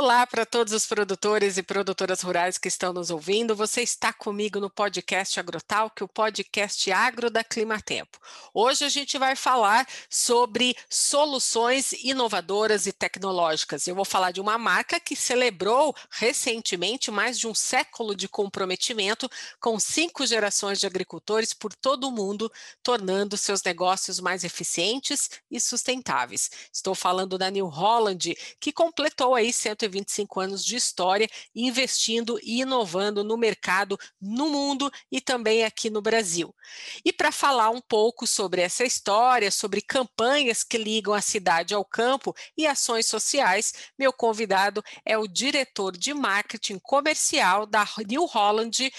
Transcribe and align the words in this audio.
Olá 0.00 0.24
para 0.28 0.46
todos 0.46 0.72
os 0.72 0.86
produtores 0.86 1.58
e 1.58 1.62
produtoras 1.64 2.20
rurais 2.20 2.56
que 2.56 2.68
estão 2.68 2.92
nos 2.92 3.10
ouvindo. 3.10 3.56
Você 3.56 3.82
está 3.82 4.12
comigo 4.12 4.60
no 4.60 4.70
podcast 4.70 5.40
Agrotalk, 5.40 6.04
o 6.04 6.06
podcast 6.06 6.92
agro 6.92 7.28
da 7.28 7.42
Climatempo. 7.42 8.16
Hoje 8.54 8.84
a 8.84 8.88
gente 8.88 9.18
vai 9.18 9.34
falar 9.34 9.84
sobre 10.08 10.76
soluções 10.88 11.94
inovadoras 11.94 12.86
e 12.86 12.92
tecnológicas. 12.92 13.88
Eu 13.88 13.96
vou 13.96 14.04
falar 14.04 14.30
de 14.30 14.40
uma 14.40 14.56
marca 14.56 15.00
que 15.00 15.16
celebrou 15.16 15.92
recentemente 16.12 17.10
mais 17.10 17.36
de 17.36 17.48
um 17.48 17.54
século 17.54 18.14
de 18.14 18.28
comprometimento 18.28 19.28
com 19.58 19.80
cinco 19.80 20.24
gerações 20.24 20.78
de 20.78 20.86
agricultores 20.86 21.52
por 21.52 21.74
todo 21.74 22.06
o 22.06 22.12
mundo, 22.12 22.48
tornando 22.84 23.36
seus 23.36 23.64
negócios 23.64 24.20
mais 24.20 24.44
eficientes 24.44 25.28
e 25.50 25.58
sustentáveis. 25.58 26.52
Estou 26.72 26.94
falando 26.94 27.36
da 27.36 27.50
New 27.50 27.66
Holland, 27.66 28.36
que 28.60 28.72
completou 28.72 29.34
aí 29.34 29.52
120 29.52 29.87
125 29.88 30.40
anos 30.40 30.64
de 30.64 30.76
história, 30.76 31.28
investindo 31.54 32.38
e 32.42 32.60
inovando 32.60 33.24
no 33.24 33.36
mercado 33.36 33.98
no 34.20 34.48
mundo 34.48 34.90
e 35.10 35.20
também 35.20 35.64
aqui 35.64 35.90
no 35.90 36.02
Brasil. 36.02 36.54
E 37.04 37.12
para 37.12 37.32
falar 37.32 37.70
um 37.70 37.80
pouco 37.80 38.26
sobre 38.26 38.60
essa 38.60 38.84
história, 38.84 39.50
sobre 39.50 39.80
campanhas 39.80 40.62
que 40.62 40.78
ligam 40.78 41.14
a 41.14 41.20
cidade 41.20 41.74
ao 41.74 41.84
campo 41.84 42.34
e 42.56 42.66
ações 42.66 43.06
sociais, 43.06 43.72
meu 43.98 44.12
convidado 44.12 44.82
é 45.04 45.16
o 45.16 45.26
diretor 45.26 45.96
de 45.96 46.12
marketing 46.12 46.78
comercial 46.78 47.66
da 47.66 47.86
New 48.06 48.26
Holland, 48.26 48.92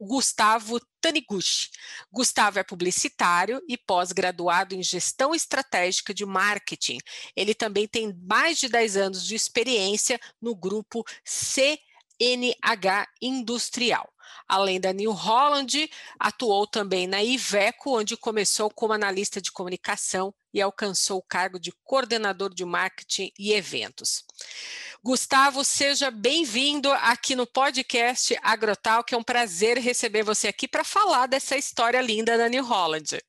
Gustavo 0.00 0.78
Taniguchi. 1.00 1.70
Gustavo 2.12 2.58
é 2.58 2.62
publicitário 2.62 3.62
e 3.68 3.76
pós-graduado 3.76 4.74
em 4.74 4.82
gestão 4.82 5.34
estratégica 5.34 6.12
de 6.12 6.26
marketing. 6.26 6.98
Ele 7.34 7.54
também 7.54 7.86
tem 7.86 8.12
mais 8.28 8.58
de 8.58 8.68
10 8.68 8.96
anos 8.96 9.26
de 9.26 9.34
experiência 9.34 10.20
no 10.40 10.54
grupo 10.54 11.04
CNH 11.24 13.06
Industrial. 13.20 14.12
Além 14.48 14.80
da 14.80 14.92
New 14.92 15.12
Holland, 15.12 15.90
atuou 16.18 16.66
também 16.66 17.06
na 17.06 17.22
Iveco, 17.22 17.98
onde 17.98 18.16
começou 18.16 18.70
como 18.70 18.92
analista 18.92 19.40
de 19.40 19.52
comunicação 19.52 20.34
e 20.52 20.60
alcançou 20.60 21.18
o 21.18 21.22
cargo 21.22 21.58
de 21.58 21.72
coordenador 21.84 22.52
de 22.54 22.64
marketing 22.64 23.32
e 23.38 23.52
eventos. 23.52 24.24
Gustavo, 25.02 25.64
seja 25.64 26.10
bem-vindo 26.10 26.90
aqui 26.92 27.36
no 27.36 27.46
podcast 27.46 28.36
Agrotal, 28.42 29.04
que 29.04 29.14
é 29.14 29.18
um 29.18 29.22
prazer 29.22 29.78
receber 29.78 30.22
você 30.22 30.48
aqui 30.48 30.66
para 30.66 30.84
falar 30.84 31.26
dessa 31.26 31.56
história 31.56 32.00
linda 32.00 32.36
da 32.36 32.48
New 32.48 32.64
Holland. 32.64 33.20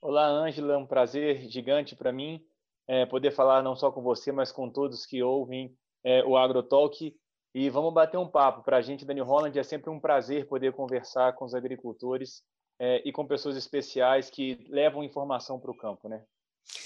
Olá, 0.00 0.26
Ângela, 0.26 0.74
é 0.74 0.76
um 0.76 0.86
prazer 0.86 1.48
gigante 1.50 1.96
para 1.96 2.12
mim 2.12 2.40
é, 2.88 3.04
poder 3.04 3.30
falar 3.30 3.62
não 3.62 3.76
só 3.76 3.92
com 3.92 4.02
você, 4.02 4.32
mas 4.32 4.50
com 4.50 4.70
todos 4.70 5.04
que 5.04 5.22
ouvem 5.22 5.76
é, 6.02 6.24
o 6.24 6.36
Agrotalk. 6.36 7.14
E 7.54 7.70
vamos 7.70 7.92
bater 7.92 8.18
um 8.18 8.28
papo. 8.28 8.62
Para 8.62 8.76
a 8.76 8.82
gente 8.82 9.04
da 9.04 9.14
New 9.14 9.24
Holland 9.24 9.58
é 9.58 9.62
sempre 9.62 9.90
um 9.90 10.00
prazer 10.00 10.46
poder 10.46 10.72
conversar 10.72 11.32
com 11.34 11.44
os 11.44 11.54
agricultores 11.54 12.42
é, 12.78 13.02
e 13.04 13.12
com 13.12 13.26
pessoas 13.26 13.56
especiais 13.56 14.30
que 14.30 14.66
levam 14.68 15.02
informação 15.02 15.58
para 15.58 15.70
o 15.70 15.76
campo, 15.76 16.08
né? 16.08 16.22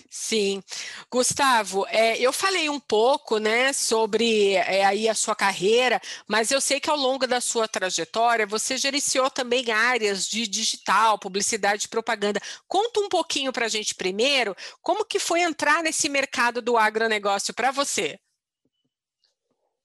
Sim, 0.09 0.63
Gustavo, 1.11 1.87
é, 1.89 2.17
eu 2.19 2.33
falei 2.33 2.69
um 2.69 2.79
pouco, 2.79 3.39
né, 3.39 3.73
sobre 3.73 4.55
é, 4.55 4.85
aí 4.85 5.09
a 5.09 5.15
sua 5.15 5.35
carreira, 5.35 6.01
mas 6.29 6.51
eu 6.51 6.61
sei 6.61 6.79
que 6.79 6.89
ao 6.89 6.97
longo 6.97 7.27
da 7.27 7.41
sua 7.41 7.67
trajetória 7.67 8.47
você 8.47 8.77
gerenciou 8.77 9.29
também 9.31 9.71
áreas 9.71 10.27
de 10.29 10.47
digital, 10.47 11.19
publicidade 11.19 11.87
e 11.87 11.89
propaganda. 11.89 12.41
Conta 12.69 13.01
um 13.01 13.09
pouquinho 13.09 13.53
para 13.53 13.67
a 13.67 13.69
gente 13.69 13.95
primeiro, 13.95 14.55
como 14.81 15.05
que 15.05 15.19
foi 15.19 15.41
entrar 15.41 15.83
nesse 15.83 16.09
mercado 16.09 16.63
do 16.63 16.77
agronegócio 16.77 17.53
para 17.53 17.71
você? 17.71 18.19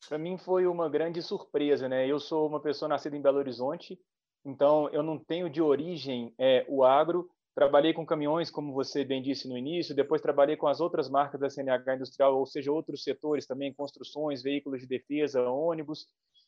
Para 0.08 0.17
mim 0.17 0.38
foi 0.38 0.66
uma 0.67 0.89
grande 0.89 1.22
surpresa, 1.22 1.90
né? 1.90 2.07
Eu 2.07 2.19
sou 2.19 2.47
uma 2.47 2.62
pessoa 2.62 2.88
nascida 2.88 3.16
em 3.16 3.22
Belo 3.22 3.38
Horizonte, 3.38 4.00
então 4.45 4.90
eu 4.90 5.03
não 5.03 5.18
tenho 5.18 5.50
de 5.50 5.62
origem 5.62 6.34
é, 6.40 6.66
o 6.69 6.84
agro, 6.84 7.29
Trabalhei 7.57 7.91
com 7.91 8.06
caminhões, 8.06 8.51
como 8.51 8.72
você 8.72 9.03
bem 9.03 9.19
disse 9.19 9.50
no 9.50 9.57
início, 9.57 9.96
depois 9.96 10.22
trabalhei 10.22 10.56
com 10.56 10.67
as 10.67 10.79
outras 10.79 11.09
marcas 11.09 11.40
da 11.40 11.50
CNH 11.50 11.96
Industrial, 11.96 12.38
ou 12.38 12.46
seja, 12.46 12.72
outros 12.72 13.01
setores 13.01 13.47
também, 13.47 13.73
construções, 13.73 14.44
veículos 14.44 14.79
de 14.79 14.85
defesa, 14.85 15.41
ônibus. 15.50 16.06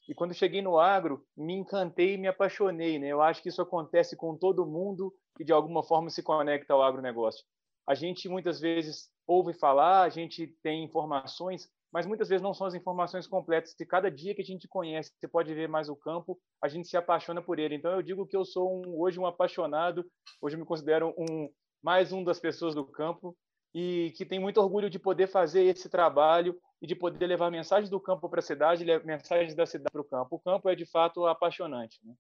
E 0.07 0.13
quando 0.13 0.35
cheguei 0.35 0.61
no 0.61 0.77
agro, 0.77 1.25
me 1.35 1.55
encantei 1.55 2.13
e 2.13 2.17
me 2.19 2.27
apaixonei. 2.27 2.99
Né? 2.99 3.07
Eu 3.07 3.23
acho 3.23 3.41
que 3.41 3.49
isso 3.49 3.59
acontece 3.59 4.15
com 4.15 4.37
todo 4.37 4.67
mundo 4.67 5.11
que 5.35 5.43
de 5.43 5.51
alguma 5.51 5.81
forma 5.81 6.11
se 6.11 6.21
conecta 6.21 6.75
ao 6.75 6.83
agronegócio. 6.83 7.43
A 7.87 7.95
gente 7.95 8.29
muitas 8.29 8.59
vezes 8.59 9.09
ouve 9.25 9.51
falar, 9.51 10.03
a 10.03 10.09
gente 10.09 10.55
tem 10.61 10.83
informações, 10.83 11.67
mas 11.91 12.05
muitas 12.05 12.29
vezes 12.29 12.41
não 12.41 12.53
são 12.53 12.67
as 12.67 12.73
informações 12.73 13.27
completas. 13.27 13.75
E 13.79 13.85
cada 13.85 14.09
dia 14.09 14.35
que 14.35 14.41
a 14.41 14.45
gente 14.45 14.67
conhece, 14.67 15.11
você 15.17 15.27
pode 15.27 15.53
ver 15.53 15.67
mais 15.67 15.89
o 15.89 15.95
campo, 15.95 16.39
a 16.61 16.67
gente 16.67 16.87
se 16.87 16.97
apaixona 16.97 17.41
por 17.41 17.59
ele. 17.59 17.75
Então 17.75 17.91
eu 17.91 18.01
digo 18.01 18.27
que 18.27 18.35
eu 18.35 18.45
sou 18.45 18.71
um, 18.73 18.99
hoje 18.99 19.19
um 19.19 19.25
apaixonado, 19.25 20.05
hoje 20.41 20.55
eu 20.55 20.59
me 20.59 20.65
considero 20.65 21.13
um 21.17 21.49
mais 21.81 22.11
um 22.11 22.23
das 22.23 22.39
pessoas 22.39 22.75
do 22.75 22.85
campo 22.85 23.35
e 23.73 24.13
que 24.17 24.25
tem 24.25 24.39
muito 24.39 24.59
orgulho 24.59 24.89
de 24.89 24.99
poder 24.99 25.27
fazer 25.27 25.63
esse 25.63 25.89
trabalho 25.89 26.59
e 26.81 26.87
de 26.87 26.95
poder 26.95 27.27
levar 27.27 27.51
mensagens 27.51 27.89
do 27.89 27.99
campo 27.99 28.29
para 28.29 28.39
a 28.39 28.43
cidade, 28.43 28.85
mensagens 29.05 29.55
da 29.55 29.65
cidade 29.65 29.91
para 29.91 30.01
o 30.01 30.05
campo. 30.05 30.35
O 30.35 30.39
campo 30.39 30.69
é 30.69 30.75
de 30.75 30.85
fato 30.85 31.25
apaixonante. 31.25 31.99
Né? 32.03 32.13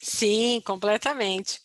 Sim, 0.00 0.60
completamente. 0.64 1.60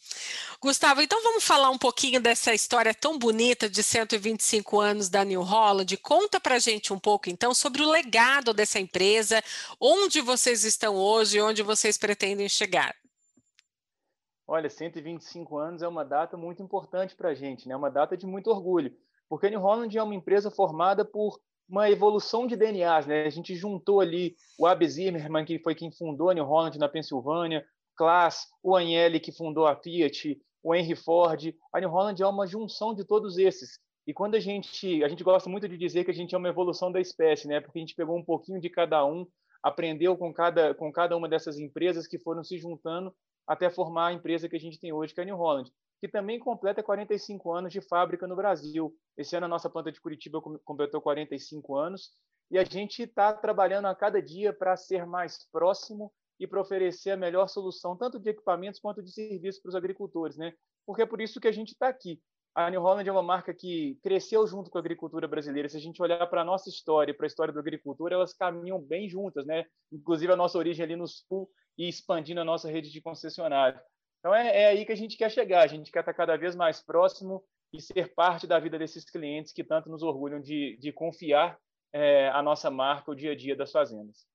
Gustavo, 0.61 1.01
então 1.01 1.21
vamos 1.21 1.43
falar 1.43 1.69
um 1.69 1.77
pouquinho 1.77 2.21
dessa 2.21 2.53
história 2.53 2.93
tão 2.93 3.19
bonita 3.19 3.69
de 3.69 3.83
125 3.83 4.79
anos 4.79 5.09
da 5.09 5.23
New 5.25 5.41
Holland. 5.41 5.97
Conta 5.97 6.39
para 6.39 6.59
gente 6.59 6.93
um 6.93 6.99
pouco, 6.99 7.29
então, 7.29 7.53
sobre 7.53 7.81
o 7.81 7.89
legado 7.89 8.53
dessa 8.53 8.79
empresa, 8.79 9.43
onde 9.79 10.21
vocês 10.21 10.63
estão 10.63 10.95
hoje 10.95 11.37
e 11.37 11.41
onde 11.41 11.61
vocês 11.61 11.97
pretendem 11.97 12.47
chegar. 12.47 12.95
Olha, 14.47 14.69
125 14.69 15.57
anos 15.57 15.81
é 15.81 15.87
uma 15.87 16.05
data 16.05 16.37
muito 16.37 16.61
importante 16.61 17.15
para 17.15 17.29
a 17.29 17.33
gente, 17.33 17.67
né? 17.67 17.75
uma 17.75 17.89
data 17.89 18.15
de 18.15 18.25
muito 18.25 18.49
orgulho, 18.49 18.95
porque 19.27 19.47
a 19.47 19.49
New 19.49 19.59
Holland 19.59 19.97
é 19.97 20.03
uma 20.03 20.15
empresa 20.15 20.51
formada 20.51 21.03
por 21.03 21.39
uma 21.67 21.89
evolução 21.89 22.45
de 22.45 22.55
DNAs. 22.55 23.07
Né? 23.07 23.25
A 23.25 23.29
gente 23.29 23.55
juntou 23.55 23.99
ali 23.99 24.35
o 24.59 24.67
Abe 24.67 24.87
Zimmerman, 24.87 25.45
que 25.45 25.59
foi 25.59 25.73
quem 25.73 25.91
fundou 25.91 26.29
a 26.29 26.33
New 26.33 26.45
Holland 26.45 26.77
na 26.77 26.89
Pensilvânia, 26.89 27.65
Klaas, 27.95 28.47
o 28.61 28.75
Agnelli, 28.75 29.19
que 29.19 29.31
fundou 29.31 29.65
a 29.65 29.75
Fiat, 29.75 30.39
o 30.63 30.73
Henry 30.73 30.95
Ford. 30.95 31.53
A 31.71 31.79
New 31.79 31.89
Holland 31.89 32.21
é 32.21 32.27
uma 32.27 32.47
junção 32.47 32.93
de 32.93 33.05
todos 33.05 33.37
esses. 33.37 33.79
E 34.05 34.13
quando 34.13 34.35
a 34.35 34.39
gente, 34.39 35.03
a 35.03 35.07
gente 35.07 35.23
gosta 35.23 35.49
muito 35.49 35.67
de 35.67 35.77
dizer 35.77 36.03
que 36.03 36.11
a 36.11 36.13
gente 36.13 36.35
é 36.35 36.37
uma 36.37 36.49
evolução 36.49 36.91
da 36.91 36.99
espécie, 36.99 37.47
né? 37.47 37.61
Porque 37.61 37.79
a 37.79 37.81
gente 37.81 37.95
pegou 37.95 38.17
um 38.17 38.23
pouquinho 38.23 38.59
de 38.59 38.69
cada 38.69 39.05
um, 39.05 39.25
aprendeu 39.61 40.17
com 40.17 40.33
cada, 40.33 40.73
com 40.73 40.91
cada 40.91 41.15
uma 41.15 41.29
dessas 41.29 41.57
empresas 41.57 42.05
que 42.05 42.19
foram 42.19 42.43
se 42.43 42.57
juntando 42.57 43.13
até 43.47 43.69
formar 43.69 44.07
a 44.07 44.13
empresa 44.13 44.47
que 44.49 44.55
a 44.55 44.59
gente 44.59 44.79
tem 44.79 44.91
hoje, 44.91 45.13
que 45.13 45.19
é 45.19 45.23
a 45.23 45.25
New 45.25 45.37
Holland, 45.37 45.71
que 45.99 46.07
também 46.07 46.39
completa 46.39 46.83
45 46.83 47.51
anos 47.51 47.71
de 47.71 47.81
fábrica 47.81 48.27
no 48.27 48.35
Brasil. 48.35 48.93
Esse 49.17 49.35
ano 49.35 49.45
a 49.45 49.49
nossa 49.49 49.69
planta 49.69 49.91
de 49.91 50.01
Curitiba 50.01 50.41
completou 50.41 51.01
45 51.01 51.75
anos 51.75 52.11
e 52.51 52.57
a 52.57 52.63
gente 52.63 53.03
está 53.03 53.33
trabalhando 53.33 53.85
a 53.85 53.95
cada 53.95 54.21
dia 54.21 54.53
para 54.53 54.75
ser 54.75 55.05
mais 55.05 55.49
próximo 55.51 56.11
e 56.43 56.47
para 56.47 56.59
oferecer 56.59 57.11
a 57.11 57.17
melhor 57.17 57.47
solução, 57.47 57.95
tanto 57.95 58.19
de 58.19 58.29
equipamentos 58.29 58.79
quanto 58.79 59.01
de 59.01 59.11
serviços 59.11 59.61
para 59.61 59.69
os 59.69 59.75
agricultores, 59.75 60.37
né? 60.37 60.53
Porque 60.85 61.01
é 61.01 61.05
por 61.05 61.21
isso 61.21 61.39
que 61.39 61.47
a 61.47 61.51
gente 61.51 61.69
está 61.69 61.87
aqui. 61.87 62.21
A 62.53 62.69
New 62.69 62.81
Holland 62.81 63.07
é 63.07 63.11
uma 63.11 63.23
marca 63.23 63.53
que 63.53 63.97
cresceu 64.03 64.45
junto 64.45 64.69
com 64.69 64.77
a 64.77 64.81
agricultura 64.81 65.25
brasileira. 65.25 65.69
Se 65.69 65.77
a 65.77 65.79
gente 65.79 66.01
olhar 66.01 66.27
para 66.27 66.41
a 66.41 66.45
nossa 66.45 66.69
história, 66.69 67.13
para 67.13 67.25
a 67.25 67.27
história 67.27 67.53
da 67.53 67.61
agricultura, 67.61 68.15
elas 68.15 68.33
caminham 68.33 68.79
bem 68.79 69.09
juntas, 69.09 69.45
né? 69.45 69.65
Inclusive 69.91 70.33
a 70.33 70.35
nossa 70.35 70.57
origem 70.57 70.83
ali 70.83 70.95
no 70.97 71.07
sul 71.07 71.49
e 71.77 71.87
expandindo 71.87 72.41
a 72.41 72.45
nossa 72.45 72.69
rede 72.69 72.91
de 72.91 73.01
concessionários. 73.01 73.81
Então 74.19 74.35
é, 74.35 74.63
é 74.63 74.67
aí 74.67 74.85
que 74.85 74.91
a 74.91 74.97
gente 74.97 75.17
quer 75.17 75.31
chegar. 75.31 75.63
A 75.63 75.67
gente 75.67 75.91
quer 75.91 76.01
estar 76.01 76.13
cada 76.13 76.35
vez 76.35 76.55
mais 76.55 76.81
próximo 76.81 77.41
e 77.71 77.81
ser 77.81 78.13
parte 78.13 78.45
da 78.45 78.59
vida 78.59 78.77
desses 78.77 79.05
clientes 79.05 79.53
que 79.53 79.63
tanto 79.63 79.89
nos 79.89 80.03
orgulham 80.03 80.41
de, 80.41 80.77
de 80.77 80.91
confiar 80.91 81.57
é, 81.93 82.27
a 82.29 82.41
nossa 82.43 82.69
marca, 82.69 83.11
o 83.11 83.15
dia 83.15 83.31
a 83.31 83.35
dia 83.35 83.55
das 83.55 83.71
fazendas. 83.71 84.27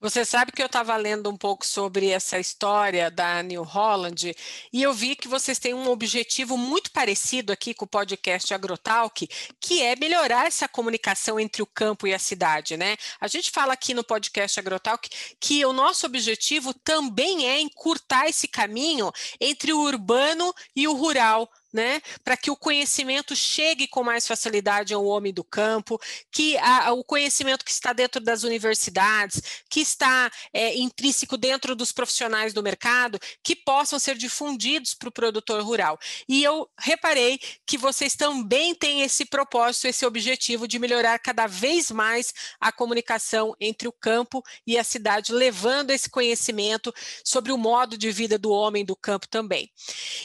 Você 0.00 0.24
sabe 0.24 0.50
que 0.50 0.62
eu 0.62 0.66
estava 0.66 0.96
lendo 0.96 1.28
um 1.28 1.36
pouco 1.36 1.66
sobre 1.66 2.08
essa 2.08 2.38
história 2.38 3.10
da 3.10 3.42
New 3.42 3.62
Holland 3.62 4.34
e 4.72 4.82
eu 4.82 4.94
vi 4.94 5.14
que 5.14 5.28
vocês 5.28 5.58
têm 5.58 5.74
um 5.74 5.90
objetivo 5.90 6.56
muito 6.56 6.90
parecido 6.90 7.52
aqui 7.52 7.74
com 7.74 7.84
o 7.84 7.88
podcast 7.88 8.54
Agrotalk, 8.54 9.28
que 9.60 9.82
é 9.82 9.94
melhorar 9.96 10.46
essa 10.46 10.66
comunicação 10.66 11.38
entre 11.38 11.60
o 11.62 11.66
campo 11.66 12.06
e 12.06 12.14
a 12.14 12.18
cidade, 12.18 12.78
né? 12.78 12.96
A 13.20 13.28
gente 13.28 13.50
fala 13.50 13.74
aqui 13.74 13.92
no 13.92 14.02
podcast 14.02 14.58
Agrotalk 14.58 15.06
que 15.38 15.66
o 15.66 15.72
nosso 15.74 16.06
objetivo 16.06 16.72
também 16.72 17.46
é 17.46 17.60
encurtar 17.60 18.26
esse 18.26 18.48
caminho 18.48 19.12
entre 19.38 19.70
o 19.70 19.80
urbano 19.80 20.54
e 20.74 20.88
o 20.88 20.94
rural 20.94 21.46
né, 21.72 22.00
para 22.24 22.36
que 22.36 22.50
o 22.50 22.56
conhecimento 22.56 23.34
chegue 23.36 23.86
com 23.86 24.02
mais 24.02 24.26
facilidade 24.26 24.92
ao 24.92 25.04
homem 25.04 25.32
do 25.32 25.44
campo, 25.44 26.00
que 26.30 26.56
a, 26.58 26.92
o 26.92 27.04
conhecimento 27.04 27.64
que 27.64 27.70
está 27.70 27.92
dentro 27.92 28.20
das 28.20 28.42
universidades, 28.42 29.40
que 29.68 29.80
está 29.80 30.30
é, 30.52 30.76
intrínseco 30.76 31.36
dentro 31.36 31.76
dos 31.76 31.92
profissionais 31.92 32.52
do 32.52 32.62
mercado, 32.62 33.18
que 33.42 33.54
possam 33.54 33.98
ser 33.98 34.16
difundidos 34.16 34.94
para 34.94 35.08
o 35.08 35.12
produtor 35.12 35.62
rural. 35.62 35.98
E 36.28 36.42
eu 36.42 36.68
reparei 36.78 37.38
que 37.66 37.78
vocês 37.78 38.14
também 38.14 38.74
têm 38.74 39.02
esse 39.02 39.24
propósito, 39.24 39.86
esse 39.86 40.04
objetivo 40.04 40.66
de 40.66 40.78
melhorar 40.78 41.18
cada 41.18 41.46
vez 41.46 41.90
mais 41.90 42.32
a 42.60 42.72
comunicação 42.72 43.54
entre 43.60 43.86
o 43.86 43.92
campo 43.92 44.42
e 44.66 44.76
a 44.76 44.84
cidade, 44.84 45.32
levando 45.32 45.90
esse 45.90 46.08
conhecimento 46.10 46.92
sobre 47.24 47.52
o 47.52 47.58
modo 47.58 47.96
de 47.96 48.10
vida 48.10 48.38
do 48.38 48.50
homem 48.50 48.84
do 48.84 48.96
campo 48.96 49.28
também. 49.28 49.70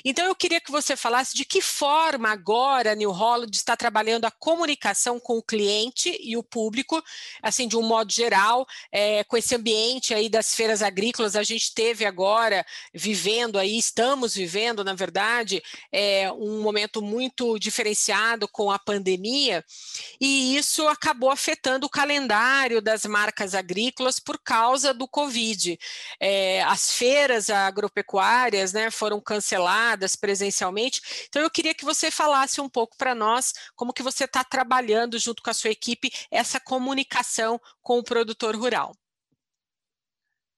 Então, 0.03 0.25
eu 0.25 0.35
queria 0.35 0.61
que 0.61 0.71
você 0.71 0.95
falasse 0.95 1.34
de 1.35 1.43
que 1.43 1.61
forma 1.61 2.29
agora 2.29 2.93
a 2.93 2.95
New 2.95 3.11
Holland 3.11 3.53
está 3.53 3.75
trabalhando 3.75 4.23
a 4.23 4.31
comunicação 4.31 5.19
com 5.19 5.37
o 5.37 5.43
cliente 5.43 6.17
e 6.21 6.37
o 6.37 6.41
público, 6.41 7.03
assim, 7.43 7.67
de 7.67 7.75
um 7.75 7.81
modo 7.81 8.09
geral, 8.09 8.65
é, 8.89 9.21
com 9.25 9.35
esse 9.35 9.53
ambiente 9.53 10.13
aí 10.13 10.29
das 10.29 10.55
feiras 10.55 10.81
agrícolas, 10.81 11.35
a 11.35 11.43
gente 11.43 11.73
teve 11.73 12.05
agora 12.05 12.65
vivendo 12.93 13.59
aí, 13.59 13.77
estamos 13.77 14.33
vivendo, 14.33 14.81
na 14.81 14.93
verdade, 14.93 15.61
é, 15.91 16.31
um 16.31 16.61
momento 16.61 17.01
muito 17.01 17.59
diferenciado 17.59 18.47
com 18.47 18.71
a 18.71 18.79
pandemia, 18.79 19.61
e 20.21 20.55
isso 20.55 20.87
acabou 20.87 21.29
afetando 21.29 21.85
o 21.85 21.89
calendário 21.89 22.81
das 22.81 23.05
marcas 23.05 23.53
agrícolas 23.53 24.21
por 24.21 24.39
causa 24.39 24.93
do 24.93 25.05
Covid. 25.05 25.77
É, 26.17 26.63
as 26.63 26.93
feiras 26.93 27.49
agropecuárias 27.49 28.71
né, 28.71 28.89
foram 28.89 29.19
canceladas 29.19 30.15
presencialmente, 30.15 31.24
então, 31.27 31.41
eu 31.41 31.49
queria 31.49 31.73
que 31.73 31.85
você 31.85 32.09
falasse 32.11 32.59
um 32.61 32.69
pouco 32.69 32.97
para 32.97 33.15
nós 33.15 33.53
como 33.75 33.93
que 33.93 34.03
você 34.03 34.25
está 34.25 34.43
trabalhando 34.43 35.17
junto 35.19 35.41
com 35.41 35.49
a 35.49 35.53
sua 35.53 35.69
equipe 35.69 36.11
essa 36.31 36.59
comunicação 36.59 37.59
com 37.81 37.99
o 37.99 38.03
produtor 38.03 38.55
rural. 38.55 38.95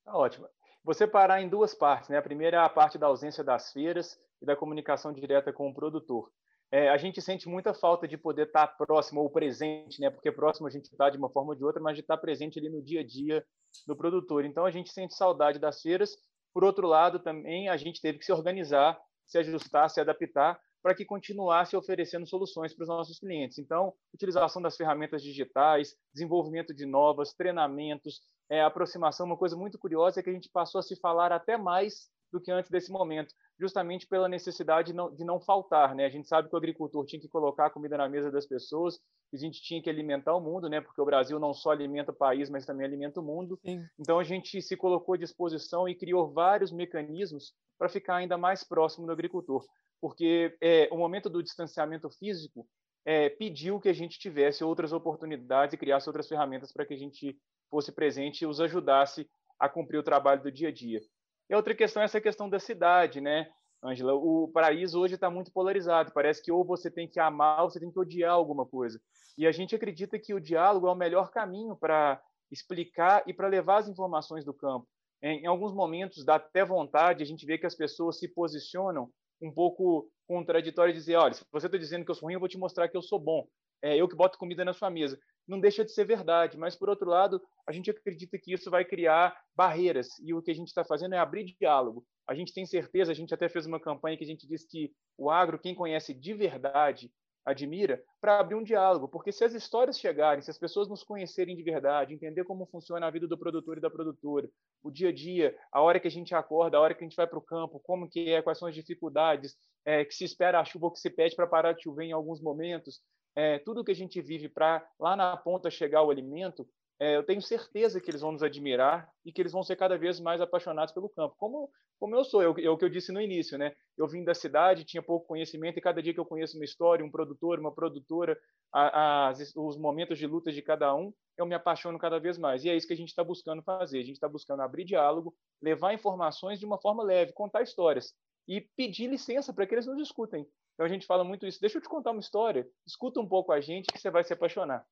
Tá 0.03 0.15
ótimo. 0.15 0.47
Vou 0.83 0.93
separar 0.93 1.41
em 1.41 1.49
duas 1.49 1.75
partes. 1.75 2.09
Né? 2.09 2.17
A 2.17 2.21
primeira 2.21 2.57
é 2.57 2.59
a 2.59 2.69
parte 2.69 2.97
da 2.97 3.07
ausência 3.07 3.43
das 3.43 3.73
feiras 3.73 4.17
e 4.41 4.45
da 4.45 4.55
comunicação 4.55 5.11
direta 5.11 5.51
com 5.51 5.69
o 5.69 5.73
produtor. 5.73 6.31
É, 6.71 6.89
a 6.89 6.97
gente 6.97 7.21
sente 7.21 7.47
muita 7.47 7.73
falta 7.73 8.07
de 8.07 8.17
poder 8.17 8.47
estar 8.47 8.67
tá 8.67 8.85
próximo 8.85 9.21
ou 9.21 9.29
presente, 9.29 10.01
né? 10.01 10.09
Porque 10.09 10.31
próximo 10.31 10.67
a 10.67 10.69
gente 10.69 10.85
está 10.85 11.09
de 11.09 11.17
uma 11.17 11.29
forma 11.29 11.51
ou 11.51 11.55
de 11.55 11.63
outra, 11.63 11.81
mas 11.81 11.95
de 11.95 12.01
estar 12.01 12.17
tá 12.17 12.21
presente 12.21 12.59
ali 12.59 12.69
no 12.69 12.81
dia 12.81 13.01
a 13.01 13.05
dia 13.05 13.45
do 13.85 13.95
produtor. 13.95 14.43
Então 14.43 14.65
a 14.65 14.71
gente 14.71 14.91
sente 14.91 15.13
saudade 15.13 15.59
das 15.59 15.81
feiras. 15.81 16.17
Por 16.53 16.63
outro 16.63 16.87
lado, 16.87 17.19
também 17.19 17.69
a 17.69 17.77
gente 17.77 18.01
teve 18.01 18.17
que 18.17 18.25
se 18.25 18.33
organizar, 18.33 18.99
se 19.27 19.37
ajustar, 19.37 19.89
se 19.89 19.99
adaptar 19.99 20.59
para 20.81 20.95
que 20.95 21.05
continuasse 21.05 21.75
oferecendo 21.75 22.25
soluções 22.25 22.73
para 22.73 22.83
os 22.83 22.87
nossos 22.87 23.19
clientes. 23.19 23.57
Então, 23.57 23.93
utilização 24.13 24.61
das 24.61 24.77
ferramentas 24.77 25.21
digitais, 25.21 25.95
desenvolvimento 26.13 26.73
de 26.73 26.85
novas, 26.85 27.33
treinamentos, 27.33 28.21
é, 28.49 28.61
aproximação. 28.61 29.25
Uma 29.25 29.37
coisa 29.37 29.55
muito 29.55 29.77
curiosa 29.77 30.19
é 30.19 30.23
que 30.23 30.29
a 30.29 30.33
gente 30.33 30.49
passou 30.49 30.79
a 30.79 30.81
se 30.81 30.95
falar 30.95 31.31
até 31.31 31.57
mais 31.57 32.09
do 32.31 32.41
que 32.41 32.51
antes 32.51 32.69
desse 32.69 32.91
momento, 32.91 33.33
justamente 33.59 34.07
pela 34.07 34.27
necessidade 34.27 34.91
de 34.91 34.93
não, 34.93 35.13
de 35.13 35.23
não 35.23 35.39
faltar. 35.39 35.95
Né? 35.95 36.05
A 36.05 36.09
gente 36.09 36.27
sabe 36.27 36.49
que 36.49 36.55
o 36.55 36.57
agricultor 36.57 37.05
tinha 37.05 37.21
que 37.21 37.27
colocar 37.27 37.69
comida 37.69 37.97
na 37.97 38.09
mesa 38.09 38.31
das 38.31 38.45
pessoas, 38.45 38.99
a 39.33 39.37
gente 39.37 39.61
tinha 39.61 39.81
que 39.81 39.89
alimentar 39.89 40.35
o 40.35 40.41
mundo, 40.41 40.69
né? 40.69 40.81
porque 40.81 41.01
o 41.01 41.05
Brasil 41.05 41.39
não 41.39 41.53
só 41.53 41.71
alimenta 41.71 42.11
o 42.11 42.15
país, 42.15 42.49
mas 42.49 42.65
também 42.65 42.85
alimenta 42.85 43.19
o 43.19 43.23
mundo. 43.23 43.59
Sim. 43.65 43.85
Então, 43.99 44.19
a 44.19 44.23
gente 44.23 44.61
se 44.61 44.75
colocou 44.77 45.15
à 45.15 45.17
disposição 45.17 45.87
e 45.87 45.95
criou 45.95 46.31
vários 46.31 46.71
mecanismos 46.71 47.53
para 47.77 47.89
ficar 47.89 48.17
ainda 48.17 48.37
mais 48.37 48.63
próximo 48.63 49.05
do 49.05 49.11
agricultor 49.11 49.65
porque 49.99 50.55
é, 50.61 50.87
o 50.91 50.97
momento 50.97 51.29
do 51.29 51.43
distanciamento 51.43 52.09
físico 52.09 52.67
é, 53.05 53.29
pediu 53.29 53.79
que 53.79 53.89
a 53.89 53.93
gente 53.93 54.19
tivesse 54.19 54.63
outras 54.63 54.91
oportunidades 54.91 55.73
e 55.73 55.77
criasse 55.77 56.07
outras 56.09 56.27
ferramentas 56.27 56.71
para 56.71 56.85
que 56.85 56.93
a 56.93 56.97
gente 56.97 57.37
fosse 57.69 57.91
presente 57.91 58.41
e 58.41 58.45
os 58.45 58.59
ajudasse 58.59 59.29
a 59.59 59.67
cumprir 59.67 59.97
o 59.97 60.03
trabalho 60.03 60.41
do 60.41 60.51
dia 60.51 60.69
a 60.69 60.71
dia. 60.71 61.01
E 61.49 61.55
outra 61.55 61.73
questão 61.73 62.01
é 62.01 62.05
essa 62.05 62.19
questão 62.19 62.49
da 62.49 62.59
cidade, 62.59 63.21
né, 63.21 63.49
Angela? 63.81 64.13
O 64.13 64.49
paraíso 64.53 64.99
hoje 64.99 65.15
está 65.15 65.29
muito 65.29 65.51
polarizado. 65.51 66.11
Parece 66.13 66.43
que 66.43 66.51
ou 66.51 66.65
você 66.65 66.91
tem 66.91 67.07
que 67.07 67.19
amar 67.19 67.63
ou 67.63 67.69
você 67.69 67.79
tem 67.79 67.91
que 67.91 67.99
odiar 67.99 68.33
alguma 68.33 68.65
coisa. 68.65 68.99
E 69.37 69.47
a 69.47 69.51
gente 69.51 69.75
acredita 69.75 70.19
que 70.19 70.33
o 70.33 70.41
diálogo 70.41 70.87
é 70.87 70.91
o 70.91 70.95
melhor 70.95 71.29
caminho 71.29 71.75
para 71.75 72.21
explicar 72.51 73.23
e 73.27 73.33
para 73.33 73.47
levar 73.47 73.77
as 73.77 73.87
informações 73.87 74.43
do 74.43 74.53
campo. 74.53 74.87
Em, 75.21 75.45
alguns 75.45 75.73
momentos 75.73 76.23
dá 76.23 76.35
até 76.35 76.63
vontade, 76.63 77.23
a 77.23 77.25
gente 77.25 77.45
vê 77.45 77.57
que 77.57 77.65
as 77.65 77.75
pessoas 77.75 78.19
se 78.19 78.27
posicionam 78.27 79.09
um 79.41 79.51
pouco 79.51 80.09
contraditório 80.27 80.93
dizer, 80.93 81.15
olha, 81.15 81.33
se 81.33 81.45
você 81.51 81.67
está 81.67 81.77
dizendo 81.77 82.05
que 82.05 82.11
eu 82.11 82.15
sou 82.15 82.25
ruim, 82.25 82.33
eu 82.33 82.39
vou 82.39 82.49
te 82.49 82.57
mostrar 82.57 82.87
que 82.87 82.97
eu 82.97 83.01
sou 83.01 83.19
bom. 83.19 83.47
É 83.81 83.95
eu 83.95 84.07
que 84.07 84.15
boto 84.15 84.37
comida 84.37 84.65
na 84.65 84.73
sua 84.73 84.89
mesa. 84.89 85.19
Não 85.47 85.59
deixa 85.59 85.85
de 85.85 85.91
ser 85.91 86.05
verdade, 86.05 86.57
mas 86.57 86.75
por 86.75 86.89
outro 86.89 87.09
lado, 87.09 87.41
a 87.65 87.71
gente 87.71 87.89
acredita 87.89 88.37
que 88.37 88.53
isso 88.53 88.69
vai 88.69 88.83
criar 88.83 89.37
barreiras 89.55 90.09
e 90.19 90.33
o 90.33 90.41
que 90.41 90.51
a 90.51 90.55
gente 90.55 90.67
está 90.67 90.83
fazendo 90.83 91.15
é 91.15 91.17
abrir 91.17 91.45
diálogo. 91.45 92.05
A 92.27 92.35
gente 92.35 92.53
tem 92.53 92.65
certeza, 92.65 93.11
a 93.11 93.15
gente 93.15 93.33
até 93.33 93.47
fez 93.47 93.65
uma 93.65 93.79
campanha 93.79 94.17
que 94.17 94.23
a 94.23 94.27
gente 94.27 94.45
diz 94.45 94.65
que 94.65 94.91
o 95.17 95.29
agro, 95.29 95.57
quem 95.57 95.73
conhece 95.73 96.13
de 96.13 96.33
verdade, 96.33 97.09
admira, 97.47 98.03
para 98.19 98.39
abrir 98.39 98.55
um 98.55 98.63
diálogo. 98.63 99.07
Porque 99.07 99.31
se 99.31 99.43
as 99.45 99.53
histórias 99.53 99.97
chegarem, 99.97 100.41
se 100.41 100.51
as 100.51 100.57
pessoas 100.57 100.89
nos 100.89 101.01
conhecerem 101.01 101.55
de 101.55 101.63
verdade, 101.63 102.13
entender 102.13 102.43
como 102.43 102.65
funciona 102.65 103.07
a 103.07 103.09
vida 103.09 103.25
do 103.25 103.37
produtor 103.37 103.77
e 103.77 103.81
da 103.81 103.89
produtora, 103.89 104.49
o 104.83 104.91
dia 104.91 105.09
a 105.09 105.13
dia, 105.13 105.57
a 105.71 105.81
hora 105.81 105.99
que 105.99 106.07
a 106.07 106.11
gente 106.11 106.35
acorda, 106.35 106.77
a 106.77 106.81
hora 106.81 106.93
que 106.93 107.03
a 107.05 107.07
gente 107.07 107.15
vai 107.15 107.25
para 107.25 107.39
o 107.39 107.41
campo, 107.41 107.79
como 107.79 108.09
que 108.09 108.29
é, 108.29 108.41
quais 108.41 108.59
são 108.59 108.67
as 108.67 108.75
dificuldades, 108.75 109.55
é, 109.85 110.03
que 110.03 110.13
se 110.13 110.25
espera 110.25 110.59
a 110.59 110.65
chuva 110.65 110.87
ou 110.87 110.91
que 110.91 110.99
se 110.99 111.09
pede 111.09 111.35
para 111.37 111.47
parar 111.47 111.71
de 111.71 111.83
chover 111.83 112.03
em 112.03 112.11
alguns 112.11 112.41
momentos, 112.41 113.01
é, 113.37 113.59
tudo 113.59 113.83
que 113.83 113.91
a 113.91 113.95
gente 113.95 114.19
vive 114.19 114.49
para 114.49 114.83
lá 114.99 115.15
na 115.15 115.37
ponta 115.37 115.69
chegar 115.69 116.01
o 116.01 116.09
alimento, 116.09 116.67
é, 116.99 117.15
eu 117.15 117.23
tenho 117.23 117.39
certeza 117.39 118.01
que 118.01 118.09
eles 118.09 118.21
vão 118.21 118.31
nos 118.31 118.41
admirar 118.41 119.07
e 119.23 119.31
que 119.31 119.39
eles 119.39 119.51
vão 119.51 119.61
ser 119.61 119.75
cada 119.75 119.95
vez 119.95 120.19
mais 120.19 120.41
apaixonados 120.41 120.91
pelo 120.91 121.07
campo, 121.07 121.35
como, 121.37 121.69
como 121.99 122.15
eu 122.15 122.23
sou, 122.23 122.41
é 122.41 122.47
o 122.47 122.75
que 122.75 122.83
eu 122.83 122.89
disse 122.89 123.11
no 123.11 123.21
início, 123.21 123.55
né? 123.55 123.75
Eu 123.95 124.07
vim 124.07 124.23
da 124.23 124.33
cidade, 124.33 124.83
tinha 124.83 125.03
pouco 125.03 125.27
conhecimento 125.27 125.77
e 125.77 125.81
cada 125.81 126.01
dia 126.01 126.15
que 126.15 126.19
eu 126.19 126.25
conheço 126.25 126.57
uma 126.57 126.65
história, 126.65 127.05
um 127.05 127.11
produtor, 127.11 127.59
uma 127.59 127.71
produtora, 127.71 128.35
a, 128.73 129.29
a, 129.29 129.33
os 129.55 129.77
momentos 129.77 130.17
de 130.17 130.25
luta 130.25 130.51
de 130.51 130.63
cada 130.63 130.95
um, 130.95 131.13
eu 131.37 131.45
me 131.45 131.53
apaixono 131.53 131.99
cada 131.99 132.19
vez 132.19 132.39
mais. 132.39 132.65
E 132.65 132.69
é 132.69 132.75
isso 132.75 132.87
que 132.87 132.93
a 132.93 132.97
gente 132.97 133.09
está 133.09 133.23
buscando 133.23 133.61
fazer. 133.61 133.99
A 133.99 134.03
gente 134.03 134.15
está 134.15 134.27
buscando 134.27 134.63
abrir 134.63 134.83
diálogo, 134.83 135.35
levar 135.61 135.93
informações 135.93 136.59
de 136.59 136.65
uma 136.65 136.81
forma 136.81 137.03
leve, 137.03 137.33
contar 137.33 137.61
histórias 137.61 138.15
e 138.47 138.61
pedir 138.61 139.07
licença 139.07 139.53
para 139.53 139.67
que 139.67 139.75
eles 139.75 139.85
nos 139.85 140.01
escutem. 140.01 140.47
Então 140.77 140.85
a 140.85 140.89
gente 140.89 141.07
fala 141.07 141.23
muito 141.23 141.47
isso. 141.47 141.59
Deixa 141.59 141.79
eu 141.79 141.81
te 141.81 141.89
contar 141.89 142.11
uma 142.11 142.19
história, 142.19 142.67
escuta 142.85 143.19
um 143.19 143.27
pouco 143.27 143.51
a 143.51 143.59
gente 143.59 143.87
que 143.87 143.97
você 143.97 144.11
vai 144.11 144.23
se 144.23 144.31
apaixonar. 144.31 144.85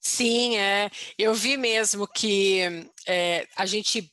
Sim, 0.00 0.56
é. 0.56 0.90
Eu 1.18 1.34
vi 1.34 1.58
mesmo 1.58 2.08
que 2.08 2.60
é, 3.06 3.46
a 3.54 3.66
gente 3.66 4.10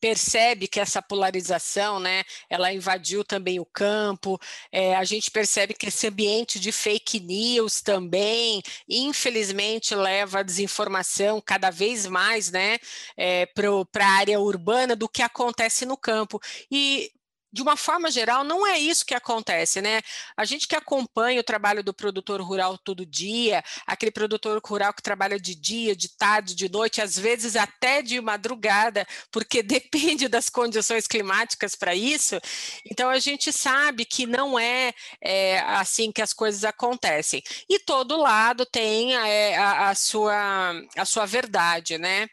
percebe 0.00 0.68
que 0.68 0.78
essa 0.78 1.02
polarização, 1.02 1.98
né, 1.98 2.22
ela 2.48 2.72
invadiu 2.72 3.24
também 3.24 3.58
o 3.58 3.66
campo. 3.66 4.40
É, 4.70 4.94
a 4.94 5.02
gente 5.02 5.32
percebe 5.32 5.74
que 5.74 5.86
esse 5.86 6.06
ambiente 6.06 6.60
de 6.60 6.70
fake 6.70 7.18
news 7.18 7.82
também, 7.82 8.62
infelizmente, 8.88 9.96
leva 9.96 10.38
a 10.38 10.44
desinformação 10.44 11.40
cada 11.44 11.70
vez 11.70 12.06
mais, 12.06 12.52
né, 12.52 12.78
é, 13.16 13.46
para 13.46 14.06
a 14.06 14.12
área 14.12 14.38
urbana 14.38 14.94
do 14.94 15.08
que 15.08 15.22
acontece 15.22 15.84
no 15.84 15.96
campo. 15.96 16.40
E 16.70 17.10
de 17.52 17.62
uma 17.62 17.76
forma 17.76 18.10
geral, 18.10 18.44
não 18.44 18.66
é 18.66 18.78
isso 18.78 19.04
que 19.04 19.14
acontece, 19.14 19.80
né? 19.80 20.00
A 20.36 20.44
gente 20.44 20.68
que 20.68 20.76
acompanha 20.76 21.40
o 21.40 21.44
trabalho 21.44 21.82
do 21.82 21.92
produtor 21.92 22.40
rural 22.40 22.78
todo 22.78 23.04
dia, 23.04 23.62
aquele 23.86 24.12
produtor 24.12 24.60
rural 24.64 24.92
que 24.92 25.02
trabalha 25.02 25.38
de 25.38 25.54
dia, 25.54 25.96
de 25.96 26.08
tarde, 26.16 26.54
de 26.54 26.68
noite, 26.68 27.00
às 27.00 27.18
vezes 27.18 27.56
até 27.56 28.02
de 28.02 28.20
madrugada, 28.20 29.06
porque 29.32 29.62
depende 29.64 30.28
das 30.28 30.48
condições 30.48 31.06
climáticas 31.08 31.74
para 31.74 31.94
isso. 31.94 32.40
Então, 32.88 33.10
a 33.10 33.18
gente 33.18 33.52
sabe 33.52 34.04
que 34.04 34.26
não 34.26 34.58
é, 34.58 34.92
é, 35.20 35.58
assim 35.60 36.12
que 36.12 36.22
as 36.22 36.32
coisas 36.32 36.64
acontecem. 36.64 37.42
E 37.68 37.80
todo 37.80 38.16
lado 38.16 38.64
tem 38.64 39.16
a, 39.16 39.26
é, 39.26 39.56
a, 39.56 39.88
a, 39.90 39.94
sua, 39.96 40.72
a 40.96 41.04
sua 41.04 41.26
verdade, 41.26 41.98
né? 41.98 42.28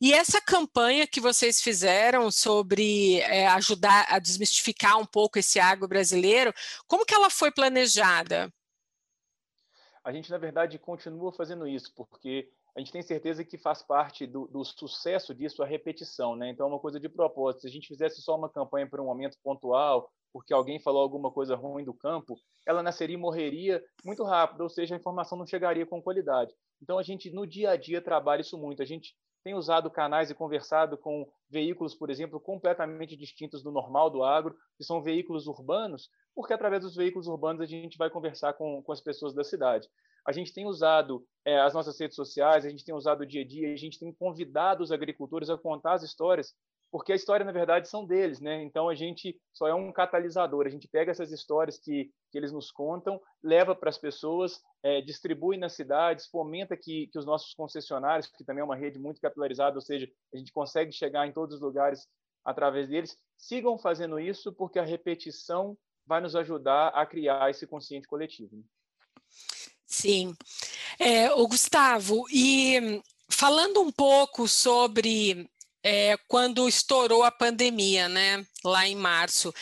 E 0.00 0.12
essa 0.12 0.40
campanha 0.40 1.06
que 1.06 1.20
vocês 1.20 1.60
fizeram 1.60 2.30
sobre 2.30 3.20
é, 3.20 3.46
ajudar 3.48 4.06
a 4.08 4.18
desmistificar 4.18 4.47
desmistificar 4.48 4.98
um 4.98 5.06
pouco 5.06 5.38
esse 5.38 5.60
agro 5.60 5.86
brasileiro. 5.86 6.52
Como 6.86 7.04
que 7.04 7.14
ela 7.14 7.30
foi 7.30 7.52
planejada? 7.52 8.52
A 10.04 10.12
gente, 10.12 10.30
na 10.30 10.38
verdade, 10.38 10.78
continua 10.78 11.32
fazendo 11.32 11.66
isso, 11.66 11.92
porque 11.94 12.50
a 12.74 12.80
gente 12.80 12.92
tem 12.92 13.02
certeza 13.02 13.44
que 13.44 13.58
faz 13.58 13.82
parte 13.82 14.26
do, 14.26 14.46
do, 14.46 14.64
sucesso 14.64 15.34
disso 15.34 15.62
a 15.62 15.66
repetição, 15.66 16.34
né? 16.34 16.48
Então, 16.48 16.66
é 16.66 16.70
uma 16.70 16.78
coisa 16.78 16.98
de 16.98 17.08
propósito. 17.08 17.62
Se 17.62 17.66
a 17.66 17.70
gente 17.70 17.88
fizesse 17.88 18.22
só 18.22 18.36
uma 18.36 18.48
campanha 18.48 18.88
para 18.88 19.02
um 19.02 19.06
momento 19.06 19.36
pontual, 19.42 20.10
porque 20.32 20.54
alguém 20.54 20.78
falou 20.78 21.02
alguma 21.02 21.30
coisa 21.30 21.56
ruim 21.56 21.84
do 21.84 21.92
campo, 21.92 22.38
ela 22.66 22.82
nasceria 22.82 23.14
e 23.14 23.18
morreria 23.18 23.82
muito 24.04 24.22
rápido, 24.22 24.60
ou 24.62 24.68
seja, 24.68 24.94
a 24.94 24.98
informação 24.98 25.36
não 25.36 25.46
chegaria 25.46 25.84
com 25.84 26.02
qualidade. 26.02 26.54
Então, 26.80 26.98
a 26.98 27.02
gente, 27.02 27.30
no 27.30 27.46
dia 27.46 27.70
a 27.70 27.76
dia, 27.76 28.00
trabalha 28.00 28.40
isso 28.40 28.56
muito. 28.56 28.80
A 28.80 28.86
gente 28.86 29.14
tem 29.48 29.54
usado 29.54 29.90
canais 29.90 30.30
e 30.30 30.34
conversado 30.34 30.98
com 30.98 31.26
veículos, 31.48 31.94
por 31.94 32.10
exemplo, 32.10 32.38
completamente 32.38 33.16
distintos 33.16 33.62
do 33.62 33.72
normal 33.72 34.10
do 34.10 34.22
agro, 34.22 34.54
que 34.76 34.84
são 34.84 35.00
veículos 35.00 35.46
urbanos, 35.46 36.10
porque 36.34 36.52
através 36.52 36.82
dos 36.82 36.94
veículos 36.94 37.26
urbanos 37.26 37.62
a 37.62 37.64
gente 37.64 37.96
vai 37.96 38.10
conversar 38.10 38.52
com, 38.52 38.82
com 38.82 38.92
as 38.92 39.00
pessoas 39.00 39.32
da 39.32 39.42
cidade. 39.42 39.88
A 40.26 40.32
gente 40.32 40.52
tem 40.52 40.66
usado 40.66 41.26
é, 41.46 41.58
as 41.58 41.72
nossas 41.72 41.98
redes 41.98 42.14
sociais, 42.14 42.66
a 42.66 42.68
gente 42.68 42.84
tem 42.84 42.94
usado 42.94 43.22
o 43.22 43.26
dia 43.26 43.40
a 43.40 43.46
dia, 43.46 43.72
a 43.72 43.76
gente 43.76 43.98
tem 43.98 44.12
convidado 44.12 44.82
os 44.82 44.92
agricultores 44.92 45.48
a 45.48 45.56
contar 45.56 45.94
as 45.94 46.02
histórias 46.02 46.54
porque 46.90 47.12
a 47.12 47.16
história, 47.16 47.44
na 47.44 47.52
verdade, 47.52 47.88
são 47.88 48.04
deles, 48.04 48.40
né? 48.40 48.62
Então 48.62 48.88
a 48.88 48.94
gente 48.94 49.38
só 49.52 49.68
é 49.68 49.74
um 49.74 49.92
catalisador. 49.92 50.66
A 50.66 50.70
gente 50.70 50.88
pega 50.88 51.10
essas 51.10 51.30
histórias 51.30 51.78
que, 51.78 52.10
que 52.30 52.38
eles 52.38 52.52
nos 52.52 52.70
contam, 52.70 53.20
leva 53.42 53.74
para 53.74 53.90
as 53.90 53.98
pessoas, 53.98 54.62
é, 54.82 55.00
distribui 55.00 55.56
nas 55.56 55.74
cidades, 55.74 56.26
fomenta 56.26 56.76
que, 56.76 57.08
que 57.08 57.18
os 57.18 57.26
nossos 57.26 57.52
concessionários, 57.54 58.26
que 58.26 58.44
também 58.44 58.62
é 58.62 58.64
uma 58.64 58.76
rede 58.76 58.98
muito 58.98 59.20
capilarizada, 59.20 59.76
ou 59.76 59.82
seja, 59.82 60.10
a 60.32 60.36
gente 60.36 60.52
consegue 60.52 60.92
chegar 60.92 61.26
em 61.26 61.32
todos 61.32 61.56
os 61.56 61.60
lugares 61.60 62.08
através 62.44 62.88
deles, 62.88 63.16
sigam 63.36 63.78
fazendo 63.78 64.18
isso, 64.18 64.52
porque 64.52 64.78
a 64.78 64.84
repetição 64.84 65.76
vai 66.06 66.20
nos 66.20 66.34
ajudar 66.34 66.88
a 66.88 67.04
criar 67.04 67.50
esse 67.50 67.66
consciente 67.66 68.08
coletivo. 68.08 68.56
Né? 68.56 68.62
Sim. 69.86 70.34
É, 70.98 71.30
o 71.34 71.46
Gustavo, 71.46 72.24
e 72.32 73.02
falando 73.28 73.82
um 73.82 73.92
pouco 73.92 74.48
sobre 74.48 75.48
é, 75.82 76.16
quando 76.26 76.68
estourou 76.68 77.22
a 77.22 77.30
pandemia, 77.30 78.08
né, 78.08 78.44
lá 78.64 78.86
em 78.86 78.96
março. 78.96 79.54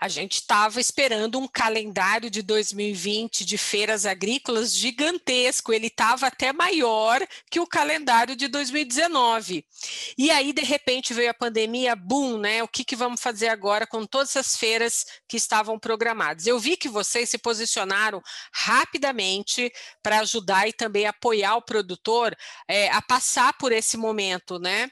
A 0.00 0.08
gente 0.08 0.34
estava 0.34 0.80
esperando 0.80 1.38
um 1.38 1.46
calendário 1.46 2.30
de 2.30 2.42
2020 2.42 3.44
de 3.44 3.58
feiras 3.58 4.06
agrícolas 4.06 4.74
gigantesco, 4.74 5.72
ele 5.72 5.88
estava 5.88 6.26
até 6.26 6.52
maior 6.52 7.20
que 7.50 7.60
o 7.60 7.66
calendário 7.66 8.34
de 8.34 8.48
2019. 8.48 9.64
E 10.16 10.30
aí, 10.30 10.52
de 10.52 10.62
repente, 10.62 11.12
veio 11.12 11.30
a 11.30 11.34
pandemia, 11.34 11.94
boom, 11.94 12.38
né? 12.38 12.62
O 12.62 12.68
que, 12.68 12.84
que 12.84 12.96
vamos 12.96 13.20
fazer 13.20 13.48
agora 13.48 13.86
com 13.86 14.06
todas 14.06 14.30
essas 14.30 14.56
feiras 14.56 15.04
que 15.28 15.36
estavam 15.36 15.78
programadas? 15.78 16.46
Eu 16.46 16.58
vi 16.58 16.76
que 16.76 16.88
vocês 16.88 17.28
se 17.28 17.38
posicionaram 17.38 18.22
rapidamente 18.52 19.70
para 20.02 20.20
ajudar 20.20 20.66
e 20.68 20.72
também 20.72 21.06
apoiar 21.06 21.56
o 21.56 21.62
produtor 21.62 22.36
é, 22.66 22.88
a 22.90 23.02
passar 23.02 23.52
por 23.58 23.72
esse 23.72 23.96
momento, 23.96 24.58
né? 24.58 24.90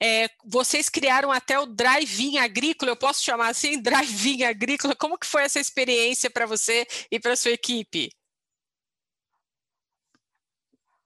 É, 0.00 0.28
vocês 0.44 0.88
criaram 0.88 1.30
até 1.30 1.58
o 1.58 1.66
drive-in 1.66 2.38
agrícola, 2.38 2.92
eu 2.92 2.96
posso 2.96 3.22
chamar 3.22 3.48
assim, 3.48 3.80
drive-in 3.82 4.44
agrícola. 4.44 4.94
Como 4.94 5.18
que 5.18 5.26
foi 5.26 5.42
essa 5.42 5.60
experiência 5.60 6.30
para 6.30 6.46
você 6.46 6.86
e 7.10 7.18
para 7.18 7.36
sua 7.36 7.52
equipe? 7.52 8.10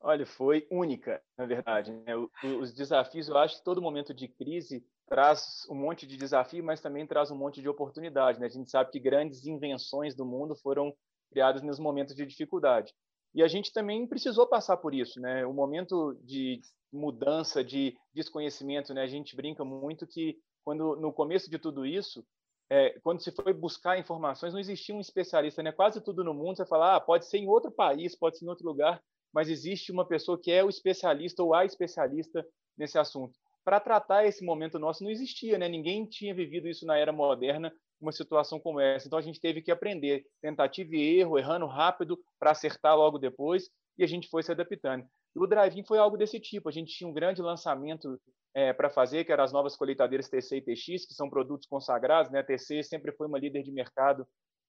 Olha, 0.00 0.26
foi 0.26 0.66
única, 0.70 1.22
na 1.36 1.46
verdade. 1.46 1.90
Né? 1.90 2.14
Os 2.60 2.74
desafios, 2.74 3.28
eu 3.28 3.38
acho 3.38 3.56
que 3.58 3.64
todo 3.64 3.80
momento 3.80 4.12
de 4.12 4.28
crise 4.28 4.86
traz 5.08 5.66
um 5.70 5.74
monte 5.74 6.06
de 6.06 6.16
desafio, 6.18 6.62
mas 6.62 6.80
também 6.80 7.06
traz 7.06 7.30
um 7.30 7.36
monte 7.36 7.62
de 7.62 7.68
oportunidade. 7.68 8.38
Né? 8.38 8.46
A 8.46 8.50
gente 8.50 8.70
sabe 8.70 8.90
que 8.90 9.00
grandes 9.00 9.46
invenções 9.46 10.14
do 10.14 10.26
mundo 10.26 10.54
foram 10.56 10.94
criadas 11.30 11.62
nos 11.62 11.78
momentos 11.78 12.14
de 12.14 12.26
dificuldade. 12.26 12.92
E 13.34 13.42
a 13.42 13.48
gente 13.48 13.72
também 13.72 14.06
precisou 14.06 14.46
passar 14.46 14.76
por 14.76 14.94
isso, 14.94 15.20
né? 15.20 15.44
O 15.44 15.52
momento 15.52 16.16
de 16.22 16.60
mudança, 16.92 17.64
de 17.64 17.96
desconhecimento, 18.14 18.94
né? 18.94 19.02
A 19.02 19.08
gente 19.08 19.34
brinca 19.34 19.64
muito 19.64 20.06
que 20.06 20.38
quando 20.64 20.96
no 20.96 21.12
começo 21.12 21.50
de 21.50 21.58
tudo 21.58 21.84
isso, 21.84 22.24
é, 22.70 22.98
quando 23.00 23.22
se 23.22 23.32
foi 23.32 23.52
buscar 23.52 23.98
informações, 23.98 24.52
não 24.52 24.60
existia 24.60 24.94
um 24.94 25.00
especialista, 25.00 25.62
né? 25.62 25.72
Quase 25.72 26.00
tudo 26.00 26.22
no 26.22 26.32
mundo 26.32 26.56
você 26.56 26.64
fala, 26.64 26.96
ah, 26.96 27.00
pode 27.00 27.26
ser 27.26 27.38
em 27.38 27.48
outro 27.48 27.70
país, 27.70 28.16
pode 28.16 28.38
ser 28.38 28.44
em 28.44 28.48
outro 28.48 28.66
lugar, 28.66 29.02
mas 29.32 29.48
existe 29.48 29.90
uma 29.90 30.06
pessoa 30.06 30.40
que 30.40 30.50
é 30.50 30.64
o 30.64 30.70
especialista 30.70 31.42
ou 31.42 31.54
a 31.54 31.64
especialista 31.64 32.46
nesse 32.78 32.98
assunto. 32.98 33.38
Para 33.64 33.80
tratar 33.80 34.26
esse 34.26 34.44
momento 34.44 34.78
nosso 34.78 35.02
não 35.02 35.10
existia, 35.10 35.58
né? 35.58 35.68
Ninguém 35.68 36.06
tinha 36.06 36.34
vivido 36.34 36.68
isso 36.68 36.86
na 36.86 36.96
era 36.96 37.12
moderna 37.12 37.72
uma 38.00 38.12
situação 38.12 38.60
como 38.60 38.80
essa. 38.80 39.06
Então 39.06 39.18
a 39.18 39.22
gente 39.22 39.40
teve 39.40 39.62
que 39.62 39.70
aprender 39.70 40.24
tentativa 40.40 40.94
e 40.94 41.18
erro, 41.18 41.38
errando 41.38 41.66
rápido 41.66 42.18
para 42.38 42.50
acertar 42.50 42.96
logo 42.96 43.18
depois, 43.18 43.70
e 43.96 44.04
a 44.04 44.06
gente 44.06 44.28
foi 44.28 44.42
se 44.42 44.52
adaptando. 44.52 45.06
o 45.36 45.46
drive-in 45.46 45.84
foi 45.84 45.98
algo 45.98 46.16
desse 46.16 46.38
tipo. 46.40 46.68
A 46.68 46.72
gente 46.72 46.92
tinha 46.92 47.08
um 47.08 47.12
grande 47.12 47.40
lançamento 47.40 48.20
é, 48.54 48.72
para 48.72 48.90
fazer, 48.90 49.24
que 49.24 49.32
eram 49.32 49.44
as 49.44 49.52
novas 49.52 49.76
colheitadeiras 49.76 50.28
TC 50.28 50.58
e 50.58 50.62
TX, 50.62 51.06
que 51.06 51.14
são 51.14 51.28
produtos 51.28 51.66
consagrados. 51.66 52.30
Né? 52.30 52.40
A 52.40 52.44
TC 52.44 52.82
sempre 52.82 53.12
foi 53.12 53.26
uma 53.26 53.38
líder 53.38 53.62
de 53.62 53.72
mercado 53.72 54.26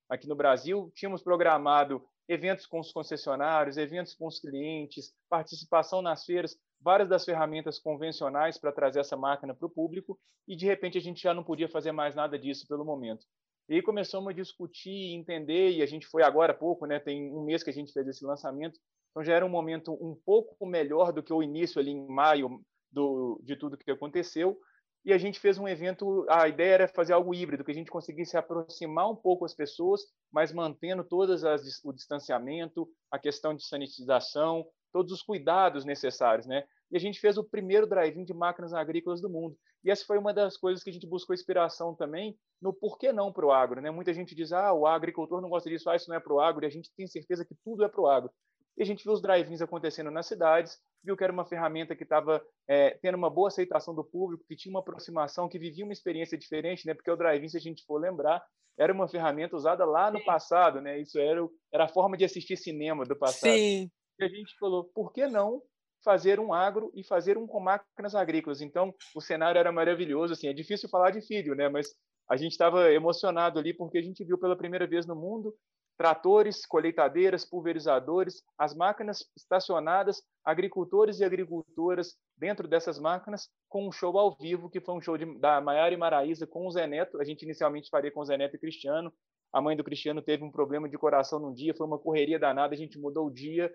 aqui 0.10 0.27
no 0.27 0.36
Brasil. 0.36 0.91
Tínhamos 0.96 1.22
programado 1.22 2.03
eventos 2.27 2.65
com 2.65 2.79
os 2.79 2.91
concessionários, 2.91 3.77
eventos 3.77 4.15
com 4.15 4.27
os 4.27 4.39
clientes, 4.39 5.13
participação 5.29 6.01
nas 6.01 6.25
feiras, 6.25 6.58
várias 6.86 7.10
das 7.10 7.25
ferramentas 7.25 7.80
convencionais 7.80 8.60
para 8.60 8.72
trazer 8.72 9.00
essa 9.00 9.18
máquina 9.18 9.56
para 9.56 9.65
o 9.65 9.70
público, 9.70 10.20
e 10.48 10.56
de 10.56 10.68
repente 10.68 11.00
a 11.00 11.01
gente 11.01 11.20
já 11.20 11.34
não 11.34 11.44
podia 11.44 11.68
fazer 11.68 11.92
mais 11.92 12.13
nada 12.13 12.38
disso 12.38 12.68
pelo 12.68 12.86
momento. 12.86 13.25
E 13.68 13.74
aí 13.74 13.82
começamos 13.82 14.30
a 14.30 14.34
discutir, 14.34 15.15
entender, 15.15 15.72
e 15.72 15.82
a 15.82 15.88
gente 15.88 16.06
foi 16.06 16.22
agora 16.22 16.51
há 16.51 16.56
pouco, 16.56 16.86
né? 16.86 17.00
tem 17.00 17.34
um 17.34 17.44
mês 17.44 17.63
que 17.63 17.72
a 17.72 17.74
gente 17.74 17.92
fez 17.92 18.08
esse 18.08 18.24
lançamento, 18.24 18.80
então 19.10 19.24
já 19.24 19.34
era 19.34 19.44
um 19.44 19.50
momento 19.50 19.94
um 19.94 20.15
pouco 20.24 20.63
melhor 20.63 21.12
do 21.12 21.24
que 21.24 21.34
o 21.34 21.42
início 21.42 21.82
ali 21.82 21.89
em 21.89 22.08
maio 22.08 22.62
do, 22.92 23.42
de 23.44 23.56
tudo 23.56 23.77
que 23.77 23.89
aconteceu, 23.89 24.56
e 25.04 25.12
a 25.12 25.18
gente 25.18 25.39
fez 25.39 25.58
um 25.58 25.68
evento, 25.68 26.24
a 26.30 26.48
ideia 26.48 26.74
era 26.74 26.88
fazer 26.88 27.13
algo 27.13 27.34
híbrido, 27.34 27.63
que 27.63 27.72
a 27.72 27.75
gente 27.75 27.89
conseguisse 27.89 28.38
aproximar 28.38 29.10
um 29.10 29.15
pouco 29.15 29.44
as 29.44 29.56
pessoas, 29.56 30.01
mas 30.32 30.54
mantendo 30.54 31.04
todas 31.04 31.44
as, 31.44 31.84
o 31.84 31.92
distanciamento, 31.92 32.88
a 33.10 33.18
questão 33.18 33.56
de 33.56 33.65
sanitização, 33.65 34.68
todos 34.92 35.12
os 35.12 35.22
cuidados 35.22 35.84
necessários, 35.84 36.46
né? 36.46 36.63
E 36.92 36.98
a 36.98 37.00
gente 37.00 37.20
fez 37.20 37.38
o 37.38 37.44
primeiro 37.44 37.88
drive-in 37.88 38.24
de 38.24 38.34
máquinas 38.34 38.74
agrícolas 38.74 39.22
do 39.22 39.30
mundo. 39.30 39.58
E 39.84 39.92
essa 39.92 40.06
foi 40.06 40.18
uma 40.18 40.34
das 40.34 40.58
coisas 40.58 40.84
que 40.84 40.89
a 40.89 40.94
gente 40.94 41.08
buscou 41.08 41.34
inspiração 41.34 41.96
também 41.96 42.38
no 42.62 42.74
porquê 42.74 43.12
não 43.12 43.32
para 43.32 43.46
o 43.46 43.51
agro, 43.51 43.82
né? 43.82 43.92
Muita 43.92 44.13
gente 44.13 44.34
diz, 44.34 44.51
ah, 44.51 44.74
o 44.74 44.88
agricultor 44.88 45.42
não 45.42 45.50
gosta 45.50 45.70
disso, 45.70 45.89
ah, 45.89 45.96
isso 45.96 46.10
não 46.10 46.15
é 46.15 46.20
para 46.20 46.34
o 46.34 46.39
agro, 46.39 46.65
e 46.65 46.68
a 46.68 46.72
gente 46.72 46.92
tem 46.96 47.08
certeza 47.08 47.46
que 47.46 47.56
tudo 47.63 47.84
é 47.84 47.88
para 47.88 48.01
o 48.01 48.08
agro. 48.08 48.32
E 48.77 48.84
a 48.84 48.86
gente 48.86 49.04
viu 49.04 49.13
os 49.13 49.22
drive-ins 49.22 49.62
acontecendo 49.62 50.12
nas 50.12 50.27
cidades, 50.27 50.77
viu 51.04 51.15
que 51.15 51.24
era 51.24 51.32
uma 51.32 51.46
ferramenta 51.46 51.96
que 51.96 52.04
estava 52.04 52.44
é, 52.68 52.98
tendo 53.01 53.15
uma 53.15 53.30
boa 53.30 53.48
aceitação 53.48 53.94
do 53.94 54.04
público, 54.04 54.44
que 54.48 54.56
tinha 54.56 54.72
uma 54.72 54.80
aproximação, 54.80 55.48
que 55.48 55.60
vivia 55.60 55.86
uma 55.86 55.94
experiência 55.94 56.38
diferente, 56.38 56.86
né? 56.86 56.94
Porque 56.94 57.12
o 57.12 57.15
drive-in, 57.15 57.48
se 57.48 57.58
a 57.58 57.62
gente 57.62 57.86
for 57.86 58.00
lembrar, 58.00 58.44
era 58.77 58.92
uma 58.92 59.08
ferramenta 59.08 59.56
usada 59.56 59.86
lá 59.86 60.12
no 60.12 60.24
passado, 60.25 60.82
né? 60.82 61.00
Isso 61.00 61.18
era, 61.18 61.48
era 61.74 61.86
a 61.86 61.89
forma 61.89 62.18
de 62.18 62.25
assistir 62.25 62.58
cinema 62.58 63.06
do 63.06 63.15
passado. 63.15 63.54
Sim. 63.54 63.89
E 64.20 64.24
a 64.24 64.27
gente 64.27 64.58
falou, 64.58 64.84
por 64.84 65.13
que 65.13 65.27
não 65.27 65.62
fazer 66.06 66.40
um 66.40 66.54
agro 66.54 66.92
e 66.96 67.04
fazer 67.04 67.38
um 67.38 67.46
com 67.46 67.60
máquinas 67.60 68.16
agrícolas? 68.16 68.62
Então, 68.62 68.94
o 69.14 69.20
cenário 69.20 69.60
era 69.60 69.72
maravilhoso, 69.72 70.34
assim, 70.34 70.48
é 70.48 70.54
difícil 70.54 70.88
falar 70.88 71.12
de 71.12 71.20
filho, 71.20 71.56
né? 71.56 71.68
Mas 71.68 71.88
a 72.30 72.38
gente 72.38 72.52
estava 72.52 72.92
emocionado 72.92 73.60
ali 73.60 73.74
porque 73.74 73.98
a 73.98 74.02
gente 74.02 74.24
viu 74.24 74.38
pela 74.38 74.56
primeira 74.56 74.88
vez 74.88 75.06
no 75.06 75.16
mundo 75.16 75.54
tratores, 75.98 76.66
colheitadeiras, 76.66 77.46
pulverizadores, 77.46 78.44
as 78.58 78.76
máquinas 78.76 79.20
estacionadas, 79.36 80.22
agricultores 80.44 81.20
e 81.20 81.24
agricultoras 81.24 82.16
dentro 82.38 82.68
dessas 82.68 83.00
máquinas, 83.00 83.50
com 83.70 83.88
um 83.88 83.92
show 83.92 84.18
ao 84.18 84.36
vivo, 84.36 84.70
que 84.70 84.82
foi 84.82 84.96
um 84.96 85.02
show 85.02 85.18
de, 85.18 85.40
da 85.40 85.62
Maiara 85.62 85.94
e 85.94 85.98
Maraísa 85.98 86.46
com 86.46 86.68
o 86.68 86.72
Zé 86.72 86.86
Neto. 86.86 87.20
A 87.20 87.24
gente 87.24 87.44
inicialmente 87.44 87.90
faria 87.90 88.12
com 88.12 88.20
o 88.20 88.26
Zé 88.26 88.38
Neto 88.38 88.56
e 88.56 88.60
Cristiano. 88.60 89.12
A 89.54 89.62
mãe 89.62 89.76
do 89.76 89.84
Cristiano 89.84 90.22
teve 90.22 90.44
um 90.44 90.52
problema 90.52 90.90
de 90.90 90.98
coração 90.98 91.40
num 91.40 91.54
dia, 91.54 91.74
foi 91.74 91.88
uma 91.88 91.98
correria 91.98 92.38
danada, 92.38 92.74
a 92.74 92.78
gente 92.78 93.00
mudou 93.00 93.28
o 93.28 93.32
dia, 93.32 93.74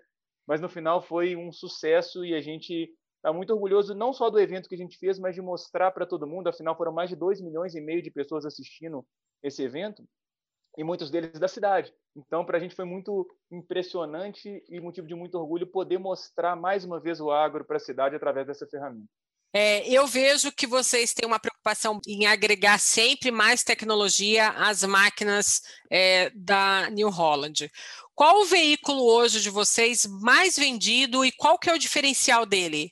mas 0.51 0.59
no 0.59 0.67
final 0.67 1.01
foi 1.01 1.33
um 1.33 1.49
sucesso 1.49 2.25
e 2.25 2.35
a 2.35 2.41
gente 2.41 2.93
está 3.15 3.31
muito 3.31 3.53
orgulhoso 3.53 3.95
não 3.95 4.11
só 4.11 4.29
do 4.29 4.37
evento 4.37 4.67
que 4.67 4.75
a 4.75 4.77
gente 4.77 4.97
fez, 4.97 5.17
mas 5.17 5.33
de 5.33 5.41
mostrar 5.41 5.91
para 5.91 6.05
todo 6.05 6.27
mundo. 6.27 6.49
Afinal, 6.49 6.75
foram 6.75 6.91
mais 6.91 7.09
de 7.09 7.15
2 7.15 7.39
milhões 7.39 7.73
e 7.73 7.79
meio 7.79 8.01
de 8.01 8.11
pessoas 8.11 8.45
assistindo 8.45 9.07
esse 9.41 9.63
evento 9.63 10.03
e 10.77 10.83
muitos 10.83 11.09
deles 11.09 11.39
da 11.39 11.47
cidade. 11.47 11.93
Então, 12.17 12.45
para 12.45 12.57
a 12.57 12.59
gente 12.59 12.75
foi 12.75 12.83
muito 12.83 13.25
impressionante 13.49 14.61
e 14.67 14.81
motivo 14.81 15.07
de 15.07 15.15
muito 15.15 15.35
orgulho 15.35 15.65
poder 15.65 15.99
mostrar 15.99 16.53
mais 16.57 16.83
uma 16.83 16.99
vez 16.99 17.21
o 17.21 17.31
agro 17.31 17.63
para 17.63 17.77
a 17.77 17.79
cidade 17.79 18.17
através 18.17 18.45
dessa 18.45 18.67
ferramenta. 18.67 19.07
É, 19.53 19.85
eu 19.89 20.07
vejo 20.07 20.51
que 20.51 20.65
vocês 20.65 21.13
têm 21.13 21.27
uma 21.27 21.39
preocupação 21.39 21.99
em 22.07 22.25
agregar 22.25 22.79
sempre 22.79 23.31
mais 23.31 23.63
tecnologia 23.63 24.49
às 24.49 24.83
máquinas 24.83 25.61
é, 25.91 26.29
da 26.29 26.89
New 26.89 27.09
Holland. 27.09 27.69
Qual 28.15 28.41
o 28.41 28.45
veículo 28.45 29.03
hoje 29.03 29.41
de 29.41 29.49
vocês 29.49 30.05
mais 30.21 30.55
vendido 30.55 31.25
e 31.25 31.31
qual 31.33 31.59
que 31.59 31.69
é 31.69 31.73
o 31.73 31.79
diferencial 31.79 32.45
dele? 32.45 32.91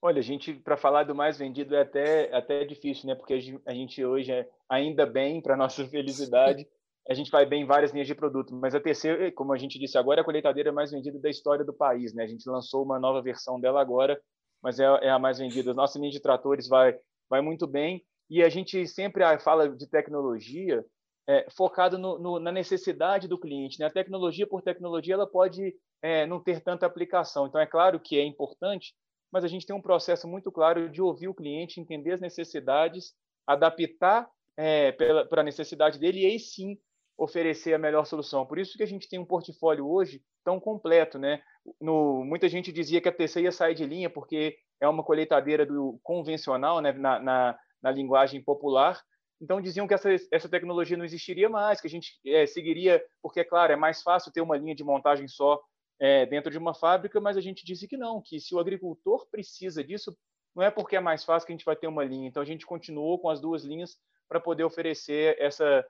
Olha, 0.00 0.20
a 0.20 0.22
gente, 0.22 0.54
para 0.54 0.76
falar 0.76 1.02
do 1.02 1.14
mais 1.14 1.36
vendido 1.36 1.74
é 1.74 1.80
até, 1.80 2.36
até 2.36 2.64
difícil, 2.64 3.08
né? 3.08 3.16
Porque 3.16 3.60
a 3.66 3.74
gente 3.74 4.04
hoje, 4.04 4.30
é, 4.30 4.48
ainda 4.68 5.04
bem, 5.04 5.40
para 5.40 5.56
nossa 5.56 5.84
felicidade, 5.88 6.64
a 7.08 7.14
gente 7.14 7.30
vai 7.30 7.44
bem 7.44 7.62
em 7.62 7.66
várias 7.66 7.92
linhas 7.92 8.06
de 8.06 8.14
produto, 8.14 8.54
mas 8.54 8.74
a 8.74 8.80
terceira, 8.80 9.32
como 9.32 9.52
a 9.52 9.58
gente 9.58 9.78
disse 9.78 9.96
agora, 9.98 10.20
é 10.20 10.22
a 10.22 10.24
colheitadeira 10.24 10.70
mais 10.70 10.92
vendida 10.92 11.18
da 11.18 11.30
história 11.30 11.64
do 11.64 11.72
país, 11.72 12.12
né? 12.14 12.22
A 12.22 12.28
gente 12.28 12.48
lançou 12.48 12.84
uma 12.84 13.00
nova 13.00 13.20
versão 13.22 13.58
dela 13.58 13.80
agora, 13.80 14.20
mas 14.66 14.80
é, 14.80 14.84
é 14.84 15.10
a 15.10 15.18
mais 15.18 15.38
vendida. 15.38 15.72
Nossa 15.72 15.96
linha 15.96 16.10
de 16.10 16.18
tratores 16.18 16.66
vai, 16.66 16.98
vai 17.30 17.40
muito 17.40 17.68
bem 17.68 18.04
e 18.28 18.42
a 18.42 18.48
gente 18.48 18.84
sempre 18.88 19.22
fala 19.38 19.68
de 19.68 19.86
tecnologia 19.86 20.84
é, 21.28 21.46
focado 21.56 21.96
no, 21.96 22.18
no, 22.18 22.40
na 22.40 22.50
necessidade 22.50 23.28
do 23.28 23.38
cliente. 23.38 23.78
Né? 23.78 23.86
A 23.86 23.92
tecnologia 23.92 24.44
por 24.44 24.62
tecnologia 24.62 25.14
ela 25.14 25.26
pode 25.26 25.72
é, 26.02 26.26
não 26.26 26.42
ter 26.42 26.60
tanta 26.60 26.84
aplicação. 26.84 27.46
Então 27.46 27.60
é 27.60 27.66
claro 27.66 28.00
que 28.00 28.18
é 28.18 28.24
importante 28.24 28.92
mas 29.32 29.44
a 29.44 29.48
gente 29.48 29.66
tem 29.66 29.74
um 29.74 29.82
processo 29.82 30.26
muito 30.26 30.50
claro 30.50 30.88
de 30.88 31.02
ouvir 31.02 31.28
o 31.28 31.34
cliente, 31.34 31.80
entender 31.80 32.12
as 32.12 32.20
necessidades, 32.20 33.12
adaptar 33.46 34.28
é, 34.56 34.92
para 34.92 35.42
a 35.42 35.44
necessidade 35.44 35.98
dele 35.98 36.22
e 36.22 36.26
aí 36.26 36.38
sim 36.38 36.78
oferecer 37.18 37.74
a 37.74 37.78
melhor 37.78 38.06
solução. 38.06 38.46
Por 38.46 38.58
isso 38.58 38.76
que 38.76 38.82
a 38.82 38.86
gente 38.86 39.08
tem 39.08 39.18
um 39.18 39.26
portfólio 39.26 39.88
hoje 39.88 40.22
tão 40.46 40.60
completo, 40.60 41.18
né? 41.18 41.42
No, 41.80 42.24
muita 42.24 42.48
gente 42.48 42.70
dizia 42.70 43.00
que 43.00 43.08
a 43.08 43.12
TC 43.12 43.42
ia 43.42 43.50
sair 43.50 43.74
de 43.74 43.84
linha 43.84 44.08
porque 44.08 44.56
é 44.80 44.88
uma 44.88 45.02
colheitadeira 45.02 45.66
do 45.66 45.98
convencional, 46.04 46.80
né? 46.80 46.92
na, 46.92 47.18
na, 47.18 47.58
na 47.82 47.90
linguagem 47.90 48.40
popular, 48.40 49.02
então 49.40 49.60
diziam 49.60 49.88
que 49.88 49.94
essa, 49.94 50.08
essa 50.30 50.48
tecnologia 50.48 50.96
não 50.96 51.04
existiria 51.04 51.48
mais, 51.48 51.80
que 51.80 51.88
a 51.88 51.90
gente 51.90 52.12
é, 52.24 52.46
seguiria, 52.46 53.04
porque, 53.20 53.40
é 53.40 53.44
claro, 53.44 53.72
é 53.72 53.76
mais 53.76 54.02
fácil 54.02 54.32
ter 54.32 54.40
uma 54.40 54.56
linha 54.56 54.74
de 54.74 54.84
montagem 54.84 55.26
só 55.26 55.60
é, 55.98 56.24
dentro 56.26 56.50
de 56.50 56.58
uma 56.58 56.74
fábrica, 56.74 57.20
mas 57.20 57.36
a 57.36 57.40
gente 57.40 57.64
disse 57.64 57.88
que 57.88 57.96
não, 57.96 58.22
que 58.22 58.38
se 58.38 58.54
o 58.54 58.60
agricultor 58.60 59.26
precisa 59.28 59.82
disso, 59.82 60.16
não 60.54 60.62
é 60.62 60.70
porque 60.70 60.94
é 60.94 61.00
mais 61.00 61.24
fácil 61.24 61.46
que 61.46 61.52
a 61.52 61.56
gente 61.56 61.66
vai 61.66 61.76
ter 61.76 61.88
uma 61.88 62.04
linha. 62.04 62.28
Então 62.28 62.42
a 62.42 62.46
gente 62.46 62.64
continuou 62.64 63.18
com 63.18 63.28
as 63.28 63.40
duas 63.40 63.64
linhas 63.64 63.98
para 64.28 64.40
poder 64.40 64.64
oferecer 64.64 65.36
essa 65.38 65.84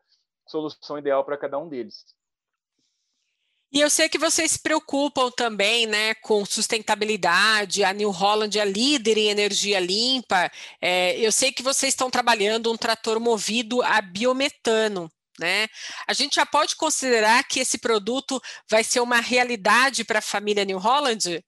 solução 0.49 0.99
ideal 0.99 1.25
para 1.25 1.37
cada 1.37 1.59
um 1.59 1.69
deles. 1.69 2.05
E 3.73 3.81
eu 3.81 3.91
sei 3.91 4.09
que 4.09 4.19
vocês 4.19 4.53
se 4.53 4.63
preocupam 4.63 5.31
também 5.31 5.87
né, 5.87 6.15
com 6.15 6.45
sustentabilidade, 6.45 7.83
a 7.83 7.93
New 7.93 8.11
Holland 8.11 8.59
é 8.59 8.65
líder 8.65 9.19
em 9.19 9.29
energia 9.29 9.81
limpa. 9.81 10.51
É, 10.81 11.19
eu 11.19 11.33
sei 11.33 11.53
que 11.53 11.63
vocês 11.63 11.93
estão 11.93 12.11
trabalhando 12.11 12.73
um 12.73 12.77
trator 12.77 13.19
movido 13.19 13.83
a 13.83 14.01
biometano. 14.01 15.11
Né? 15.39 15.67
A 16.09 16.13
gente 16.13 16.37
já 16.37 16.47
pode 16.47 16.77
considerar 16.77 17.47
que 17.47 17.61
esse 17.61 17.79
produto 17.79 18.41
vai 18.71 18.83
ser 18.83 19.01
uma 19.01 19.21
realidade 19.21 20.05
para 20.05 20.21
a 20.21 20.23
família 20.23 20.65
New 20.65 20.79
Holland? 20.79 21.45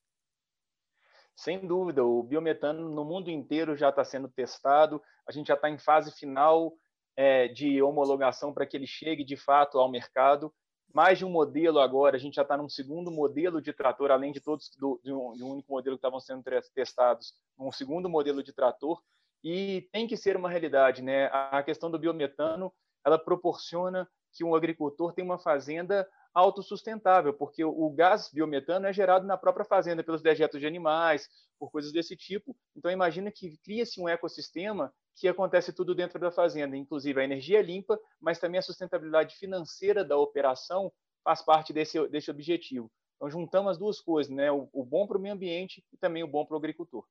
Sem 1.35 1.67
dúvida, 1.67 2.05
o 2.05 2.23
biometano 2.23 2.91
no 2.91 3.05
mundo 3.05 3.31
inteiro 3.31 3.77
já 3.77 3.91
está 3.91 4.05
sendo 4.05 4.29
testado, 4.29 5.01
a 5.27 5.31
gente 5.31 5.47
já 5.47 5.55
está 5.55 5.71
em 5.71 5.79
fase 5.79 6.11
final 6.19 6.75
é, 7.17 7.47
de 7.49 7.81
homologação 7.81 8.53
para 8.53 8.67
que 8.67 8.77
ele 8.77 8.89
chegue 8.89 9.25
de 9.25 9.37
fato 9.37 9.79
ao 9.79 9.89
mercado 9.89 10.53
mais 10.93 11.19
de 11.19 11.25
um 11.25 11.31
modelo 11.31 11.81
agora, 11.81 12.17
a 12.17 12.19
gente 12.19 12.35
já 12.35 12.43
está 12.43 12.57
num 12.57 12.69
segundo 12.69 13.11
modelo 13.11 13.61
de 13.61 13.73
trator, 13.73 14.11
além 14.11 14.33
de 14.33 14.41
todos 14.41 14.71
do, 14.79 15.01
de, 15.03 15.13
um, 15.13 15.33
de 15.35 15.45
um 15.45 15.53
único 15.53 15.71
modelo 15.71 15.97
que 15.97 15.99
estavam 15.99 16.21
sendo 16.21 16.43
testados, 16.75 17.35
um 17.59 17.71
segundo 17.71 18.09
modelo 18.09 18.43
de 18.43 18.53
trator, 18.53 19.01
e 19.43 19.89
tem 19.93 20.07
que 20.07 20.17
ser 20.17 20.37
uma 20.37 20.49
realidade, 20.49 21.03
né? 21.03 21.27
A 21.33 21.63
questão 21.63 21.91
do 21.91 21.99
biometano, 21.99 22.73
ela 23.05 23.19
proporciona 23.19 24.09
que 24.33 24.45
um 24.45 24.55
agricultor 24.55 25.13
tenha 25.13 25.25
uma 25.25 25.39
fazenda 25.39 26.09
autossustentável, 26.39 27.35
porque 27.35 27.65
o 27.65 27.91
gás 27.91 28.31
biometano 28.33 28.87
é 28.87 28.93
gerado 28.93 29.27
na 29.27 29.37
própria 29.37 29.65
fazenda 29.65 30.05
pelos 30.05 30.23
dejetos 30.23 30.61
de 30.61 30.67
animais, 30.67 31.29
por 31.59 31.71
coisas 31.71 31.93
desse 31.93 32.17
tipo. 32.17 32.57
Então 32.77 32.91
imagina 32.91 33.31
que 33.31 33.57
cria-se 33.59 34.01
um 34.01 34.09
ecossistema 34.09 34.93
que 35.17 35.27
acontece 35.27 35.73
tudo 35.73 35.95
dentro 35.95 36.19
da 36.19 36.31
fazenda, 36.31 36.77
inclusive 36.77 37.21
a 37.21 37.25
energia 37.25 37.61
limpa, 37.61 37.99
mas 38.21 38.39
também 38.39 38.59
a 38.59 38.63
sustentabilidade 38.63 39.35
financeira 39.37 40.05
da 40.05 40.17
operação 40.17 40.93
faz 41.25 41.43
parte 41.43 41.73
desse, 41.73 42.07
desse 42.09 42.31
objetivo. 42.31 42.91
Então 43.17 43.29
juntamos 43.29 43.73
as 43.73 43.79
duas 43.79 44.01
coisas, 44.01 44.33
né? 44.33 44.51
O, 44.53 44.69
o 44.73 44.85
bom 44.85 45.07
para 45.07 45.19
o 45.19 45.21
meio 45.21 45.35
ambiente 45.35 45.85
e 45.93 45.97
também 45.97 46.23
o 46.23 46.29
bom 46.29 46.47
para 46.47 46.55
o 46.55 46.59
agricultor. 46.59 47.05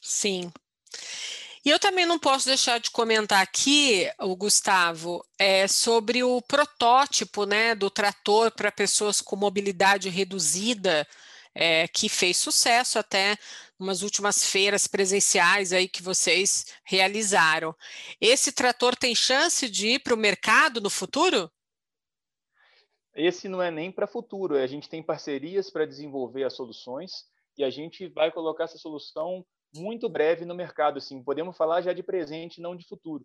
Sim, 0.00 0.52
e 1.64 1.68
eu 1.68 1.78
também 1.78 2.06
não 2.06 2.18
posso 2.18 2.46
deixar 2.46 2.80
de 2.80 2.90
comentar 2.90 3.42
aqui, 3.42 4.10
o 4.18 4.34
Gustavo, 4.34 5.22
é, 5.38 5.68
sobre 5.68 6.22
o 6.22 6.40
protótipo 6.40 7.44
né, 7.44 7.74
do 7.74 7.90
trator 7.90 8.50
para 8.50 8.72
pessoas 8.72 9.20
com 9.20 9.36
mobilidade 9.36 10.08
reduzida, 10.08 11.06
é, 11.54 11.86
que 11.88 12.08
fez 12.08 12.38
sucesso 12.38 12.98
até 12.98 13.36
umas 13.78 14.02
últimas 14.02 14.44
feiras 14.44 14.86
presenciais 14.86 15.72
aí 15.72 15.86
que 15.86 16.02
vocês 16.02 16.66
realizaram. 16.84 17.74
Esse 18.20 18.52
trator 18.52 18.96
tem 18.96 19.14
chance 19.14 19.68
de 19.68 19.88
ir 19.88 19.98
para 20.00 20.14
o 20.14 20.18
mercado 20.18 20.80
no 20.80 20.88
futuro? 20.88 21.50
Esse 23.14 23.48
não 23.48 23.60
é 23.60 23.70
nem 23.70 23.92
para 23.92 24.06
futuro, 24.06 24.56
a 24.56 24.66
gente 24.66 24.88
tem 24.88 25.02
parcerias 25.02 25.68
para 25.68 25.84
desenvolver 25.84 26.44
as 26.44 26.54
soluções 26.54 27.26
e 27.58 27.64
a 27.64 27.68
gente 27.68 28.06
vai 28.08 28.30
colocar 28.30 28.64
essa 28.64 28.78
solução 28.78 29.44
muito 29.74 30.08
breve 30.08 30.44
no 30.44 30.54
mercado. 30.54 30.98
Assim, 30.98 31.22
podemos 31.22 31.56
falar 31.56 31.80
já 31.82 31.92
de 31.92 32.02
presente, 32.02 32.60
não 32.60 32.76
de 32.76 32.86
futuro. 32.86 33.24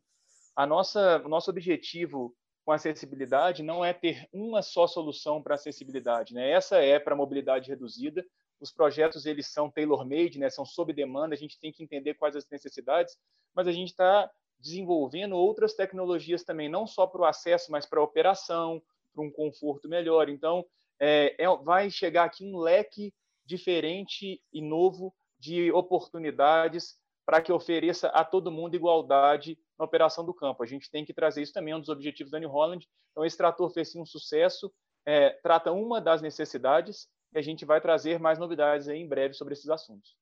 A 0.56 0.66
nossa, 0.66 1.22
o 1.26 1.30
nosso 1.30 1.50
objetivo 1.50 2.36
com 2.64 2.72
acessibilidade 2.72 3.62
não 3.62 3.86
é 3.86 3.94
ter 3.94 4.28
uma 4.34 4.62
só 4.62 4.88
solução 4.88 5.42
para 5.42 5.56
acessibilidade. 5.56 6.34
Né? 6.34 6.50
Essa 6.50 6.78
é 6.78 7.00
para 7.00 7.16
mobilidade 7.16 7.70
reduzida. 7.70 8.26
Os 8.60 8.72
projetos 8.72 9.26
eles 9.26 9.48
são 9.48 9.70
tailor-made, 9.70 10.40
né? 10.40 10.50
são 10.50 10.66
sob 10.66 10.92
demanda. 10.92 11.36
A 11.36 11.38
gente 11.38 11.60
tem 11.60 11.72
que 11.72 11.84
entender 11.84 12.16
quais 12.16 12.36
as 12.36 12.50
necessidades, 12.50 13.18
mas 13.54 13.68
a 13.68 13.72
gente 13.72 13.90
está 13.90 14.30
desenvolvendo 14.60 15.36
outras 15.36 15.76
tecnologias 15.76 16.44
também, 16.44 16.70
não 16.70 16.88
só 16.88 17.06
para 17.06 17.22
o 17.22 17.26
acesso, 17.26 17.72
mas 17.72 17.86
para 17.86 18.00
a 18.00 18.04
operação, 18.04 18.82
para 19.14 19.24
um 19.24 19.30
conforto 19.30 19.88
melhor. 19.88 20.28
Então, 20.30 20.66
é, 21.00 21.36
é, 21.38 21.58
vai 21.58 21.92
chegar 21.92 22.24
aqui 22.24 22.44
um 22.44 22.58
leque 22.58 23.14
diferente 23.46 24.42
e 24.52 24.62
novo 24.62 25.14
de 25.46 25.72
oportunidades 25.72 26.96
para 27.26 27.42
que 27.42 27.52
ofereça 27.52 28.08
a 28.10 28.26
todo 28.26 28.52
mundo 28.52 28.76
igualdade 28.76 29.58
na 29.78 29.86
operação 29.86 30.26
do 30.26 30.34
campo. 30.34 30.64
A 30.64 30.66
gente 30.66 30.90
tem 30.90 31.06
que 31.06 31.14
trazer 31.14 31.44
isso 31.44 31.54
também, 31.54 31.74
é 31.74 31.78
um 31.78 31.80
dos 31.80 31.90
objetivos 31.90 32.32
da 32.32 32.40
New 32.40 32.50
Holland. 32.50 32.88
Então, 33.12 33.24
esse 33.24 33.38
trator 33.38 33.70
fez 33.70 33.92
sim 33.92 34.02
um 34.02 34.06
sucesso, 34.06 34.74
é, 35.06 35.30
trata 35.44 35.72
uma 35.72 36.02
das 36.02 36.22
necessidades 36.22 37.08
e 37.34 37.38
a 37.38 37.42
gente 37.42 37.64
vai 37.66 37.80
trazer 37.80 38.20
mais 38.20 38.40
novidades 38.40 38.88
aí 38.88 39.00
em 39.00 39.08
breve 39.08 39.34
sobre 39.34 39.54
esses 39.54 39.70
assuntos. 39.70 40.16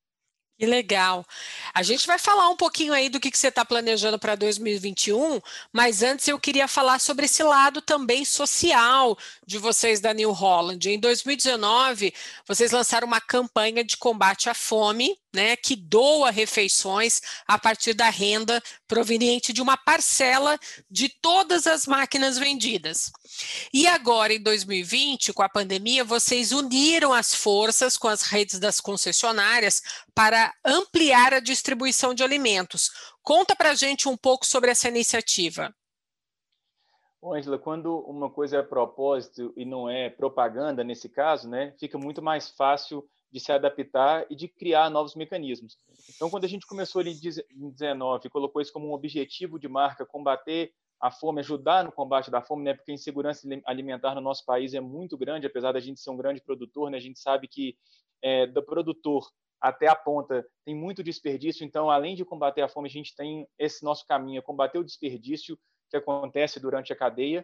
Que 0.58 0.68
legal. 0.68 1.26
A 1.74 1.82
gente 1.82 2.06
vai 2.06 2.20
falar 2.20 2.48
um 2.50 2.56
pouquinho 2.56 2.94
aí 2.94 3.10
do 3.10 3.20
que, 3.20 3.32
que 3.32 3.38
você 3.38 3.48
está 3.48 3.66
planejando 3.66 4.20
para 4.20 4.36
2021, 4.36 5.42
mas 5.72 6.04
antes 6.04 6.28
eu 6.28 6.40
queria 6.40 6.68
falar 6.68 7.00
sobre 7.00 7.26
esse 7.26 7.42
lado 7.42 7.82
também 7.82 8.24
social 8.24 9.18
de 9.46 9.58
vocês 9.58 10.00
da 10.00 10.14
New 10.14 10.32
Holland. 10.32 10.90
Em 10.90 11.00
2019, 11.00 12.14
vocês 12.48 12.72
lançaram 12.72 13.08
uma 13.08 13.20
campanha 13.20 13.84
de 13.84 13.98
combate 13.98 14.48
à 14.48 14.54
fome 14.54 15.18
né, 15.34 15.56
que 15.56 15.76
doa 15.76 16.30
refeições 16.30 17.22
a 17.48 17.58
partir 17.58 17.94
da 17.94 18.10
renda 18.10 18.62
proveniente 18.88 19.52
de 19.52 19.62
uma 19.62 19.76
parcela 19.76 20.60
de 20.90 21.10
todas 21.10 21.66
as 21.66 21.88
máquinas 21.88 22.38
vendidas. 22.38 23.12
E 23.74 23.88
agora, 23.88 24.34
em 24.34 24.42
2020, 24.42 25.34
com 25.34 25.42
a 25.42 25.50
pandemia, 25.50 26.04
vocês 26.04 26.52
uniram 26.52 27.12
as 27.12 27.34
forças 27.34 27.98
com 27.98 28.08
as 28.08 28.22
redes 28.22 28.60
das 28.60 28.80
concessionárias 28.80 29.82
para 30.14 30.54
ampliar 30.64 31.34
a 31.34 31.40
distribuição 31.40 32.14
de 32.14 32.24
alimentos. 32.24 32.92
Conta 33.24 33.56
para 33.56 33.72
a 33.72 33.76
gente 33.76 34.08
um 34.08 34.16
pouco 34.16 34.46
sobre 34.46 34.70
essa 34.70 34.88
iniciativa. 34.88 35.74
Ângela, 37.32 37.58
quando 37.58 38.00
uma 38.00 38.30
coisa 38.30 38.58
é 38.58 38.62
propósito 38.62 39.54
e 39.56 39.64
não 39.64 39.90
é 39.90 40.10
propaganda, 40.10 40.84
nesse 40.84 41.08
caso, 41.08 41.48
né, 41.48 41.74
fica 41.80 41.98
muito 41.98 42.22
mais 42.22 42.50
fácil 42.50 43.08
de 43.34 43.40
se 43.40 43.52
adaptar 43.52 44.28
e 44.30 44.36
de 44.36 44.48
criar 44.48 44.92
novos 44.92 45.16
mecanismos. 45.16 45.76
Então, 46.16 46.30
quando 46.30 46.46
a 46.46 46.48
gente 46.48 46.68
começou 46.68 47.02
em 47.02 47.72
19 47.72 48.30
colocou 48.30 48.62
isso 48.62 48.72
como 48.72 48.88
um 48.88 48.94
objetivo 48.94 49.58
de 49.58 49.68
marca, 49.68 50.06
combater 50.06 50.72
a 51.02 51.10
fome, 51.10 51.40
ajudar 51.40 51.84
no 51.84 51.92
combate 51.92 52.30
da 52.30 52.44
fome, 52.44 52.64
né? 52.64 52.76
Porque 52.76 52.92
a 52.92 52.94
insegurança 52.94 53.48
alimentar 53.66 54.14
no 54.14 54.22
nosso 54.22 54.46
país 54.46 54.76
é 54.76 54.80
muito 54.80 55.18
grande, 55.18 55.48
apesar 55.48 55.72
da 55.72 55.80
gente 55.80 56.00
ser 56.00 56.12
um 56.12 56.16
grande 56.16 56.42
produtor, 56.42 56.92
né? 56.92 56.98
A 56.98 57.02
gente 57.02 57.20
sabe 57.20 57.48
que 57.48 57.76
é, 58.22 58.46
do 58.46 58.62
produtor 58.64 59.28
até 59.60 59.88
a 59.88 59.96
ponta 59.96 60.46
tem 60.64 60.76
muito 60.76 61.04
desperdício. 61.04 61.66
Então, 61.66 61.90
além 61.90 62.16
de 62.16 62.24
combater 62.24 62.62
a 62.62 62.70
fome, 62.70 62.88
a 62.88 62.92
gente 62.92 63.16
tem 63.16 63.48
esse 63.58 63.84
nosso 63.84 64.06
caminho, 64.06 64.38
é 64.38 64.42
combater 64.42 64.78
o 64.78 64.84
desperdício 64.84 65.58
que 65.90 65.98
acontece 65.98 66.60
durante 66.60 66.94
a 66.94 66.96
cadeia 66.96 67.44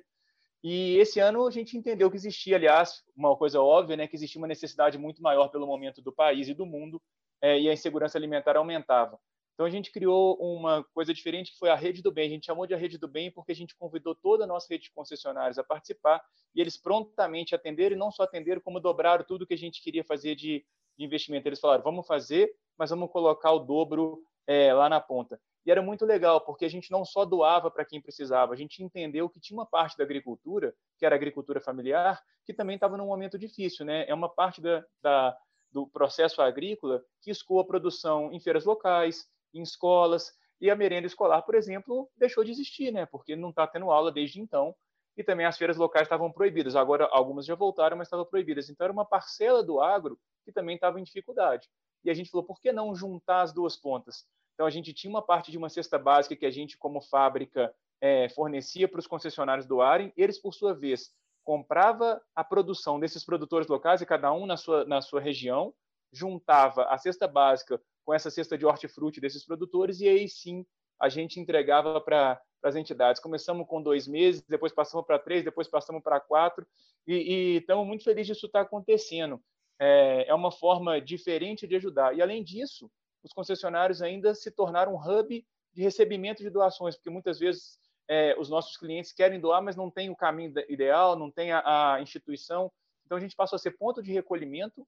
e 0.64 0.98
esse 0.98 1.20
ano 1.20 1.48
a 1.48 1.52
gente 1.52 1.78
entendeu 1.78 2.10
que 2.10 2.18
existia, 2.18 2.58
aliás, 2.58 3.04
uma 3.16 3.36
coisa 3.36 3.62
óbvia, 3.62 3.96
né, 3.96 4.08
que 4.08 4.16
existia 4.16 4.40
uma 4.40 4.48
necessidade 4.48 4.98
muito 4.98 5.22
maior 5.22 5.48
pelo 5.50 5.66
momento 5.66 6.02
do 6.02 6.12
país 6.12 6.50
e 6.50 6.54
do 6.54 6.66
mundo, 6.66 7.02
é, 7.42 7.60
e 7.60 7.70
a 7.70 7.74
insegurança 7.74 8.18
alimentar 8.18 8.58
aumentava. 8.58 9.18
Então 9.54 9.66
a 9.66 9.70
gente 9.70 9.92
criou 9.92 10.38
uma 10.40 10.86
coisa 10.94 11.14
diferente 11.14 11.52
que 11.52 11.58
foi 11.58 11.70
a 11.70 11.76
Rede 11.76 12.02
do 12.02 12.12
Bem. 12.12 12.28
A 12.28 12.30
gente 12.30 12.46
chamou 12.46 12.66
de 12.66 12.74
a 12.74 12.78
Rede 12.78 12.98
do 12.98 13.10
Bem 13.10 13.30
porque 13.30 13.52
a 13.52 13.56
gente 13.56 13.76
convidou 13.76 14.16
toda 14.16 14.46
a 14.46 14.48
nossa 14.48 14.68
rede 14.70 14.86
de 14.86 14.92
concessionários 14.92 15.58
a 15.58 15.64
participar 15.66 16.22
e 16.56 16.62
eles 16.62 16.78
prontamente 16.78 17.54
atenderam, 17.54 17.94
e 17.96 18.00
não 18.00 18.10
só 18.10 18.24
atenderam, 18.24 18.62
como 18.62 18.80
dobraram 18.80 19.26
tudo 19.26 19.46
que 19.46 19.54
a 19.54 19.58
gente 19.58 19.82
queria 19.82 20.04
fazer 20.04 20.34
de, 20.36 20.66
de 20.98 21.06
investimento. 21.06 21.48
Eles 21.48 21.60
falaram, 21.60 21.84
vamos 21.84 22.08
fazer, 22.08 22.50
mas 22.78 22.90
vamos 22.90 23.12
colocar 23.12 23.52
o 23.52 23.60
dobro 23.60 24.24
é, 24.50 24.74
lá 24.74 24.90
na 24.90 25.00
ponta. 25.00 25.40
E 25.64 25.70
era 25.70 25.80
muito 25.80 26.04
legal, 26.08 26.42
porque 26.42 26.66
a 26.66 26.70
gente 26.70 26.90
não 26.90 27.06
só 27.06 27.24
doava 27.24 27.70
para 27.70 27.86
quem 27.86 28.02
precisava, 28.02 28.52
a 28.52 28.58
gente 28.58 28.84
entendeu 28.84 29.30
que 29.30 29.40
tinha 29.40 29.56
uma 29.56 29.66
parte 29.66 29.96
da 29.96 30.04
agricultura, 30.04 30.74
que 30.98 31.06
era 31.06 31.14
a 31.14 31.18
agricultura 31.18 31.62
familiar, 31.62 32.20
que 32.44 32.52
também 32.52 32.74
estava 32.74 32.98
num 32.98 33.06
momento 33.06 33.38
difícil. 33.38 33.86
Né? 33.86 34.06
É 34.08 34.14
uma 34.14 34.28
parte 34.28 34.60
da, 34.60 34.84
da, 35.04 35.38
do 35.72 35.86
processo 35.86 36.42
agrícola 36.42 37.04
que 37.22 37.30
escoa 37.30 37.62
a 37.62 37.66
produção 37.66 38.34
em 38.34 38.40
feiras 38.40 38.66
locais, 38.66 39.28
em 39.54 39.62
escolas, 39.62 40.34
e 40.60 40.72
a 40.72 40.76
merenda 40.76 41.06
escolar, 41.06 41.44
por 41.44 41.54
exemplo, 41.54 42.10
deixou 42.18 42.44
de 42.44 42.50
existir, 42.50 42.92
né? 42.92 43.06
porque 43.06 43.36
não 43.36 43.52
está 43.52 43.68
tendo 43.68 43.92
aula 43.92 44.12
desde 44.12 44.42
então, 44.42 44.76
e 45.16 45.24
também 45.24 45.46
as 45.46 45.60
feiras 45.60 45.78
locais 45.78 46.08
estavam 46.08 46.32
proibidas. 46.32 46.76
Agora, 46.76 47.08
algumas 47.12 47.46
já 47.46 47.54
voltaram, 47.54 47.96
mas 47.96 48.08
estavam 48.08 48.26
proibidas. 48.26 48.68
Então, 48.68 48.86
era 48.86 48.94
uma 48.94 49.06
parcela 49.06 49.62
do 49.62 49.80
agro 49.80 50.20
que 50.44 50.52
também 50.52 50.74
estava 50.74 51.00
em 51.00 51.04
dificuldade. 51.04 51.70
E 52.04 52.10
a 52.10 52.14
gente 52.14 52.30
falou, 52.30 52.46
por 52.46 52.60
que 52.60 52.72
não 52.72 52.96
juntar 52.96 53.42
as 53.42 53.54
duas 53.54 53.76
pontas? 53.76 54.26
Então, 54.54 54.66
a 54.66 54.70
gente 54.70 54.94
tinha 54.94 55.10
uma 55.10 55.22
parte 55.22 55.52
de 55.52 55.58
uma 55.58 55.70
cesta 55.70 55.98
básica 55.98 56.36
que 56.36 56.46
a 56.46 56.52
gente, 56.52 56.78
como 56.78 57.02
fábrica, 57.02 57.74
é, 58.02 58.30
fornecia 58.30 58.88
para 58.88 59.00
os 59.00 59.08
concessionários 59.08 59.66
doarem, 59.66 60.12
eles, 60.18 60.38
por 60.38 60.54
sua 60.54 60.74
vez, 60.74 61.14
comprava 61.44 62.22
a 62.36 62.44
produção 62.44 63.00
desses 63.00 63.24
produtores 63.24 63.68
locais, 63.68 64.02
e 64.02 64.06
cada 64.06 64.32
um 64.34 64.46
na 64.46 64.58
sua, 64.58 64.86
na 64.86 65.02
sua 65.02 65.22
região, 65.22 65.74
juntava 66.12 66.84
a 66.86 66.98
cesta 66.98 67.28
básica 67.28 67.82
com 68.06 68.14
essa 68.14 68.30
cesta 68.30 68.58
de 68.58 68.66
hortifruti 68.66 69.22
desses 69.22 69.46
produtores, 69.46 70.02
e 70.02 70.08
aí 70.08 70.28
sim 70.28 70.66
a 71.00 71.08
gente 71.08 71.40
entregava 71.40 72.02
para 72.02 72.42
as 72.62 72.76
entidades. 72.76 73.22
Começamos 73.22 73.68
com 73.68 73.82
dois 73.82 74.08
meses, 74.08 74.42
depois 74.42 74.74
passamos 74.74 75.06
para 75.06 75.20
três, 75.20 75.44
depois 75.44 75.68
passamos 75.68 76.04
para 76.04 76.20
quatro, 76.20 76.68
e 77.08 77.58
estamos 77.58 77.88
muito 77.88 78.04
felizes 78.04 78.36
disso 78.36 78.46
estar 78.46 78.60
tá 78.60 78.66
acontecendo. 78.66 79.42
É, 79.80 80.28
é 80.28 80.34
uma 80.34 80.52
forma 80.52 81.00
diferente 81.00 81.66
de 81.66 81.76
ajudar. 81.76 82.16
E, 82.16 82.22
além 82.22 82.44
disso, 82.44 82.92
os 83.24 83.32
concessionários 83.32 84.02
ainda 84.02 84.36
se 84.36 84.52
tornaram 84.52 84.94
um 84.94 84.98
hub 84.98 85.46
de 85.74 85.82
recebimento 85.82 86.44
de 86.44 86.50
doações, 86.50 86.96
porque 86.96 87.10
muitas 87.10 87.40
vezes 87.40 87.80
é, 88.08 88.36
os 88.38 88.50
nossos 88.50 88.76
clientes 88.76 89.14
querem 89.14 89.40
doar, 89.40 89.62
mas 89.62 89.76
não 89.76 89.90
tem 89.90 90.10
o 90.10 90.16
caminho 90.16 90.54
ideal, 90.68 91.16
não 91.16 91.32
tem 91.32 91.52
a, 91.52 91.94
a 91.94 92.02
instituição. 92.02 92.72
Então, 93.06 93.18
a 93.18 93.22
gente 93.22 93.36
passou 93.36 93.56
a 93.56 93.60
ser 93.60 93.72
ponto 93.72 94.02
de 94.02 94.12
recolhimento, 94.12 94.86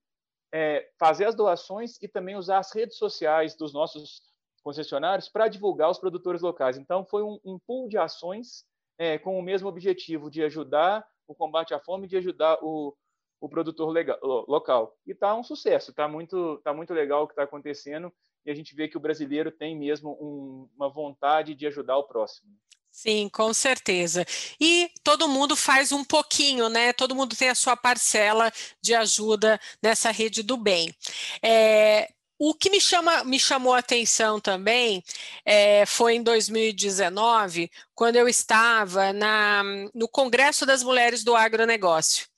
é, 0.51 0.89
fazer 0.99 1.25
as 1.25 1.35
doações 1.35 1.97
e 2.01 2.07
também 2.07 2.35
usar 2.35 2.57
as 2.57 2.73
redes 2.73 2.97
sociais 2.97 3.55
dos 3.55 3.73
nossos 3.73 4.21
concessionários 4.63 5.29
para 5.29 5.47
divulgar 5.47 5.89
os 5.89 5.99
produtores 5.99 6.41
locais. 6.41 6.77
Então, 6.77 7.05
foi 7.05 7.23
um, 7.23 7.39
um 7.43 7.59
pool 7.59 7.87
de 7.87 7.97
ações 7.97 8.65
é, 8.97 9.17
com 9.17 9.37
o 9.37 9.41
mesmo 9.41 9.67
objetivo 9.67 10.29
de 10.29 10.43
ajudar 10.43 11.05
o 11.27 11.33
combate 11.33 11.73
à 11.73 11.79
fome, 11.79 12.07
de 12.07 12.17
ajudar 12.17 12.57
o, 12.61 12.95
o 13.41 13.49
produtor 13.49 13.89
legal, 13.89 14.19
local. 14.47 14.95
E 15.05 15.11
está 15.11 15.35
um 15.35 15.43
sucesso, 15.43 15.89
está 15.89 16.07
muito, 16.07 16.61
tá 16.63 16.71
muito 16.71 16.93
legal 16.93 17.23
o 17.23 17.27
que 17.27 17.33
está 17.33 17.43
acontecendo 17.43 18.13
e 18.45 18.51
a 18.51 18.55
gente 18.55 18.75
vê 18.75 18.87
que 18.87 18.97
o 18.97 19.01
brasileiro 19.01 19.51
tem 19.51 19.75
mesmo 19.75 20.11
um, 20.21 20.69
uma 20.75 20.89
vontade 20.89 21.55
de 21.55 21.65
ajudar 21.65 21.97
o 21.97 22.03
próximo. 22.03 22.51
Sim, 22.91 23.29
com 23.29 23.53
certeza. 23.53 24.25
E 24.59 24.91
todo 25.03 25.27
mundo 25.27 25.55
faz 25.55 25.91
um 25.91 26.03
pouquinho, 26.03 26.69
né? 26.69 26.91
Todo 26.93 27.15
mundo 27.15 27.35
tem 27.35 27.49
a 27.49 27.55
sua 27.55 27.75
parcela 27.75 28.51
de 28.81 28.93
ajuda 28.93 29.59
nessa 29.81 30.11
rede 30.11 30.43
do 30.43 30.57
bem. 30.57 30.93
É, 31.41 32.11
o 32.37 32.53
que 32.53 32.69
me, 32.69 32.81
chama, 32.81 33.23
me 33.23 33.39
chamou 33.39 33.73
a 33.73 33.79
atenção 33.79 34.39
também 34.41 35.03
é, 35.45 35.85
foi 35.85 36.15
em 36.15 36.23
2019, 36.23 37.71
quando 37.95 38.17
eu 38.17 38.27
estava 38.27 39.13
na, 39.13 39.63
no 39.93 40.07
Congresso 40.07 40.65
das 40.65 40.83
Mulheres 40.83 41.23
do 41.23 41.35
Agronegócio. 41.35 42.30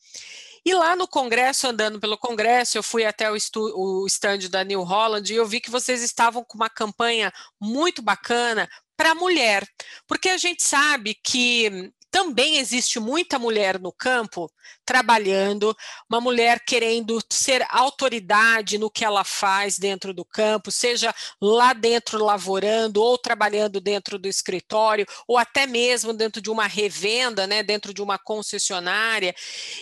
E 0.65 0.73
lá 0.73 0.95
no 0.95 1.07
Congresso, 1.07 1.67
andando 1.67 1.99
pelo 1.99 2.17
Congresso, 2.17 2.77
eu 2.77 2.83
fui 2.83 3.05
até 3.05 3.29
o, 3.29 3.35
o 3.55 4.07
da 4.49 4.63
New 4.63 4.81
Holland 4.83 5.31
e 5.31 5.35
eu 5.35 5.45
vi 5.45 5.59
que 5.59 5.69
vocês 5.69 6.01
estavam 6.01 6.43
com 6.43 6.57
uma 6.57 6.69
campanha 6.69 7.31
muito 7.59 8.01
bacana 8.01 8.69
para 8.95 9.11
a 9.11 9.15
mulher, 9.15 9.67
porque 10.07 10.29
a 10.29 10.37
gente 10.37 10.63
sabe 10.63 11.15
que 11.15 11.91
também 12.13 12.57
existe 12.57 12.99
muita 12.99 13.39
mulher 13.39 13.79
no 13.79 13.91
campo 13.91 14.47
trabalhando, 14.85 15.75
uma 16.07 16.21
mulher 16.21 16.59
querendo 16.63 17.19
ser 17.27 17.65
autoridade 17.71 18.77
no 18.77 18.91
que 18.91 19.03
ela 19.03 19.23
faz 19.23 19.79
dentro 19.79 20.13
do 20.13 20.23
campo, 20.23 20.69
seja 20.69 21.13
lá 21.41 21.73
dentro 21.73 22.23
lavorando 22.23 23.01
ou 23.01 23.17
trabalhando 23.17 23.81
dentro 23.81 24.19
do 24.19 24.27
escritório, 24.27 25.07
ou 25.27 25.39
até 25.39 25.65
mesmo 25.65 26.13
dentro 26.13 26.39
de 26.39 26.51
uma 26.51 26.67
revenda, 26.67 27.47
né, 27.47 27.63
dentro 27.63 27.91
de 27.91 28.01
uma 28.01 28.19
concessionária. 28.19 29.33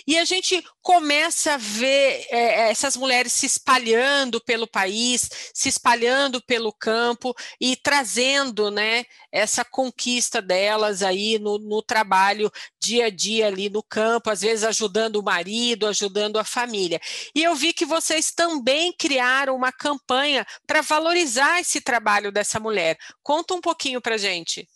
E 0.07 0.17
a 0.17 0.23
gente 0.23 0.63
começa 0.81 1.53
a 1.53 1.57
ver 1.57 2.25
é, 2.29 2.69
essas 2.69 2.97
mulheres 2.97 3.33
se 3.33 3.45
espalhando 3.45 4.41
pelo 4.41 4.67
país, 4.67 5.29
se 5.53 5.69
espalhando 5.69 6.41
pelo 6.41 6.73
campo 6.73 7.35
e 7.59 7.75
trazendo 7.75 8.71
né, 8.71 9.05
essa 9.31 9.63
conquista 9.63 10.41
delas 10.41 11.01
aí 11.01 11.39
no, 11.39 11.57
no 11.57 11.81
trabalho 11.81 12.11
trabalho 12.31 12.51
dia 12.79 13.05
a 13.05 13.09
dia 13.09 13.47
ali 13.47 13.69
no 13.69 13.83
campo, 13.83 14.29
às 14.29 14.41
vezes 14.41 14.63
ajudando 14.63 15.17
o 15.17 15.23
marido, 15.23 15.87
ajudando 15.87 16.37
a 16.37 16.43
família. 16.43 16.99
E 17.35 17.43
eu 17.43 17.55
vi 17.55 17.73
que 17.73 17.85
vocês 17.85 18.31
também 18.31 18.93
criaram 18.93 19.55
uma 19.55 19.71
campanha 19.71 20.45
para 20.65 20.81
valorizar 20.81 21.59
esse 21.59 21.79
trabalho 21.79 22.31
dessa 22.31 22.59
mulher. 22.59 22.97
Conta 23.21 23.53
um 23.53 23.61
pouquinho 23.61 24.01
para 24.01 24.17
gente. 24.17 24.67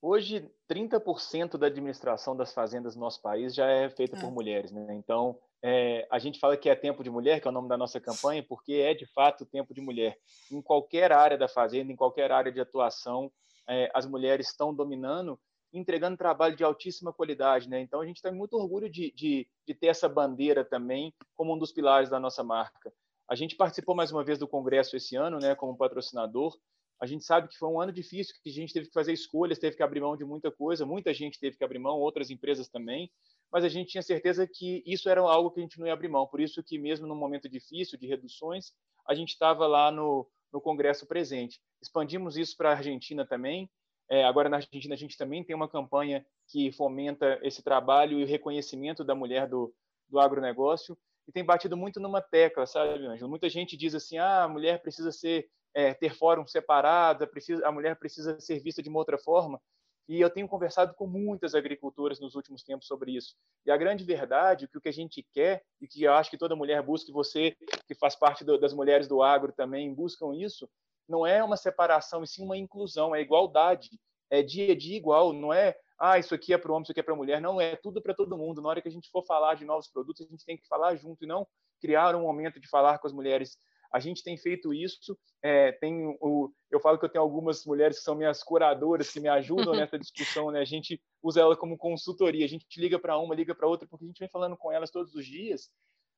Hoje, 0.00 0.44
30% 0.72 1.58
da 1.58 1.66
administração 1.66 2.34
das 2.34 2.54
fazendas 2.54 2.94
no 2.94 3.02
nosso 3.02 3.20
país 3.20 3.54
já 3.54 3.66
é 3.66 3.90
feita 3.90 4.16
por 4.18 4.28
ah. 4.28 4.30
mulheres, 4.30 4.72
né? 4.72 4.94
Então, 4.94 5.38
é, 5.62 6.06
a 6.10 6.18
gente 6.18 6.38
fala 6.38 6.56
que 6.56 6.68
é 6.68 6.74
tempo 6.74 7.04
de 7.04 7.10
mulher, 7.10 7.40
que 7.40 7.46
é 7.46 7.50
o 7.50 7.54
nome 7.54 7.68
da 7.68 7.76
nossa 7.76 8.00
campanha, 8.00 8.42
porque 8.48 8.74
é 8.74 8.94
de 8.94 9.04
fato 9.06 9.44
tempo 9.44 9.74
de 9.74 9.82
mulher. 9.82 10.16
Em 10.50 10.62
qualquer 10.62 11.12
área 11.12 11.36
da 11.36 11.46
fazenda, 11.46 11.92
em 11.92 11.96
qualquer 11.96 12.32
área 12.32 12.50
de 12.50 12.60
atuação, 12.60 13.30
é, 13.68 13.90
as 13.94 14.06
mulheres 14.06 14.48
estão 14.48 14.74
dominando 14.74 15.38
entregando 15.74 16.18
trabalho 16.18 16.54
de 16.54 16.62
altíssima 16.62 17.12
qualidade. 17.12 17.68
Né? 17.68 17.80
Então, 17.80 18.00
a 18.00 18.06
gente 18.06 18.20
tem 18.20 18.30
muito 18.30 18.54
orgulho 18.58 18.90
de, 18.90 19.10
de, 19.12 19.48
de, 19.66 19.74
ter 19.74 19.86
essa 19.86 20.06
bandeira 20.06 20.64
também 20.64 21.14
como 21.34 21.54
um 21.54 21.58
dos 21.58 21.72
pilares 21.72 22.10
da 22.10 22.20
nossa 22.20 22.44
marca. 22.44 22.92
A 23.26 23.34
gente 23.34 23.56
participou 23.56 23.94
mais 23.94 24.12
uma 24.12 24.22
vez 24.22 24.38
do 24.38 24.46
congresso 24.46 24.96
esse 24.96 25.16
ano, 25.16 25.38
né, 25.38 25.54
como 25.54 25.76
patrocinador. 25.76 26.54
A 27.02 27.06
gente 27.06 27.24
sabe 27.24 27.48
que 27.48 27.58
foi 27.58 27.68
um 27.68 27.80
ano 27.80 27.90
difícil, 27.90 28.34
que 28.42 28.50
a 28.50 28.52
gente 28.52 28.72
teve 28.72 28.86
que 28.86 28.92
fazer 28.92 29.12
escolhas, 29.12 29.58
teve 29.58 29.76
que 29.76 29.82
abrir 29.82 30.00
mão 30.00 30.16
de 30.16 30.24
muita 30.24 30.50
coisa, 30.52 30.86
muita 30.86 31.12
gente 31.12 31.38
teve 31.40 31.56
que 31.56 31.64
abrir 31.64 31.80
mão, 31.80 31.98
outras 31.98 32.30
empresas 32.30 32.68
também, 32.68 33.10
mas 33.50 33.64
a 33.64 33.68
gente 33.68 33.90
tinha 33.90 34.02
certeza 34.02 34.46
que 34.46 34.82
isso 34.86 35.08
era 35.08 35.20
algo 35.20 35.50
que 35.50 35.58
a 35.58 35.62
gente 35.62 35.78
não 35.80 35.86
ia 35.86 35.92
abrir 35.92 36.08
mão. 36.08 36.26
Por 36.26 36.40
isso 36.40 36.62
que 36.62 36.78
mesmo 36.78 37.06
num 37.06 37.16
momento 37.16 37.48
difícil 37.48 37.98
de 37.98 38.06
reduções, 38.06 38.72
a 39.06 39.14
gente 39.14 39.30
estava 39.30 39.66
lá 39.66 39.90
no, 39.90 40.28
no 40.52 40.60
congresso 40.60 41.06
presente. 41.06 41.60
Expandimos 41.82 42.36
isso 42.36 42.56
para 42.56 42.70
a 42.70 42.76
Argentina 42.76 43.26
também, 43.26 43.68
é, 44.12 44.24
agora, 44.24 44.48
na 44.50 44.58
Argentina, 44.58 44.94
a 44.94 44.98
gente 44.98 45.16
também 45.16 45.42
tem 45.42 45.56
uma 45.56 45.66
campanha 45.66 46.22
que 46.46 46.70
fomenta 46.72 47.40
esse 47.42 47.62
trabalho 47.62 48.20
e 48.20 48.24
o 48.24 48.26
reconhecimento 48.26 49.02
da 49.02 49.14
mulher 49.14 49.48
do, 49.48 49.74
do 50.06 50.20
agronegócio 50.20 50.98
e 51.26 51.32
tem 51.32 51.42
batido 51.42 51.78
muito 51.78 51.98
numa 51.98 52.20
tecla, 52.20 52.66
sabe, 52.66 53.06
Ângelo? 53.06 53.30
Muita 53.30 53.48
gente 53.48 53.74
diz 53.74 53.94
assim, 53.94 54.18
ah, 54.18 54.44
a 54.44 54.48
mulher 54.48 54.82
precisa 54.82 55.10
ser, 55.10 55.48
é, 55.74 55.94
ter 55.94 56.14
fórum 56.14 56.46
separado, 56.46 57.24
a, 57.24 57.26
precisa, 57.26 57.66
a 57.66 57.72
mulher 57.72 57.96
precisa 57.96 58.38
ser 58.40 58.60
vista 58.60 58.82
de 58.82 58.88
uma 58.88 58.98
outra 58.98 59.18
forma. 59.18 59.60
E 60.08 60.20
eu 60.20 60.28
tenho 60.28 60.48
conversado 60.48 60.94
com 60.94 61.06
muitas 61.06 61.54
agricultoras 61.54 62.20
nos 62.20 62.34
últimos 62.34 62.62
tempos 62.62 62.86
sobre 62.86 63.12
isso. 63.12 63.34
E 63.64 63.70
a 63.70 63.76
grande 63.76 64.04
verdade, 64.04 64.66
que 64.66 64.76
o 64.76 64.80
que 64.80 64.88
a 64.88 64.92
gente 64.92 65.26
quer, 65.32 65.62
e 65.80 65.86
que 65.86 66.02
eu 66.02 66.12
acho 66.12 66.30
que 66.30 66.36
toda 66.36 66.56
mulher 66.56 66.82
busca, 66.82 67.10
e 67.10 67.14
você 67.14 67.56
que 67.86 67.94
faz 67.94 68.16
parte 68.16 68.44
do, 68.44 68.58
das 68.58 68.74
mulheres 68.74 69.06
do 69.06 69.22
agro 69.22 69.52
também 69.52 69.94
buscam 69.94 70.34
isso, 70.34 70.68
não 71.08 71.26
é 71.26 71.42
uma 71.42 71.56
separação, 71.56 72.22
e 72.22 72.26
sim 72.26 72.44
uma 72.44 72.56
inclusão, 72.56 73.14
é 73.14 73.20
igualdade, 73.20 73.90
é 74.28 74.42
dia 74.42 74.72
a 74.72 74.76
dia 74.76 74.96
igual, 74.96 75.32
não 75.32 75.52
é, 75.52 75.76
ah, 75.98 76.18
isso 76.18 76.34
aqui 76.34 76.52
é 76.52 76.58
para 76.58 76.70
o 76.70 76.74
homem, 76.74 76.82
isso 76.82 76.92
aqui 76.92 77.00
é 77.00 77.02
para 77.02 77.14
a 77.14 77.16
mulher, 77.16 77.40
não, 77.40 77.60
é 77.60 77.76
tudo 77.76 78.02
para 78.02 78.12
todo 78.12 78.36
mundo. 78.36 78.60
Na 78.60 78.70
hora 78.70 78.82
que 78.82 78.88
a 78.88 78.90
gente 78.90 79.08
for 79.08 79.24
falar 79.24 79.54
de 79.54 79.64
novos 79.64 79.88
produtos, 79.88 80.26
a 80.26 80.28
gente 80.28 80.44
tem 80.44 80.56
que 80.56 80.66
falar 80.66 80.96
junto 80.96 81.22
e 81.22 81.26
não 81.26 81.46
criar 81.80 82.16
um 82.16 82.22
momento 82.22 82.58
de 82.58 82.68
falar 82.68 82.98
com 82.98 83.06
as 83.06 83.12
mulheres. 83.12 83.56
A 83.92 84.00
gente 84.00 84.22
tem 84.22 84.36
feito 84.36 84.72
isso, 84.72 85.18
é, 85.42 85.72
tem 85.72 86.16
o, 86.20 86.50
eu 86.70 86.80
falo 86.80 86.98
que 86.98 87.04
eu 87.04 87.08
tenho 87.08 87.22
algumas 87.22 87.64
mulheres 87.66 87.98
que 87.98 88.04
são 88.04 88.14
minhas 88.14 88.42
curadoras, 88.42 89.10
que 89.10 89.20
me 89.20 89.28
ajudam 89.28 89.74
nessa 89.74 89.98
discussão, 90.00 90.50
né? 90.50 90.60
A 90.60 90.64
gente 90.64 91.00
usa 91.22 91.40
ela 91.40 91.56
como 91.56 91.76
consultoria, 91.76 92.44
a 92.44 92.48
gente 92.48 92.66
liga 92.80 92.98
para 92.98 93.18
uma, 93.18 93.34
liga 93.34 93.54
para 93.54 93.68
outra, 93.68 93.86
porque 93.86 94.04
a 94.04 94.08
gente 94.08 94.18
vem 94.18 94.28
falando 94.30 94.56
com 94.56 94.72
elas 94.72 94.90
todos 94.90 95.14
os 95.14 95.26
dias 95.26 95.70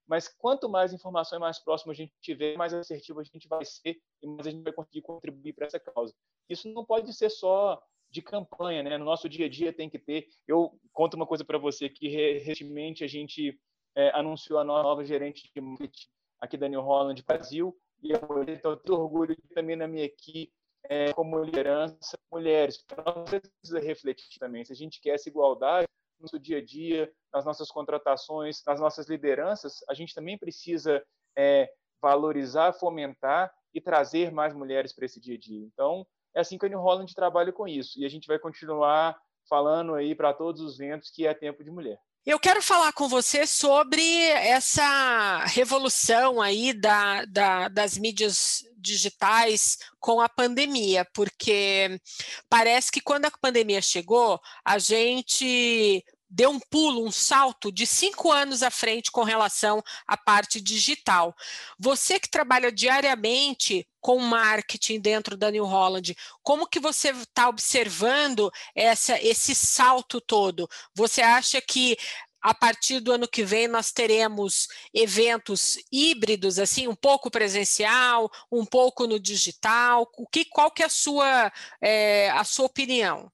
mas 0.06 0.28
quanto 0.28 0.68
mais 0.68 0.92
informação 0.92 1.38
e 1.38 1.40
mais 1.40 1.58
próximo 1.58 1.92
a 1.92 1.94
gente 1.94 2.12
tiver, 2.20 2.56
mais 2.56 2.74
assertivo 2.74 3.20
a 3.20 3.24
gente 3.24 3.48
vai 3.48 3.64
ser 3.64 3.98
e 4.22 4.26
mais 4.26 4.46
a 4.46 4.50
gente 4.50 4.62
vai 4.62 4.72
conseguir 4.72 5.02
contribuir 5.02 5.54
para 5.54 5.66
essa 5.66 5.80
causa. 5.80 6.14
Isso 6.48 6.68
não 6.68 6.84
pode 6.84 7.12
ser 7.14 7.30
só 7.30 7.82
de 8.10 8.22
campanha, 8.22 8.82
né? 8.82 8.98
No 8.98 9.04
nosso 9.04 9.28
dia 9.28 9.46
a 9.46 9.48
dia 9.48 9.72
tem 9.72 9.88
que 9.88 9.98
ter. 9.98 10.28
Eu 10.46 10.78
conto 10.92 11.14
uma 11.14 11.26
coisa 11.26 11.44
para 11.44 11.58
você 11.58 11.88
que 11.88 12.08
recentemente 12.08 13.02
a 13.02 13.06
gente 13.06 13.58
é, 13.96 14.10
anunciou 14.10 14.58
a 14.58 14.64
nova 14.64 15.04
gerente 15.04 15.50
de 15.52 15.60
marketing 15.60 16.08
aqui 16.44 16.56
da 16.56 16.68
New 16.68 16.80
Holland 16.80 17.22
Brasil 17.22 17.76
e 18.02 18.12
eu 18.12 18.20
tenho 18.44 18.60
muito 18.64 18.94
orgulho 18.94 19.36
também 19.54 19.76
na 19.76 19.88
minha 19.88 20.04
equipe 20.04 20.52
é, 20.84 21.12
como 21.14 21.42
liderança 21.42 22.18
mulheres. 22.30 22.84
Nós 23.04 23.30
precisa 23.30 23.80
refletir 23.80 24.38
também 24.38 24.64
se 24.64 24.72
a 24.72 24.76
gente 24.76 25.00
quer 25.00 25.14
essa 25.14 25.28
igualdade 25.28 25.88
no 26.18 26.24
nosso 26.24 26.38
dia 26.38 26.58
a 26.58 26.64
dia, 26.64 27.10
nas 27.32 27.44
nossas 27.44 27.68
contratações, 27.70 28.62
nas 28.66 28.78
nossas 28.78 29.08
lideranças, 29.08 29.82
a 29.88 29.94
gente 29.94 30.14
também 30.14 30.38
precisa 30.38 31.02
é, 31.36 31.70
valorizar, 32.00 32.72
fomentar 32.74 33.52
e 33.72 33.80
trazer 33.80 34.30
mais 34.30 34.54
mulheres 34.54 34.92
para 34.92 35.06
esse 35.06 35.18
dia 35.18 35.34
a 35.34 35.38
dia. 35.38 35.64
Então, 35.64 36.06
é 36.34 36.40
assim 36.40 36.58
que 36.58 36.66
a 36.66 36.68
New 36.68 36.80
Holland 36.80 37.12
trabalha 37.14 37.52
com 37.52 37.66
isso. 37.66 37.98
E 37.98 38.04
a 38.04 38.08
gente 38.08 38.26
vai 38.26 38.38
continuar 38.38 39.18
falando 39.48 39.94
aí 39.94 40.14
para 40.14 40.32
todos 40.32 40.60
os 40.60 40.76
ventos 40.76 41.10
que 41.10 41.26
é 41.26 41.34
tempo 41.34 41.64
de 41.64 41.70
mulher. 41.70 41.98
Eu 42.26 42.40
quero 42.40 42.62
falar 42.62 42.90
com 42.94 43.06
você 43.06 43.46
sobre 43.46 44.02
essa 44.28 45.44
revolução 45.44 46.40
aí 46.40 46.72
da, 46.72 47.26
da, 47.26 47.68
das 47.68 47.98
mídias 47.98 48.64
digitais 48.78 49.76
com 50.00 50.22
a 50.22 50.28
pandemia, 50.28 51.06
porque 51.12 52.00
parece 52.48 52.90
que 52.90 53.02
quando 53.02 53.26
a 53.26 53.30
pandemia 53.30 53.82
chegou, 53.82 54.40
a 54.64 54.78
gente 54.78 56.02
deu 56.34 56.50
um 56.50 56.58
pulo, 56.58 57.06
um 57.06 57.12
salto 57.12 57.70
de 57.70 57.86
cinco 57.86 58.32
anos 58.32 58.62
à 58.62 58.70
frente 58.70 59.10
com 59.10 59.22
relação 59.22 59.80
à 60.06 60.16
parte 60.16 60.60
digital. 60.60 61.34
Você 61.78 62.18
que 62.18 62.28
trabalha 62.28 62.72
diariamente 62.72 63.86
com 64.00 64.18
marketing 64.18 65.00
dentro 65.00 65.36
da 65.36 65.50
New 65.50 65.64
Holland, 65.64 66.14
como 66.42 66.66
que 66.66 66.80
você 66.80 67.10
está 67.10 67.48
observando 67.48 68.50
essa, 68.74 69.18
esse 69.22 69.54
salto 69.54 70.20
todo? 70.20 70.68
Você 70.94 71.22
acha 71.22 71.60
que 71.60 71.96
a 72.42 72.52
partir 72.52 73.00
do 73.00 73.12
ano 73.12 73.28
que 73.28 73.42
vem 73.42 73.68
nós 73.68 73.90
teremos 73.92 74.68
eventos 74.92 75.78
híbridos, 75.90 76.58
assim, 76.58 76.86
um 76.88 76.94
pouco 76.94 77.30
presencial, 77.30 78.30
um 78.52 78.66
pouco 78.66 79.06
no 79.06 79.18
digital. 79.18 80.10
O 80.18 80.26
que, 80.26 80.44
qual 80.44 80.70
que 80.70 80.82
é 80.82 80.86
a 80.86 80.90
sua, 80.90 81.50
é, 81.80 82.28
a 82.30 82.44
sua 82.44 82.66
opinião? 82.66 83.32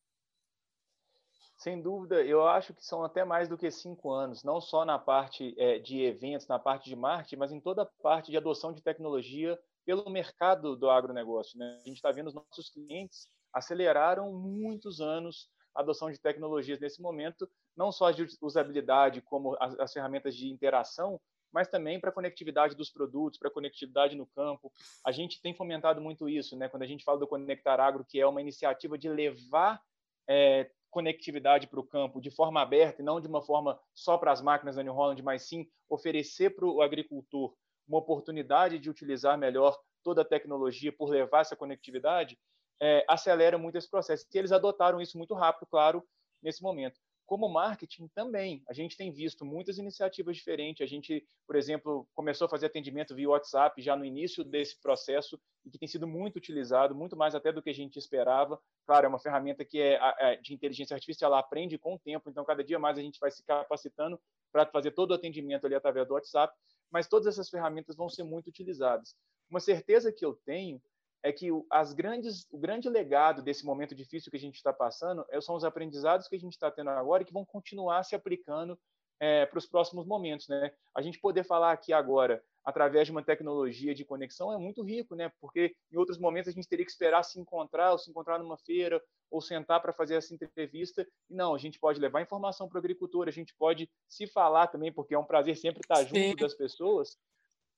Sem 1.60 1.78
dúvida, 1.78 2.24
eu 2.24 2.48
acho 2.48 2.72
que 2.72 2.82
são 2.82 3.04
até 3.04 3.22
mais 3.22 3.46
do 3.46 3.58
que 3.58 3.70
cinco 3.70 4.10
anos, 4.10 4.42
não 4.42 4.62
só 4.62 4.82
na 4.82 4.98
parte 4.98 5.54
é, 5.58 5.78
de 5.78 6.00
eventos, 6.00 6.46
na 6.46 6.58
parte 6.58 6.88
de 6.88 6.96
marketing, 6.96 7.36
mas 7.36 7.52
em 7.52 7.60
toda 7.60 7.82
a 7.82 7.86
parte 8.02 8.30
de 8.30 8.38
adoção 8.38 8.72
de 8.72 8.80
tecnologia 8.80 9.60
pelo 9.84 10.08
mercado 10.08 10.74
do 10.74 10.88
agronegócio. 10.88 11.58
Né? 11.58 11.78
A 11.84 11.86
gente 11.86 11.96
está 11.96 12.10
vendo 12.10 12.28
os 12.28 12.34
nossos 12.34 12.70
clientes 12.70 13.28
aceleraram 13.52 14.32
muitos 14.32 15.02
anos 15.02 15.50
a 15.74 15.82
adoção 15.82 16.10
de 16.10 16.18
tecnologias 16.18 16.80
nesse 16.80 17.02
momento, 17.02 17.46
não 17.76 17.92
só 17.92 18.10
de 18.10 18.26
usabilidade, 18.40 19.20
como 19.20 19.54
as, 19.60 19.78
as 19.78 19.92
ferramentas 19.92 20.34
de 20.34 20.48
interação, 20.48 21.20
mas 21.52 21.68
também 21.68 22.00
para 22.00 22.10
conectividade 22.10 22.74
dos 22.74 22.90
produtos, 22.90 23.38
para 23.38 23.50
conectividade 23.50 24.16
no 24.16 24.26
campo. 24.28 24.72
A 25.04 25.12
gente 25.12 25.42
tem 25.42 25.52
fomentado 25.52 26.00
muito 26.00 26.26
isso, 26.26 26.56
né? 26.56 26.70
Quando 26.70 26.84
a 26.84 26.86
gente 26.86 27.04
fala 27.04 27.18
do 27.18 27.28
Conectar 27.28 27.78
Agro, 27.78 28.02
que 28.02 28.18
é 28.18 28.26
uma 28.26 28.40
iniciativa 28.40 28.96
de 28.96 29.10
levar 29.10 29.82
é, 30.26 30.70
conectividade 30.90 31.66
para 31.66 31.80
o 31.80 31.86
campo 31.86 32.20
de 32.20 32.30
forma 32.30 32.60
aberta 32.60 33.00
e 33.00 33.04
não 33.04 33.20
de 33.20 33.28
uma 33.28 33.40
forma 33.40 33.80
só 33.94 34.18
para 34.18 34.32
as 34.32 34.42
máquinas 34.42 34.76
da 34.76 34.82
New 34.82 34.92
Holland, 34.92 35.22
mas 35.22 35.48
sim 35.48 35.68
oferecer 35.88 36.50
para 36.50 36.66
o 36.66 36.82
agricultor 36.82 37.54
uma 37.88 37.98
oportunidade 37.98 38.78
de 38.78 38.90
utilizar 38.90 39.38
melhor 39.38 39.78
toda 40.02 40.22
a 40.22 40.24
tecnologia 40.24 40.92
por 40.92 41.08
levar 41.08 41.40
essa 41.40 41.56
conectividade, 41.56 42.38
é, 42.80 43.04
acelera 43.08 43.58
muito 43.58 43.76
esse 43.76 43.90
processo. 43.90 44.26
E 44.32 44.38
eles 44.38 44.52
adotaram 44.52 45.00
isso 45.00 45.18
muito 45.18 45.34
rápido, 45.34 45.66
claro, 45.66 46.02
nesse 46.42 46.62
momento. 46.62 46.98
Como 47.30 47.48
marketing 47.48 48.08
também, 48.08 48.60
a 48.68 48.72
gente 48.72 48.96
tem 48.96 49.12
visto 49.12 49.44
muitas 49.44 49.78
iniciativas 49.78 50.36
diferentes. 50.36 50.82
A 50.82 50.88
gente, 50.88 51.24
por 51.46 51.54
exemplo, 51.54 52.04
começou 52.12 52.46
a 52.46 52.48
fazer 52.48 52.66
atendimento 52.66 53.14
via 53.14 53.28
WhatsApp 53.28 53.80
já 53.80 53.94
no 53.94 54.04
início 54.04 54.42
desse 54.42 54.80
processo 54.80 55.40
e 55.64 55.70
que 55.70 55.78
tem 55.78 55.86
sido 55.86 56.08
muito 56.08 56.34
utilizado, 56.34 56.92
muito 56.92 57.16
mais 57.16 57.32
até 57.32 57.52
do 57.52 57.62
que 57.62 57.70
a 57.70 57.72
gente 57.72 57.96
esperava. 57.96 58.60
Claro, 58.84 59.06
é 59.06 59.08
uma 59.08 59.20
ferramenta 59.20 59.64
que 59.64 59.80
é, 59.80 60.00
é 60.18 60.36
de 60.38 60.52
inteligência 60.52 60.92
artificial, 60.92 61.30
ela 61.30 61.38
aprende 61.38 61.78
com 61.78 61.94
o 61.94 61.98
tempo, 62.00 62.28
então 62.28 62.44
cada 62.44 62.64
dia 62.64 62.80
mais 62.80 62.98
a 62.98 63.00
gente 63.00 63.20
vai 63.20 63.30
se 63.30 63.44
capacitando 63.44 64.20
para 64.50 64.66
fazer 64.66 64.90
todo 64.90 65.12
o 65.12 65.14
atendimento 65.14 65.66
ali 65.66 65.76
através 65.76 66.08
do 66.08 66.14
WhatsApp, 66.14 66.52
mas 66.90 67.06
todas 67.06 67.28
essas 67.28 67.48
ferramentas 67.48 67.94
vão 67.94 68.08
ser 68.08 68.24
muito 68.24 68.48
utilizadas. 68.48 69.14
Uma 69.48 69.60
certeza 69.60 70.12
que 70.12 70.24
eu 70.26 70.34
tenho 70.44 70.82
é 71.22 71.32
que 71.32 71.48
as 71.70 71.92
grandes, 71.92 72.46
o 72.50 72.58
grande 72.58 72.88
legado 72.88 73.42
desse 73.42 73.64
momento 73.64 73.94
difícil 73.94 74.30
que 74.30 74.36
a 74.36 74.40
gente 74.40 74.56
está 74.56 74.72
passando 74.72 75.24
é, 75.28 75.40
são 75.40 75.54
os 75.54 75.64
aprendizados 75.64 76.28
que 76.28 76.36
a 76.36 76.40
gente 76.40 76.52
está 76.52 76.70
tendo 76.70 76.90
agora 76.90 77.22
e 77.22 77.26
que 77.26 77.32
vão 77.32 77.44
continuar 77.44 78.02
se 78.04 78.14
aplicando 78.14 78.78
é, 79.20 79.44
para 79.44 79.58
os 79.58 79.66
próximos 79.66 80.06
momentos, 80.06 80.48
né? 80.48 80.72
A 80.94 81.02
gente 81.02 81.20
poder 81.20 81.44
falar 81.44 81.72
aqui 81.72 81.92
agora 81.92 82.42
através 82.64 83.06
de 83.06 83.12
uma 83.12 83.22
tecnologia 83.22 83.94
de 83.94 84.04
conexão 84.04 84.52
é 84.52 84.56
muito 84.56 84.82
rico, 84.82 85.14
né? 85.14 85.30
Porque 85.40 85.74
em 85.92 85.96
outros 85.98 86.18
momentos 86.18 86.48
a 86.48 86.52
gente 86.52 86.68
teria 86.68 86.84
que 86.84 86.90
esperar 86.90 87.22
se 87.22 87.38
encontrar, 87.38 87.92
ou 87.92 87.98
se 87.98 88.10
encontrar 88.10 88.38
numa 88.38 88.56
feira, 88.56 89.02
ou 89.30 89.42
sentar 89.42 89.80
para 89.80 89.92
fazer 89.92 90.14
essa 90.14 90.34
entrevista. 90.34 91.06
E 91.28 91.34
não, 91.34 91.54
a 91.54 91.58
gente 91.58 91.78
pode 91.78 92.00
levar 92.00 92.22
informação 92.22 92.66
para 92.66 92.76
o 92.76 92.78
agricultor, 92.78 93.28
a 93.28 93.32
gente 93.32 93.54
pode 93.58 93.90
se 94.08 94.26
falar 94.26 94.68
também, 94.68 94.90
porque 94.90 95.14
é 95.14 95.18
um 95.18 95.24
prazer 95.24 95.56
sempre 95.56 95.82
estar 95.82 96.02
junto 96.02 96.14
Sim. 96.14 96.36
das 96.36 96.54
pessoas. 96.54 97.18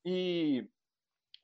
E 0.05 0.67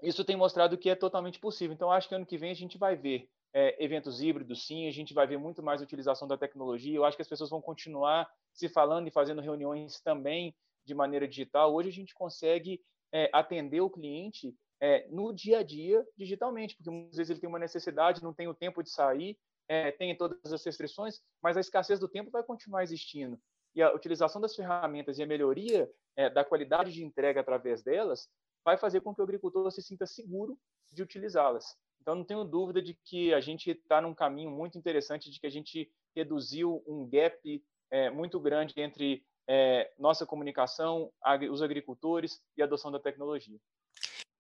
isso 0.03 0.25
tem 0.25 0.37
mostrado 0.37 0.79
que 0.79 0.91
é 0.91 0.95
totalmente 0.95 1.39
possível. 1.39 1.75
Então, 1.75 1.91
acho 1.91 2.09
que 2.09 2.15
ano 2.15 2.27
que 2.27 2.39
vem 2.39 2.51
a 2.51 2.55
gente 2.55 2.79
vai 2.79 2.97
ver 2.97 3.29
é, 3.53 3.83
eventos 3.83 4.23
híbridos, 4.23 4.67
sim, 4.67 4.87
a 4.87 4.93
gente 4.93 5.15
vai 5.15 5.27
ver 5.27 5.39
muito 5.39 5.63
mais 5.63 5.81
utilização 5.81 6.29
da 6.29 6.37
tecnologia. 6.37 6.97
Eu 6.97 7.05
acho 7.05 7.17
que 7.17 7.23
as 7.23 7.29
pessoas 7.29 7.51
vão 7.51 7.61
continuar 7.61 8.31
se 8.53 8.69
falando 8.69 9.09
e 9.09 9.11
fazendo 9.11 9.41
reuniões 9.41 10.01
também 10.01 10.55
de 10.85 10.95
maneira 10.95 11.27
digital. 11.27 11.75
Hoje 11.75 11.89
a 11.89 11.93
gente 11.93 12.15
consegue 12.15 12.81
é, 13.13 13.31
atender 13.33 13.81
o 13.81 13.91
cliente 13.91 14.55
é, 14.81 15.07
no 15.11 15.33
dia 15.33 15.59
a 15.59 15.63
dia 15.63 16.07
digitalmente, 16.17 16.77
porque 16.77 16.91
muitas 16.91 17.17
vezes 17.17 17.31
ele 17.31 17.41
tem 17.41 17.49
uma 17.49 17.59
necessidade, 17.59 18.23
não 18.23 18.33
tem 18.33 18.49
o 18.49 18.55
tempo 18.55 18.83
de 18.83 18.91
sair, 18.91 19.37
é, 19.69 19.91
tem 19.91 20.17
todas 20.17 20.53
as 20.53 20.65
restrições, 20.65 21.21
mas 21.43 21.57
a 21.57 21.61
escassez 21.61 21.99
do 21.99 22.09
tempo 22.09 22.31
vai 22.31 22.43
continuar 22.43 22.83
existindo. 22.83 23.39
E 23.75 23.83
a 23.83 23.93
utilização 23.93 24.41
das 24.41 24.55
ferramentas 24.55 25.19
e 25.19 25.23
a 25.23 25.27
melhoria 25.27 25.91
é, 26.17 26.31
da 26.31 26.45
qualidade 26.45 26.93
de 26.93 27.05
entrega 27.05 27.41
através 27.41 27.83
delas 27.83 28.29
vai 28.64 28.77
fazer 28.77 29.01
com 29.01 29.14
que 29.14 29.21
o 29.21 29.25
agricultor 29.25 29.71
se 29.71 29.83
sinta 29.83 30.07
seguro 30.07 30.59
de 30.92 31.03
utilizá-las. 31.03 31.77
Então, 32.01 32.14
não 32.14 32.25
tenho 32.25 32.44
dúvida 32.44 32.81
de 32.81 32.94
que 33.05 33.35
a 33.35 33.40
gente 33.40 33.71
está 33.71 34.01
num 34.01 34.14
caminho 34.14 34.51
muito 34.51 34.79
interessante, 34.79 35.31
de 35.31 35.38
que 35.38 35.47
a 35.47 35.51
gente 35.51 35.90
reduziu 36.14 36.83
um 36.87 37.07
gap 37.09 37.62
é, 37.90 38.11
muito 38.11 38.40
grande 38.40 38.75
entre 38.77 39.25
é, 39.47 39.92
nossa 39.99 40.27
comunicação, 40.27 41.11
os 41.51 41.62
agricultores 41.62 42.40
e 42.57 42.62
a 42.62 42.64
adoção 42.64 42.90
da 42.90 43.01
tecnologia. 43.01 43.59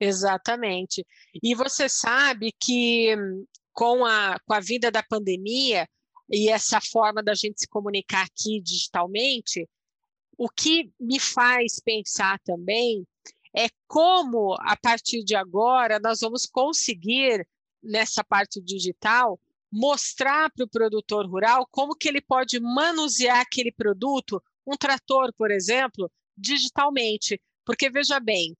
Exatamente. 0.00 1.04
E 1.42 1.54
você 1.54 1.88
sabe 1.88 2.52
que 2.60 3.16
com 3.72 4.04
a, 4.04 4.38
com 4.46 4.54
a 4.54 4.60
vida 4.60 4.90
da 4.90 5.02
pandemia 5.02 5.88
e 6.30 6.48
essa 6.48 6.80
forma 6.80 7.22
da 7.22 7.34
gente 7.34 7.60
se 7.60 7.68
comunicar 7.68 8.24
aqui 8.24 8.60
digitalmente, 8.60 9.66
o 10.36 10.48
que 10.48 10.92
me 11.00 11.18
faz 11.18 11.80
pensar 11.80 12.38
também 12.40 13.04
é 13.58 13.68
como, 13.88 14.54
a 14.60 14.76
partir 14.76 15.24
de 15.24 15.34
agora, 15.34 15.98
nós 15.98 16.20
vamos 16.20 16.46
conseguir, 16.46 17.44
nessa 17.82 18.22
parte 18.22 18.60
digital, 18.60 19.40
mostrar 19.70 20.48
para 20.52 20.64
o 20.64 20.68
produtor 20.68 21.26
rural 21.26 21.66
como 21.70 21.96
que 21.96 22.08
ele 22.08 22.20
pode 22.20 22.60
manusear 22.60 23.40
aquele 23.40 23.72
produto, 23.72 24.40
um 24.64 24.76
trator, 24.76 25.32
por 25.36 25.50
exemplo, 25.50 26.08
digitalmente. 26.36 27.40
Porque, 27.64 27.90
veja 27.90 28.20
bem, 28.20 28.56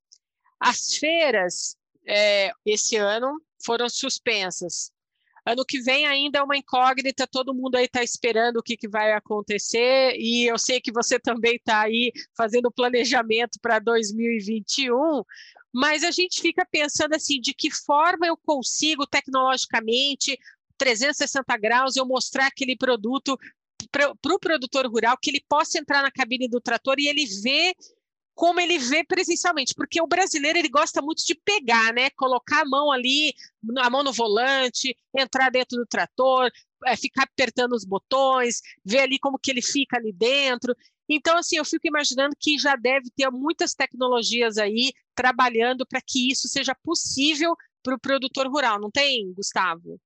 as 0.59 0.95
feiras, 0.95 1.77
é, 2.05 2.51
esse 2.65 2.97
ano, 2.97 3.41
foram 3.63 3.87
suspensas. 3.87 4.91
Ano 5.51 5.65
que 5.65 5.81
vem 5.81 6.05
ainda 6.05 6.39
é 6.39 6.43
uma 6.43 6.57
incógnita, 6.57 7.25
todo 7.25 7.53
mundo 7.53 7.75
aí 7.75 7.85
está 7.85 8.03
esperando 8.03 8.57
o 8.57 8.63
que, 8.63 8.77
que 8.77 8.87
vai 8.87 9.13
acontecer, 9.13 10.15
e 10.17 10.45
eu 10.45 10.57
sei 10.57 10.79
que 10.79 10.91
você 10.91 11.19
também 11.19 11.55
está 11.55 11.81
aí 11.81 12.11
fazendo 12.35 12.71
planejamento 12.71 13.59
para 13.61 13.79
2021, 13.79 15.23
mas 15.73 16.03
a 16.03 16.11
gente 16.11 16.41
fica 16.41 16.65
pensando 16.69 17.15
assim, 17.15 17.39
de 17.39 17.53
que 17.53 17.71
forma 17.71 18.27
eu 18.27 18.37
consigo 18.37 19.07
tecnologicamente, 19.07 20.37
360 20.77 21.57
graus, 21.57 21.95
eu 21.95 22.05
mostrar 22.05 22.47
aquele 22.47 22.75
produto 22.75 23.37
para 23.91 24.11
o 24.11 24.15
pro 24.15 24.39
produtor 24.39 24.85
rural, 24.87 25.17
que 25.21 25.29
ele 25.29 25.43
possa 25.47 25.79
entrar 25.79 26.03
na 26.03 26.11
cabine 26.11 26.47
do 26.47 26.61
trator 26.61 26.95
e 26.99 27.07
ele 27.07 27.25
ver 27.41 27.73
como 28.39 28.61
ele 28.61 28.79
vê 28.79 29.03
presencialmente, 29.03 29.73
porque 29.75 30.01
o 30.01 30.07
brasileiro 30.07 30.57
ele 30.57 30.69
gosta 30.69 31.01
muito 31.01 31.25
de 31.25 31.35
pegar, 31.35 31.93
né? 31.93 32.09
Colocar 32.11 32.61
a 32.61 32.65
mão 32.65 32.89
ali, 32.89 33.33
a 33.79 33.89
mão 33.89 34.01
no 34.01 34.13
volante, 34.13 34.95
entrar 35.13 35.51
dentro 35.51 35.77
do 35.77 35.85
trator, 35.85 36.49
é, 36.85 36.95
ficar 36.95 37.23
apertando 37.23 37.73
os 37.73 37.83
botões, 37.83 38.61
ver 38.85 38.99
ali 38.99 39.19
como 39.19 39.37
que 39.37 39.51
ele 39.51 39.61
fica 39.61 39.97
ali 39.97 40.13
dentro. 40.13 40.73
Então, 41.09 41.37
assim, 41.37 41.57
eu 41.57 41.65
fico 41.65 41.85
imaginando 41.85 42.33
que 42.39 42.57
já 42.57 42.77
deve 42.77 43.09
ter 43.13 43.29
muitas 43.29 43.73
tecnologias 43.73 44.57
aí 44.57 44.93
trabalhando 45.13 45.85
para 45.85 45.99
que 45.99 46.31
isso 46.31 46.47
seja 46.47 46.73
possível 46.81 47.53
para 47.83 47.95
o 47.95 47.99
produtor 47.99 48.47
rural, 48.47 48.79
não 48.79 48.89
tem, 48.89 49.33
Gustavo? 49.33 49.99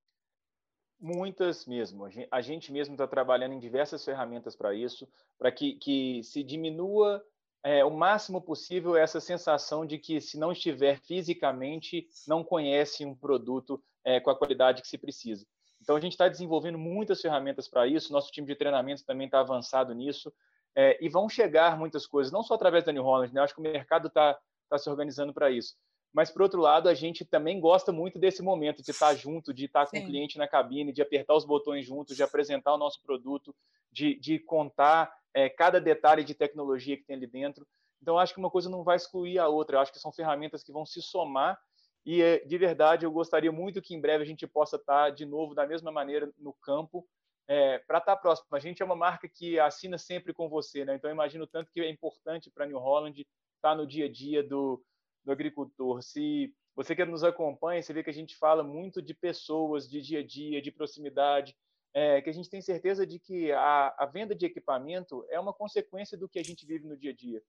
Muitas 1.00 1.67
mesmo. 1.67 2.08
A 2.32 2.41
gente 2.41 2.72
mesmo 2.72 2.96
está 2.96 3.06
trabalhando 3.06 3.54
em 3.54 3.60
diversas 3.60 4.04
ferramentas 4.04 4.56
para 4.56 4.74
isso, 4.74 5.08
para 5.38 5.52
que, 5.52 5.76
que 5.76 6.24
se 6.24 6.43
diminua 6.43 7.24
é, 7.63 7.84
o 7.86 7.89
máximo 7.89 8.41
possível 8.41 8.95
essa 8.95 9.21
sensação 9.21 9.86
de 9.86 9.97
que, 9.97 10.19
se 10.19 10.38
não 10.38 10.52
estiver 10.52 10.99
fisicamente, 10.99 12.08
não 12.28 12.43
conhece 12.43 13.06
um 13.06 13.15
produto 13.15 13.82
é, 14.04 14.19
com 14.19 14.30
a 14.30 14.36
qualidade 14.36 14.82
que 14.82 14.88
se 14.88 14.97
precisa. 14.97 15.45
Então, 15.82 15.95
a 15.95 15.99
gente 15.99 16.12
está 16.13 16.28
desenvolvendo 16.28 16.78
muitas 16.78 17.21
ferramentas 17.21 17.67
para 17.67 17.88
isso, 17.88 18.12
nosso 18.12 18.32
time 18.32 18.47
de 18.47 18.56
treinamento 18.56 19.06
também 19.06 19.26
está 19.26 19.39
avançado 19.39 19.93
nisso, 19.93 20.32
é, 20.76 20.97
e 21.04 21.08
vão 21.08 21.30
chegar 21.30 21.78
muitas 21.78 22.06
coisas, 22.06 22.34
não 22.34 22.43
só 22.43 22.56
através 22.56 22.84
da 22.84 22.91
New 22.91 23.04
Holland, 23.04 23.34
né? 23.34 23.41
acho 23.41 23.54
que 23.54 23.60
o 23.60 23.63
mercado 23.63 24.08
está 24.08 24.38
tá 24.69 24.78
se 24.78 24.89
organizando 24.89 25.34
para 25.34 25.49
isso. 25.49 25.76
Mas, 26.13 26.30
por 26.30 26.41
outro 26.43 26.62
lado, 26.62 26.89
a 26.89 26.93
gente 26.93 27.26
também 27.26 27.60
gosta 27.60 27.91
muito 27.91 28.19
desse 28.19 28.43
momento 28.43 28.84
de 28.84 28.91
estar 28.91 29.10
tá 29.10 29.15
junto, 29.15 29.54
de 29.54 29.65
estar 29.65 29.86
tá 29.86 29.91
com 29.91 29.97
o 29.97 30.06
cliente 30.06 30.38
na 30.38 30.47
cabine, 30.47 30.93
de 30.93 31.02
apertar 31.02 31.34
os 31.34 31.45
botões 31.45 31.86
juntos, 31.86 32.15
de 32.15 32.21
apresentar 32.21 32.73
o 32.73 32.78
nosso 32.78 33.02
produto, 33.02 33.56
de, 33.91 34.15
de 34.19 34.38
contar 34.38 35.12
é, 35.34 35.50
cada 35.50 35.80
detalhe 35.80 36.24
de 36.24 36.34
tecnologia 36.34 36.98
que 36.98 37.04
tem 37.04 37.15
ali 37.15 37.28
dentro. 37.28 37.67
Então, 38.02 38.19
acho 38.19 38.34
que 38.34 38.39
uma 38.39 38.52
coisa 38.52 38.69
não 38.69 38.84
vai 38.84 38.98
excluir 38.98 39.39
a 39.39 39.48
outra. 39.48 39.78
Eu 39.78 39.82
acho 39.82 39.91
que 39.91 40.00
são 40.00 40.12
ferramentas 40.12 40.63
que 40.63 40.72
vão 40.72 40.86
se 40.86 41.02
somar 41.02 41.58
e, 42.06 42.22
é, 42.22 42.39
de 42.39 42.58
verdade, 42.58 43.06
eu 43.06 43.12
gostaria 43.12 43.52
muito 43.52 43.82
que 43.82 43.96
em 43.96 44.02
breve 44.02 44.24
a 44.24 44.28
gente 44.28 44.46
possa 44.46 44.76
estar 44.76 45.10
de 45.12 45.26
novo 45.26 45.56
da 45.56 45.65
mesma 45.65 45.91
maneira 45.91 46.32
no 46.38 46.54
campo, 46.54 47.08
é, 47.48 47.80
para 47.80 48.00
estar 48.00 48.15
tá 48.15 48.22
próximo. 48.22 48.48
A 48.52 48.60
gente 48.60 48.82
é 48.82 48.86
uma 48.86 48.96
marca 48.96 49.28
que 49.28 49.60
assina 49.60 49.98
sempre 49.98 50.34
com 50.34 50.50
você, 50.50 50.84
né? 50.84 50.96
Então, 50.96 51.10
imagino 51.10 51.48
tanto 51.48 51.72
que 51.72 51.80
é 51.80 51.89
importante 51.89 52.52
para 52.52 52.65
New 52.65 52.78
Holland 52.78 53.22
estar 53.22 53.69
tá 53.69 53.76
no 53.76 53.88
dia 53.88 54.06
a 54.06 54.12
dia 54.12 54.43
do, 54.43 54.84
do 55.24 55.32
agricultor. 55.32 56.02
Se 56.02 56.54
você 56.76 56.96
que 56.96 57.06
nos 57.06 57.24
acompanha, 57.24 57.82
você 57.82 57.93
vê 57.93 58.04
que 58.04 58.10
a 58.10 58.13
gente 58.13 58.36
fala 58.36 58.63
muito 58.63 59.02
de 59.02 59.13
pessoas, 59.13 59.89
de 59.89 60.02
dia 60.02 60.19
a 60.19 60.26
dia, 60.26 60.62
de 60.62 60.72
proximidade, 60.72 61.56
é, 61.94 62.22
que 62.22 62.30
a 62.30 62.34
gente 62.34 62.50
tem 62.50 62.62
certeza 62.62 63.06
de 63.06 63.20
que 63.20 63.52
a, 63.52 63.96
a 64.00 64.06
venda 64.06 64.34
de 64.34 64.46
equipamento 64.46 65.26
é 65.30 65.40
uma 65.40 65.54
consequência 65.54 66.18
do 66.18 66.28
que 66.28 66.40
a 66.40 66.44
gente 66.44 66.66
vive 66.66 66.88
no 66.88 66.98
dia 66.98 67.12
a 67.12 67.16
dia 67.16 67.42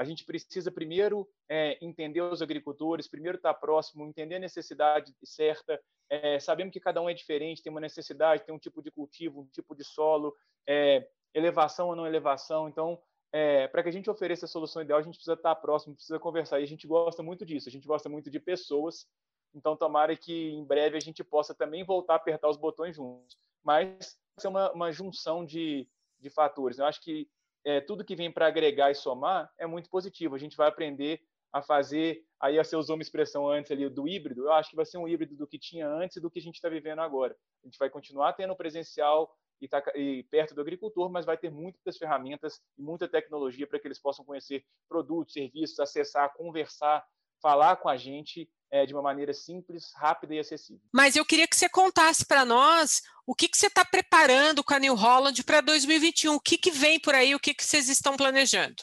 a 0.00 0.04
gente 0.04 0.24
precisa 0.24 0.70
primeiro 0.70 1.28
é, 1.46 1.76
entender 1.84 2.22
os 2.22 2.40
agricultores, 2.40 3.06
primeiro 3.06 3.36
estar 3.36 3.52
próximo, 3.52 4.06
entender 4.06 4.36
a 4.36 4.38
necessidade 4.38 5.14
certa, 5.22 5.78
é, 6.08 6.40
sabemos 6.40 6.72
que 6.72 6.80
cada 6.80 7.02
um 7.02 7.08
é 7.08 7.12
diferente, 7.12 7.62
tem 7.62 7.70
uma 7.70 7.82
necessidade, 7.82 8.44
tem 8.44 8.54
um 8.54 8.58
tipo 8.58 8.82
de 8.82 8.90
cultivo, 8.90 9.42
um 9.42 9.46
tipo 9.48 9.74
de 9.74 9.84
solo, 9.84 10.34
é, 10.66 11.06
elevação 11.34 11.88
ou 11.88 11.96
não 11.96 12.06
elevação. 12.06 12.66
Então, 12.66 12.98
é, 13.30 13.68
para 13.68 13.82
que 13.82 13.90
a 13.90 13.92
gente 13.92 14.08
ofereça 14.08 14.46
a 14.46 14.48
solução 14.48 14.80
ideal, 14.80 14.98
a 14.98 15.02
gente 15.02 15.16
precisa 15.16 15.34
estar 15.34 15.54
próximo, 15.56 15.94
precisa 15.94 16.18
conversar. 16.18 16.60
E 16.60 16.64
a 16.64 16.66
gente 16.66 16.86
gosta 16.86 17.22
muito 17.22 17.44
disso, 17.44 17.68
a 17.68 17.72
gente 17.72 17.86
gosta 17.86 18.08
muito 18.08 18.30
de 18.30 18.40
pessoas. 18.40 19.06
Então, 19.54 19.76
tomara 19.76 20.16
que 20.16 20.50
em 20.50 20.64
breve 20.64 20.96
a 20.96 21.00
gente 21.00 21.22
possa 21.22 21.54
também 21.54 21.84
voltar 21.84 22.14
a 22.14 22.16
apertar 22.16 22.48
os 22.48 22.56
botões 22.56 22.96
juntos. 22.96 23.36
Mas 23.62 24.18
é 24.42 24.48
uma, 24.48 24.72
uma 24.72 24.92
junção 24.92 25.44
de, 25.44 25.88
de 26.18 26.30
fatores. 26.30 26.78
Eu 26.78 26.86
acho 26.86 27.00
que 27.02 27.28
é, 27.64 27.80
tudo 27.80 28.04
que 28.04 28.16
vem 28.16 28.30
para 28.30 28.46
agregar 28.46 28.90
e 28.90 28.94
somar 28.94 29.52
é 29.58 29.66
muito 29.66 29.90
positivo. 29.90 30.34
A 30.34 30.38
gente 30.38 30.56
vai 30.56 30.68
aprender 30.68 31.22
a 31.52 31.60
fazer, 31.60 32.24
aí 32.38 32.56
você 32.56 32.76
usou 32.76 32.96
uma 32.96 33.02
expressão 33.02 33.48
antes 33.48 33.72
ali 33.72 33.88
do 33.88 34.06
híbrido, 34.06 34.44
eu 34.44 34.52
acho 34.52 34.70
que 34.70 34.76
vai 34.76 34.84
ser 34.84 34.98
um 34.98 35.08
híbrido 35.08 35.36
do 35.36 35.46
que 35.46 35.58
tinha 35.58 35.88
antes 35.88 36.16
e 36.16 36.20
do 36.20 36.30
que 36.30 36.38
a 36.38 36.42
gente 36.42 36.54
está 36.54 36.68
vivendo 36.68 37.00
agora. 37.00 37.36
A 37.62 37.66
gente 37.66 37.78
vai 37.78 37.90
continuar 37.90 38.34
tendo 38.34 38.54
presencial 38.54 39.36
e, 39.60 39.68
tá, 39.68 39.82
e 39.94 40.22
perto 40.30 40.54
do 40.54 40.60
agricultor, 40.60 41.10
mas 41.10 41.26
vai 41.26 41.36
ter 41.36 41.50
muitas 41.50 41.98
ferramentas 41.98 42.62
e 42.78 42.82
muita 42.82 43.08
tecnologia 43.08 43.66
para 43.66 43.78
que 43.78 43.86
eles 43.86 43.98
possam 43.98 44.24
conhecer 44.24 44.64
produtos, 44.88 45.34
serviços, 45.34 45.80
acessar, 45.80 46.32
conversar, 46.34 47.04
falar 47.40 47.76
com 47.76 47.88
a 47.88 47.96
gente 47.96 48.48
é, 48.70 48.86
de 48.86 48.94
uma 48.94 49.02
maneira 49.02 49.34
simples, 49.34 49.92
rápida 49.94 50.34
e 50.34 50.38
acessível. 50.38 50.82
Mas 50.92 51.16
eu 51.16 51.24
queria 51.24 51.48
que 51.48 51.56
você 51.56 51.68
contasse 51.68 52.24
para 52.24 52.44
nós 52.44 53.02
o 53.26 53.34
que, 53.34 53.48
que 53.48 53.56
você 53.56 53.66
está 53.66 53.84
preparando 53.84 54.62
com 54.62 54.74
a 54.74 54.78
New 54.78 54.94
Holland 54.94 55.42
para 55.44 55.60
2021, 55.60 56.34
o 56.34 56.40
que, 56.40 56.56
que 56.56 56.70
vem 56.70 57.00
por 57.00 57.14
aí, 57.14 57.34
o 57.34 57.40
que, 57.40 57.54
que 57.54 57.64
vocês 57.64 57.88
estão 57.88 58.16
planejando. 58.16 58.82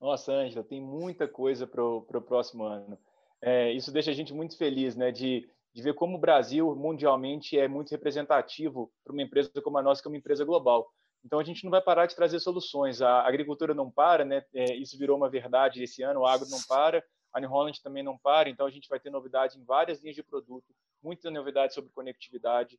Nossa, 0.00 0.32
Ângela, 0.32 0.64
tem 0.64 0.80
muita 0.80 1.28
coisa 1.28 1.66
para 1.66 1.84
o 1.84 2.22
próximo 2.22 2.64
ano. 2.64 2.98
É, 3.42 3.72
isso 3.72 3.92
deixa 3.92 4.10
a 4.10 4.14
gente 4.14 4.32
muito 4.32 4.56
feliz, 4.56 4.96
né, 4.96 5.10
de, 5.12 5.48
de 5.72 5.82
ver 5.82 5.94
como 5.94 6.16
o 6.16 6.20
Brasil 6.20 6.74
mundialmente 6.74 7.58
é 7.58 7.68
muito 7.68 7.90
representativo 7.90 8.90
para 9.04 9.12
uma 9.12 9.22
empresa 9.22 9.50
como 9.62 9.78
a 9.78 9.82
nossa, 9.82 10.02
que 10.02 10.08
é 10.08 10.10
uma 10.10 10.16
empresa 10.16 10.44
global. 10.44 10.90
Então 11.24 11.38
a 11.38 11.44
gente 11.44 11.64
não 11.64 11.70
vai 11.70 11.80
parar 11.80 12.06
de 12.06 12.16
trazer 12.16 12.40
soluções. 12.40 13.02
A 13.02 13.26
agricultura 13.26 13.74
não 13.74 13.90
para, 13.90 14.24
né? 14.24 14.44
É, 14.54 14.74
isso 14.76 14.98
virou 14.98 15.16
uma 15.16 15.28
verdade 15.28 15.82
esse 15.82 16.02
ano. 16.02 16.20
O 16.20 16.26
agro 16.26 16.48
não 16.48 16.60
para, 16.68 17.04
a 17.32 17.40
New 17.40 17.50
Holland 17.50 17.80
também 17.82 18.02
não 18.02 18.18
para, 18.18 18.48
então 18.48 18.66
a 18.66 18.70
gente 18.70 18.88
vai 18.88 18.98
ter 18.98 19.10
novidade 19.10 19.58
em 19.58 19.64
várias 19.64 20.00
linhas 20.00 20.16
de 20.16 20.22
produto, 20.22 20.74
muita 21.02 21.30
novidade 21.30 21.74
sobre 21.74 21.90
conectividade. 21.90 22.78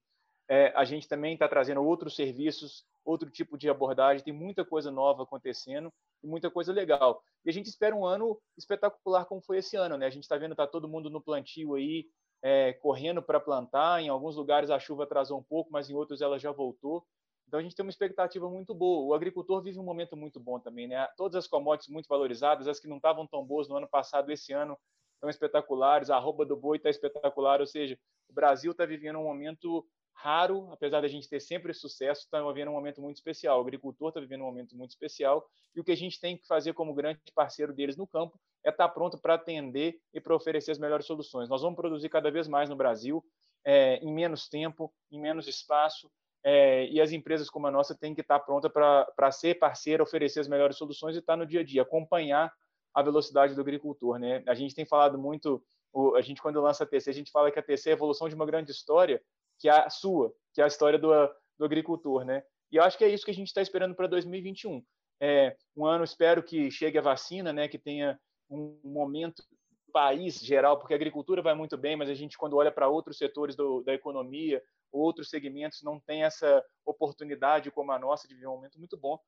É, 0.49 0.73
a 0.75 0.83
gente 0.83 1.07
também 1.07 1.33
está 1.33 1.47
trazendo 1.47 1.81
outros 1.81 2.15
serviços, 2.15 2.85
outro 3.05 3.29
tipo 3.29 3.57
de 3.57 3.69
abordagem, 3.69 4.23
tem 4.23 4.33
muita 4.33 4.65
coisa 4.65 4.91
nova 4.91 5.23
acontecendo 5.23 5.91
e 6.21 6.27
muita 6.27 6.51
coisa 6.51 6.73
legal. 6.73 7.23
E 7.45 7.49
a 7.49 7.53
gente 7.53 7.67
espera 7.67 7.95
um 7.95 8.05
ano 8.05 8.37
espetacular 8.57 9.25
como 9.25 9.41
foi 9.41 9.59
esse 9.59 9.77
ano, 9.77 9.97
né? 9.97 10.05
A 10.05 10.09
gente 10.09 10.23
está 10.23 10.37
vendo 10.37 10.55
tá 10.55 10.67
todo 10.67 10.89
mundo 10.89 11.09
no 11.09 11.21
plantio 11.21 11.75
aí, 11.75 12.05
é, 12.43 12.73
correndo 12.73 13.21
para 13.21 13.39
plantar. 13.39 14.01
Em 14.01 14.09
alguns 14.09 14.35
lugares 14.35 14.69
a 14.69 14.77
chuva 14.77 15.03
atrasou 15.03 15.39
um 15.39 15.43
pouco, 15.43 15.71
mas 15.71 15.89
em 15.89 15.95
outros 15.95 16.21
ela 16.21 16.37
já 16.37 16.51
voltou. 16.51 17.05
Então 17.51 17.59
a 17.59 17.63
gente 17.63 17.75
tem 17.75 17.83
uma 17.83 17.89
expectativa 17.89 18.49
muito 18.49 18.73
boa. 18.73 19.05
O 19.05 19.13
agricultor 19.13 19.61
vive 19.61 19.77
um 19.77 19.83
momento 19.83 20.15
muito 20.15 20.39
bom 20.39 20.57
também, 20.57 20.87
né? 20.87 21.05
Todas 21.17 21.35
as 21.35 21.47
commodities 21.47 21.91
muito 21.91 22.07
valorizadas, 22.07 22.65
as 22.65 22.79
que 22.79 22.87
não 22.87 22.95
estavam 22.95 23.27
tão 23.27 23.45
boas 23.45 23.67
no 23.67 23.75
ano 23.75 23.89
passado, 23.89 24.31
esse 24.31 24.53
ano 24.53 24.77
estão 25.15 25.29
espetaculares. 25.29 26.09
A 26.09 26.15
arroba 26.15 26.45
do 26.45 26.55
boi 26.55 26.77
está 26.77 26.89
espetacular, 26.89 27.59
ou 27.59 27.67
seja, 27.67 27.99
o 28.29 28.33
Brasil 28.33 28.71
está 28.71 28.85
vivendo 28.85 29.19
um 29.19 29.25
momento 29.25 29.85
raro, 30.13 30.71
apesar 30.71 31.01
da 31.01 31.09
gente 31.09 31.27
ter 31.27 31.41
sempre 31.41 31.73
sucesso, 31.73 32.21
está 32.21 32.41
vivendo 32.53 32.69
um 32.69 32.75
momento 32.75 33.01
muito 33.01 33.17
especial. 33.17 33.57
O 33.57 33.63
agricultor 33.63 34.07
está 34.07 34.21
vivendo 34.21 34.43
um 34.43 34.45
momento 34.45 34.73
muito 34.77 34.91
especial 34.91 35.45
e 35.75 35.81
o 35.81 35.83
que 35.83 35.91
a 35.91 35.97
gente 35.97 36.21
tem 36.21 36.37
que 36.37 36.47
fazer 36.47 36.71
como 36.71 36.93
grande 36.93 37.19
parceiro 37.35 37.73
deles 37.73 37.97
no 37.97 38.07
campo 38.07 38.39
é 38.63 38.69
estar 38.69 38.87
tá 38.87 38.93
pronto 38.93 39.19
para 39.19 39.33
atender 39.33 39.99
e 40.13 40.21
para 40.21 40.33
oferecer 40.33 40.71
as 40.71 40.79
melhores 40.79 41.05
soluções. 41.05 41.49
Nós 41.49 41.61
vamos 41.61 41.75
produzir 41.75 42.07
cada 42.07 42.31
vez 42.31 42.47
mais 42.47 42.69
no 42.69 42.77
Brasil, 42.77 43.21
é, 43.65 43.97
em 43.97 44.13
menos 44.13 44.47
tempo, 44.47 44.89
em 45.11 45.19
menos 45.19 45.49
espaço, 45.49 46.09
é, 46.43 46.87
e 46.87 46.99
as 46.99 47.11
empresas 47.11 47.49
como 47.49 47.67
a 47.67 47.71
nossa 47.71 47.95
têm 47.95 48.15
que 48.15 48.21
estar 48.21 48.39
pronta 48.39 48.69
para 48.69 49.31
ser 49.31 49.59
parceira, 49.59 50.03
oferecer 50.03 50.39
as 50.39 50.47
melhores 50.47 50.77
soluções 50.77 51.15
e 51.15 51.19
estar 51.19 51.35
no 51.35 51.45
dia 51.45 51.61
a 51.61 51.63
dia, 51.63 51.81
acompanhar 51.81 52.51
a 52.93 53.01
velocidade 53.01 53.55
do 53.55 53.61
agricultor. 53.61 54.17
Né? 54.17 54.43
A 54.47 54.53
gente 54.53 54.75
tem 54.75 54.85
falado 54.85 55.17
muito, 55.17 55.63
o, 55.93 56.15
a 56.15 56.21
gente 56.21 56.41
quando 56.41 56.61
lança 56.61 56.83
a 56.83 56.87
TC, 56.87 57.09
a 57.09 57.13
gente 57.13 57.31
fala 57.31 57.51
que 57.51 57.59
a 57.59 57.63
TC 57.63 57.89
é 57.89 57.93
a 57.93 57.95
evolução 57.95 58.27
de 58.27 58.35
uma 58.35 58.45
grande 58.45 58.71
história, 58.71 59.21
que 59.59 59.69
é 59.69 59.71
a 59.71 59.89
sua, 59.89 60.33
que 60.53 60.61
é 60.61 60.63
a 60.63 60.67
história 60.67 60.97
do, 60.97 61.09
do 61.57 61.65
agricultor. 61.65 62.25
Né? 62.25 62.43
E 62.71 62.77
eu 62.77 62.83
acho 62.83 62.97
que 62.97 63.03
é 63.03 63.09
isso 63.09 63.25
que 63.25 63.31
a 63.31 63.35
gente 63.35 63.47
está 63.47 63.61
esperando 63.61 63.95
para 63.95 64.07
2021. 64.07 64.83
É, 65.19 65.55
um 65.77 65.85
ano, 65.85 66.03
espero 66.03 66.41
que 66.41 66.71
chegue 66.71 66.97
a 66.97 67.01
vacina, 67.01 67.53
né, 67.53 67.67
que 67.67 67.77
tenha 67.77 68.19
um 68.49 68.79
momento 68.83 69.43
país 69.91 70.39
geral, 70.39 70.77
porque 70.77 70.93
a 70.93 70.97
agricultura 70.97 71.41
vai 71.41 71.53
muito 71.53 71.77
bem, 71.77 71.95
mas 71.95 72.09
a 72.09 72.13
gente, 72.13 72.37
quando 72.37 72.55
olha 72.55 72.71
para 72.71 72.87
outros 72.87 73.17
setores 73.17 73.55
do, 73.55 73.81
da 73.83 73.93
economia, 73.93 74.61
outros 74.91 75.29
segmentos, 75.29 75.81
não 75.83 75.99
tem 75.99 76.23
essa 76.23 76.63
oportunidade 76.85 77.71
como 77.71 77.91
a 77.91 77.99
nossa 77.99 78.27
de 78.27 78.33
viver 78.33 78.47
um 78.47 78.55
momento 78.55 78.79
muito 78.79 78.97
bom 78.97 79.19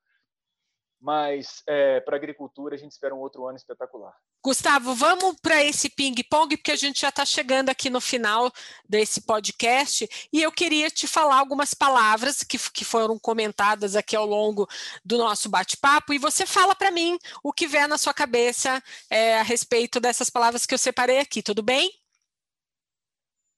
mas 1.04 1.62
é, 1.68 2.00
para 2.00 2.16
a 2.16 2.18
agricultura 2.18 2.76
a 2.76 2.78
gente 2.78 2.94
espera 2.94 3.14
um 3.14 3.20
outro 3.20 3.46
ano 3.46 3.58
espetacular. 3.58 4.16
Gustavo, 4.42 4.96
vamos 4.96 5.36
para 5.42 5.62
esse 5.62 5.90
ping-pong, 5.90 6.56
porque 6.56 6.72
a 6.72 6.78
gente 6.78 7.02
já 7.02 7.10
está 7.10 7.26
chegando 7.26 7.68
aqui 7.68 7.90
no 7.90 8.00
final 8.00 8.50
desse 8.88 9.20
podcast, 9.22 10.08
e 10.32 10.42
eu 10.42 10.50
queria 10.50 10.90
te 10.90 11.06
falar 11.06 11.40
algumas 11.40 11.74
palavras 11.74 12.42
que, 12.42 12.58
que 12.72 12.86
foram 12.86 13.20
comentadas 13.20 13.98
aqui 13.98 14.16
ao 14.16 14.26
longo 14.26 14.66
do 15.04 15.18
nosso 15.18 15.50
bate-papo, 15.50 16.14
e 16.14 16.18
você 16.18 16.46
fala 16.46 16.74
para 16.74 16.90
mim 16.90 17.18
o 17.44 17.52
que 17.52 17.68
vier 17.68 17.88
na 17.88 17.98
sua 17.98 18.14
cabeça 18.14 18.82
é, 19.10 19.40
a 19.40 19.44
respeito 19.44 20.00
dessas 20.00 20.30
palavras 20.30 20.66
que 20.66 20.74
eu 20.74 20.80
separei 20.80 21.20
aqui, 21.20 21.44
tudo 21.44 21.62
bem? 21.62 21.92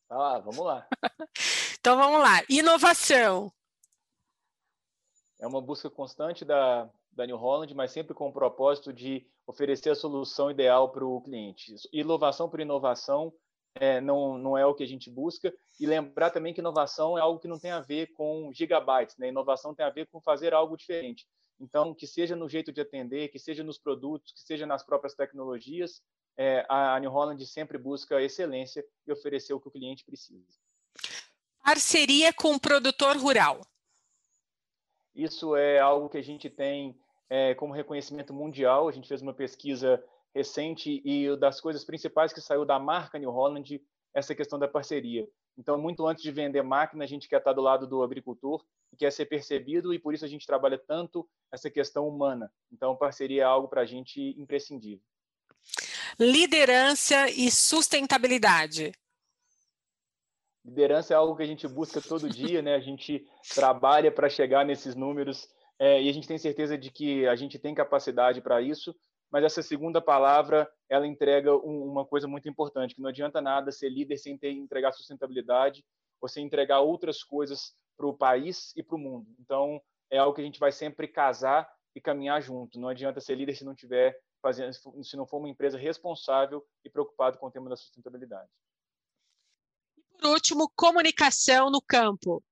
Ah, 0.10 0.40
vamos 0.40 0.66
lá. 0.66 0.88
então 1.80 1.96
vamos 1.96 2.22
lá. 2.22 2.44
Inovação. 2.50 3.54
É 5.40 5.46
uma 5.46 5.62
busca 5.62 5.92
constante 5.92 6.44
da, 6.44 6.90
da 7.16 7.26
New 7.26 7.38
Holland, 7.38 7.74
mas 7.74 7.92
sempre 7.92 8.14
com 8.14 8.28
o 8.28 8.34
propósito 8.34 8.92
de 8.92 9.26
oferecer 9.48 9.90
a 9.90 9.96
solução 9.96 10.52
ideal 10.52 10.92
para 10.92 11.06
o 11.06 11.22
cliente. 11.22 11.74
Inovação 11.94 12.50
por 12.50 12.60
inovação 12.60 13.34
é, 13.76 14.00
não, 14.02 14.38
não 14.38 14.58
é 14.58 14.66
o 14.66 14.74
que 14.74 14.84
a 14.84 14.88
gente 14.88 15.10
busca. 15.10 15.54
E 15.80 15.86
lembrar 15.86 16.30
também 16.30 16.54
que 16.54 16.62
inovação 16.62 17.18
é 17.18 17.22
algo 17.22 17.40
que 17.40 17.48
não 17.48 17.60
tem 17.60 17.72
a 17.72 17.82
ver 17.82 18.08
com 18.14 18.52
gigabytes, 18.54 19.18
né? 19.18 19.28
Inovação 19.28 19.76
tem 19.76 19.86
a 19.86 19.90
ver 19.90 20.08
com 20.08 20.22
fazer 20.22 20.54
algo 20.54 20.78
diferente. 20.78 21.26
Então, 21.60 21.94
que 21.94 22.08
seja 22.08 22.36
no 22.36 22.50
jeito 22.50 22.72
de 22.72 22.82
atender, 22.82 23.30
que 23.30 23.40
seja 23.40 23.64
nos 23.64 23.78
produtos, 23.78 24.34
que 24.34 24.42
seja 24.42 24.66
nas 24.66 24.84
próprias 24.84 25.14
tecnologias, 25.14 26.02
é, 26.38 26.66
a 26.68 27.00
New 27.00 27.12
Holland 27.12 27.46
sempre 27.46 27.78
busca 27.78 28.22
excelência 28.22 28.86
e 29.08 29.12
oferecer 29.12 29.54
o 29.54 29.60
que 29.60 29.70
o 29.70 29.72
cliente 29.72 30.04
precisa. 30.04 30.60
Parceria 31.64 32.34
com 32.34 32.54
o 32.54 32.60
produtor 32.60 33.18
rural. 33.18 33.62
Isso 35.16 35.56
é 35.56 35.80
algo 35.80 36.10
que 36.10 36.18
a 36.18 36.22
gente 36.22 36.50
tem 36.50 37.00
é, 37.30 37.54
como 37.56 37.74
reconhecimento 37.74 38.34
mundial. 38.34 38.88
A 38.88 38.92
gente 38.92 39.08
fez 39.08 39.22
uma 39.22 39.34
pesquisa 39.34 40.04
recente 40.34 41.02
e 41.06 41.36
das 41.38 41.62
coisas 41.62 41.84
principais 41.84 42.34
que 42.34 42.42
saiu 42.42 42.66
da 42.66 42.78
marca 42.78 43.18
New 43.18 43.32
Holland 43.32 43.82
essa 44.14 44.36
questão 44.36 44.58
da 44.58 44.68
parceria. 44.68 45.28
Então, 45.58 45.78
muito 45.78 46.06
antes 46.06 46.24
de 46.24 46.32
vender 46.32 46.62
máquina, 46.62 47.04
a 47.04 47.08
gente 47.08 47.30
quer 47.30 47.38
estar 47.38 47.54
do 47.54 47.62
lado 47.62 47.88
do 47.88 48.04
agricultor 48.04 48.64
e 48.92 48.98
quer 48.98 49.12
ser 49.12 49.26
percebido 49.26 49.94
e 49.94 50.00
por 50.00 50.14
isso 50.14 50.26
a 50.26 50.28
gente 50.28 50.46
trabalha 50.46 50.78
tanto 50.78 51.28
essa 51.52 51.70
questão 51.70 52.08
humana. 52.08 52.52
Então, 52.72 52.96
parceria 52.96 53.44
é 53.44 53.46
algo 53.46 53.68
para 53.68 53.82
a 53.82 53.86
gente 53.86 54.36
imprescindível. 54.38 55.04
Liderança 56.20 57.30
e 57.30 57.50
sustentabilidade. 57.50 58.92
Liderança 60.64 61.14
é 61.14 61.18
algo 61.18 61.36
que 61.36 61.44
a 61.44 61.48
gente 61.48 61.68
busca 61.68 62.02
todo 62.02 62.30
dia, 62.30 62.62
né? 62.62 62.76
A 62.76 62.80
gente 62.80 63.26
trabalha 63.54 64.12
para 64.12 64.30
chegar 64.30 64.66
nesses 64.66 64.96
números 64.96 65.48
é, 65.80 66.02
e 66.02 66.10
a 66.10 66.14
gente 66.14 66.28
tem 66.28 66.38
certeza 66.38 66.78
de 66.78 66.90
que 66.90 67.28
a 67.28 67.36
gente 67.36 67.60
tem 67.60 67.76
capacidade 67.76 68.42
para 68.42 68.62
isso, 68.62 68.96
mas 69.32 69.44
essa 69.44 69.62
segunda 69.62 70.02
palavra 70.02 70.70
ela 70.90 71.06
entrega 71.06 71.54
um, 71.56 71.84
uma 71.84 72.06
coisa 72.06 72.28
muito 72.28 72.48
importante, 72.48 72.96
que 72.96 73.02
não 73.02 73.10
adianta 73.10 73.42
nada 73.42 73.72
ser 73.72 73.90
líder 73.90 74.18
sem 74.18 74.38
ter 74.38 74.52
entregar 74.52 74.94
sustentabilidade 74.94 75.84
ou 76.22 76.30
sem 76.30 76.46
entregar 76.46 76.80
outras 76.80 77.24
coisas 77.24 77.76
para 77.98 78.08
o 78.08 78.14
país 78.14 78.72
e 78.76 78.84
para 78.84 78.96
o 78.96 79.00
mundo. 79.00 79.28
Então 79.40 79.82
é 80.10 80.18
algo 80.18 80.34
que 80.34 80.42
a 80.42 80.46
gente 80.46 80.60
vai 80.60 80.72
sempre 80.72 81.08
casar 81.08 81.70
e 81.94 82.02
caminhar 82.02 82.42
junto. 82.42 82.80
Não 82.80 82.90
adianta 82.90 83.20
ser 83.20 83.36
líder 83.36 83.56
se 83.56 83.66
não 83.66 83.76
tiver 83.76 84.18
fazendo, 84.42 84.72
se 85.04 85.18
não 85.18 85.26
for 85.26 85.38
uma 85.38 85.50
empresa 85.50 85.78
responsável 85.78 86.64
e 86.84 86.90
preocupado 86.90 87.38
com 87.38 87.48
o 87.48 87.52
tema 87.52 87.70
da 87.70 87.76
sustentabilidade. 87.76 88.50
E 89.98 90.04
por 90.04 90.28
último, 90.28 90.72
comunicação 90.76 91.70
no 91.70 91.82
campo. 91.82 92.44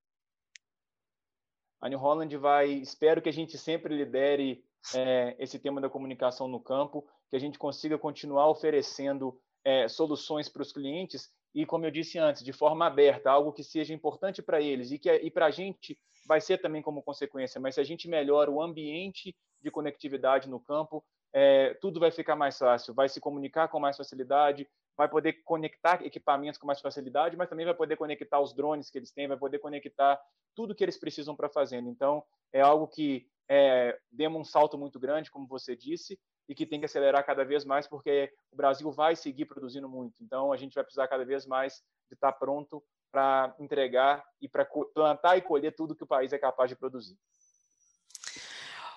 A 1.84 1.90
New 1.90 2.00
Holland 2.00 2.38
vai, 2.38 2.72
espero 2.72 3.22
que 3.22 3.28
a 3.28 3.34
gente 3.34 3.58
sempre 3.58 3.94
lidere 3.94 4.64
é, 4.96 5.36
esse 5.38 5.60
tema 5.60 5.82
da 5.82 5.90
comunicação 5.90 6.48
no 6.48 6.58
campo, 6.58 7.06
que 7.30 7.36
a 7.36 7.40
gente 7.40 7.60
consiga 7.60 7.98
continuar 7.98 8.50
oferecendo 8.50 9.38
é, 9.66 9.90
soluções 9.90 10.48
para 10.48 10.62
os 10.62 10.72
clientes 10.72 11.30
e, 11.54 11.66
como 11.66 11.86
eu 11.86 11.92
disse 11.92 12.18
antes, 12.18 12.42
de 12.42 12.54
forma 12.54 12.88
aberta, 12.88 13.30
algo 13.30 13.52
que 13.52 13.66
seja 13.66 13.94
importante 13.94 14.42
para 14.42 14.62
eles 14.62 14.92
e 14.92 14.98
que 14.98 15.14
e 15.14 15.30
para 15.30 15.48
a 15.48 15.52
gente 15.52 16.00
vai 16.26 16.40
ser 16.40 16.60
também 16.60 16.82
como 16.82 17.04
consequência. 17.04 17.60
Mas 17.60 17.76
se 17.76 17.82
a 17.82 17.84
gente 17.84 18.08
melhora 18.08 18.50
o 18.50 18.62
ambiente 18.62 19.36
de 19.62 19.70
conectividade 19.70 20.48
no 20.48 20.62
campo, 20.62 21.04
é, 21.34 21.74
tudo 21.76 22.00
vai 22.00 22.12
ficar 22.12 22.36
mais 22.36 22.58
fácil, 22.58 22.94
vai 22.94 23.10
se 23.10 23.20
comunicar 23.20 23.68
com 23.68 23.80
mais 23.80 23.98
facilidade, 23.98 24.70
vai 24.96 25.10
poder 25.10 25.34
conectar 25.44 26.06
equipamentos 26.06 26.60
com 26.60 26.68
mais 26.68 26.80
facilidade, 26.80 27.36
mas 27.36 27.50
também 27.50 27.66
vai 27.66 27.74
poder 27.74 27.98
conectar 27.98 28.40
os 28.40 28.54
drones 28.54 28.90
que 28.90 28.98
eles 28.98 29.12
têm, 29.12 29.28
vai 29.28 29.38
poder 29.38 29.60
conectar 29.60 30.22
tudo 30.56 30.76
que 30.76 30.84
eles 30.84 30.98
precisam 30.98 31.36
para 31.36 31.50
fazer. 31.50 31.78
Então, 31.78 32.24
é 32.52 32.62
algo 32.62 32.88
que 32.88 33.28
é, 33.50 33.98
demos 34.12 34.42
um 34.42 34.44
salto 34.44 34.78
muito 34.78 35.00
grande, 35.00 35.32
como 35.32 35.48
você 35.48 35.76
disse, 35.76 36.20
e 36.48 36.54
que 36.54 36.66
tem 36.66 36.80
que 36.80 36.86
acelerar 36.86 37.26
cada 37.26 37.44
vez 37.44 37.66
mais, 37.66 37.88
porque 37.88 38.32
o 38.52 38.56
Brasil 38.56 38.92
vai 38.92 39.16
seguir 39.16 39.46
produzindo 39.46 39.90
muito. 39.90 40.24
Então, 40.24 40.52
a 40.52 40.58
gente 40.58 40.76
vai 40.76 40.84
precisar 40.84 41.08
cada 41.08 41.26
vez 41.26 41.48
mais 41.48 41.82
de 42.10 42.16
estar 42.16 42.32
pronto 42.34 42.84
para 43.12 43.56
entregar 43.60 44.24
e 44.42 44.48
para 44.48 44.66
plantar 44.94 45.38
e 45.38 45.42
colher 45.42 45.74
tudo 45.76 45.96
que 45.96 46.04
o 46.04 46.08
país 46.08 46.34
é 46.34 46.38
capaz 46.38 46.70
de 46.70 46.76
produzir. 46.76 47.18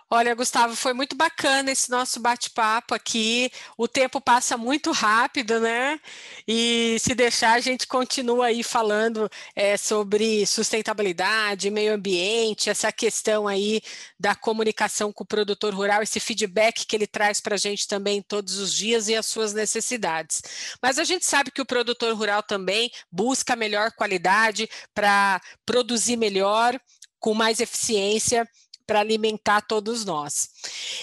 Olha, 0.09 0.37
Gustavo, 0.37 0.77
foi 0.77 0.93
muito 0.93 1.17
bacana 1.17 1.73
esse 1.73 1.91
nosso 1.91 2.21
bate-papo 2.21 2.95
aqui. 2.95 3.51
O 3.77 3.89
tempo 3.89 4.21
passa 4.21 4.57
muito 4.57 4.93
rápido, 4.93 5.59
né? 5.59 5.99
E 6.47 6.97
se 7.01 7.13
deixar, 7.13 7.55
a 7.55 7.61
gente 7.61 7.89
continua 7.89 8.47
aí 8.47 8.63
falando 8.63 9.29
é, 9.57 9.77
sobre 9.77 10.47
sustentabilidade, 10.47 11.71
meio 11.71 11.93
ambiente, 11.93 12.71
essa 12.71 12.93
questão 12.93 13.49
aí 13.49 13.81
da 14.19 14.33
comunicação 14.37 15.13
com 15.13 15.25
o 15.25 15.27
produtor 15.27 15.75
rural, 15.75 16.01
esse 16.05 16.21
feedback 16.21 16.87
que 16.87 16.95
ele 16.95 17.09
traz 17.09 17.41
para 17.41 17.57
a 17.57 17.59
gente 17.59 17.89
também 17.89 18.23
todos 18.23 18.59
os 18.59 18.73
dias 18.73 19.09
e 19.09 19.17
as 19.17 19.27
suas 19.27 19.53
necessidades. 19.53 20.41
Mas 20.81 21.01
a 21.01 21.05
gente 21.05 21.27
sabe 21.27 21.51
que 21.51 21.61
o 21.61 21.67
produtor 21.67 22.15
rural 22.15 22.45
também 22.45 22.93
busca 23.11 23.57
melhor 23.57 23.91
qualidade 23.91 24.69
para 24.95 25.41
produzir 25.65 26.17
melhor, 26.17 26.79
com 27.19 27.35
mais 27.35 27.59
eficiência 27.59 28.49
para 28.87 29.01
alimentar 29.01 29.63
todos 29.63 30.05
nós. 30.05 30.49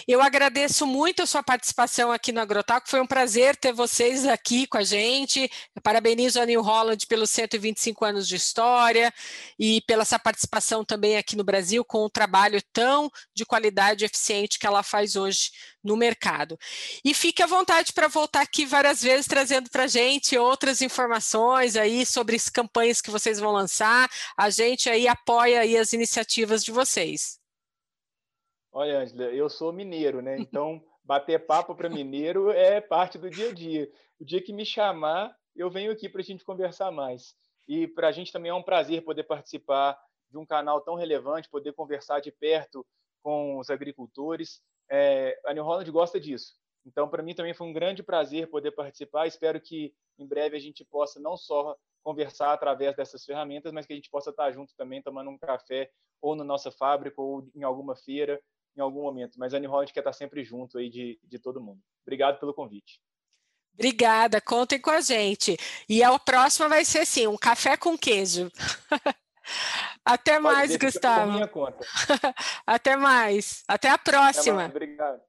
Eu 0.08 0.22
agradeço 0.22 0.88
muito 0.88 1.22
a 1.22 1.26
sua 1.26 1.44
participação 1.44 2.12
aqui 2.12 2.32
no 2.32 2.40
Agrotalk, 2.40 2.90
foi 2.90 3.02
um 3.02 3.08
prazer 3.08 3.56
ter 3.56 3.74
vocês 3.74 4.26
aqui 4.26 4.66
com 4.68 4.78
a 4.78 4.84
gente. 4.84 5.50
Parabenizo 5.82 6.40
a 6.40 6.46
New 6.46 6.62
Holland 6.62 7.06
pelos 7.08 7.30
125 7.30 8.06
anos 8.06 8.28
de 8.28 8.36
história 8.36 9.14
e 9.60 9.82
pela 9.82 10.06
sua 10.06 10.20
participação 10.20 10.86
também 10.86 11.18
aqui 11.18 11.36
no 11.36 11.44
Brasil 11.44 11.84
com 11.84 12.00
o 12.00 12.10
trabalho 12.10 12.62
tão 12.72 13.12
de 13.36 13.46
qualidade 13.46 14.04
e 14.04 14.06
eficiente 14.06 14.58
que 14.58 14.66
ela 14.66 14.84
faz 14.84 15.16
hoje 15.16 15.52
no 15.84 15.98
mercado. 15.98 16.58
E 17.04 17.14
fique 17.14 17.44
à 17.44 17.46
vontade 17.46 17.92
para 17.92 18.08
voltar 18.08 18.42
aqui 18.42 18.66
várias 18.66 19.02
vezes 19.02 19.28
trazendo 19.28 19.70
para 19.70 19.84
a 19.84 19.88
gente 19.88 20.38
outras 20.38 20.82
informações 20.82 21.76
aí 21.76 22.06
sobre 22.06 22.36
as 22.36 22.48
campanhas 22.50 23.02
que 23.02 23.12
vocês 23.12 23.40
vão 23.40 23.52
lançar. 23.52 24.10
A 24.38 24.50
gente 24.50 24.90
aí 24.90 25.08
apoia 25.08 25.62
aí 25.62 25.78
as 25.78 25.92
iniciativas 25.94 26.64
de 26.64 26.72
vocês. 26.72 27.43
Olha, 28.76 29.02
Angela, 29.02 29.26
eu 29.26 29.48
sou 29.50 29.72
mineiro, 29.72 30.20
né? 30.20 30.36
Então, 30.40 30.84
bater 31.06 31.46
papo 31.46 31.76
para 31.76 31.88
mineiro 31.88 32.50
é 32.50 32.82
parte 32.82 33.20
do 33.20 33.30
dia 33.30 33.50
a 33.50 33.54
dia. 33.54 33.88
O 34.20 34.26
dia 34.26 34.42
que 34.42 34.52
me 34.52 34.66
chamar, 34.66 35.32
eu 35.56 35.70
venho 35.70 35.92
aqui 35.92 36.10
para 36.10 36.22
a 36.22 36.24
gente 36.24 36.44
conversar 36.44 36.92
mais. 36.92 37.36
E 37.68 37.88
para 37.88 38.08
a 38.08 38.12
gente 38.12 38.32
também 38.32 38.50
é 38.50 38.54
um 38.54 38.64
prazer 38.64 39.04
poder 39.04 39.26
participar 39.26 39.96
de 40.28 40.40
um 40.40 40.46
canal 40.46 40.82
tão 40.82 40.96
relevante, 40.96 41.48
poder 41.52 41.72
conversar 41.74 42.20
de 42.20 42.32
perto 42.32 42.84
com 43.22 43.60
os 43.60 43.70
agricultores. 43.70 44.60
É, 44.90 45.40
a 45.46 45.54
New 45.54 45.64
Holland 45.64 45.92
gosta 45.92 46.20
disso. 46.20 46.56
Então, 46.84 47.08
para 47.08 47.22
mim 47.22 47.36
também 47.36 47.54
foi 47.54 47.68
um 47.68 47.74
grande 47.74 48.02
prazer 48.02 48.50
poder 48.50 48.72
participar. 48.72 49.28
Espero 49.28 49.62
que 49.62 49.94
em 50.18 50.28
breve 50.28 50.58
a 50.58 50.60
gente 50.60 50.84
possa 50.84 51.20
não 51.20 51.38
só 51.38 51.78
conversar 52.02 52.52
através 52.52 52.96
dessas 52.96 53.24
ferramentas, 53.24 53.72
mas 53.72 53.86
que 53.86 53.94
a 53.94 53.96
gente 53.96 54.10
possa 54.10 54.32
estar 54.32 54.52
junto 54.52 54.76
também, 54.76 55.00
tomando 55.00 55.30
um 55.30 55.38
café 55.38 55.92
ou 56.20 56.36
na 56.36 56.44
nossa 56.44 56.72
fábrica 56.72 57.22
ou 57.22 57.48
em 57.54 57.64
alguma 57.64 57.96
feira, 57.96 58.42
em 58.76 58.82
algum 58.82 59.02
momento. 59.02 59.38
Mas 59.38 59.54
a 59.54 59.60
New 59.60 59.70
Holland 59.70 59.92
quer 59.94 60.00
estar 60.00 60.14
sempre 60.14 60.44
junto 60.44 60.78
aí 60.78 60.90
de, 60.90 61.20
de 61.24 61.40
todo 61.40 61.62
mundo. 61.62 61.82
Obrigado 62.04 62.40
pelo 62.40 62.54
convite. 62.54 63.00
Obrigada, 63.74 64.40
contem 64.40 64.80
com 64.80 64.92
a 64.92 65.02
gente. 65.02 65.58
E 65.90 66.04
a 66.04 66.18
próxima 66.20 66.70
vai 66.70 66.86
ser 66.86 67.06
sim, 67.06 67.28
um 67.28 67.38
café 67.38 67.76
com 67.76 67.98
queijo. 67.98 68.52
Até 70.06 70.40
mais, 70.40 70.76
Gustavo. 70.76 71.40
Até 72.66 72.96
mais. 72.96 73.64
Até 73.68 73.90
a 73.90 73.98
próxima. 73.98 74.66
Até 74.66 74.74
mais, 74.74 74.76
obrigado. 74.76 75.22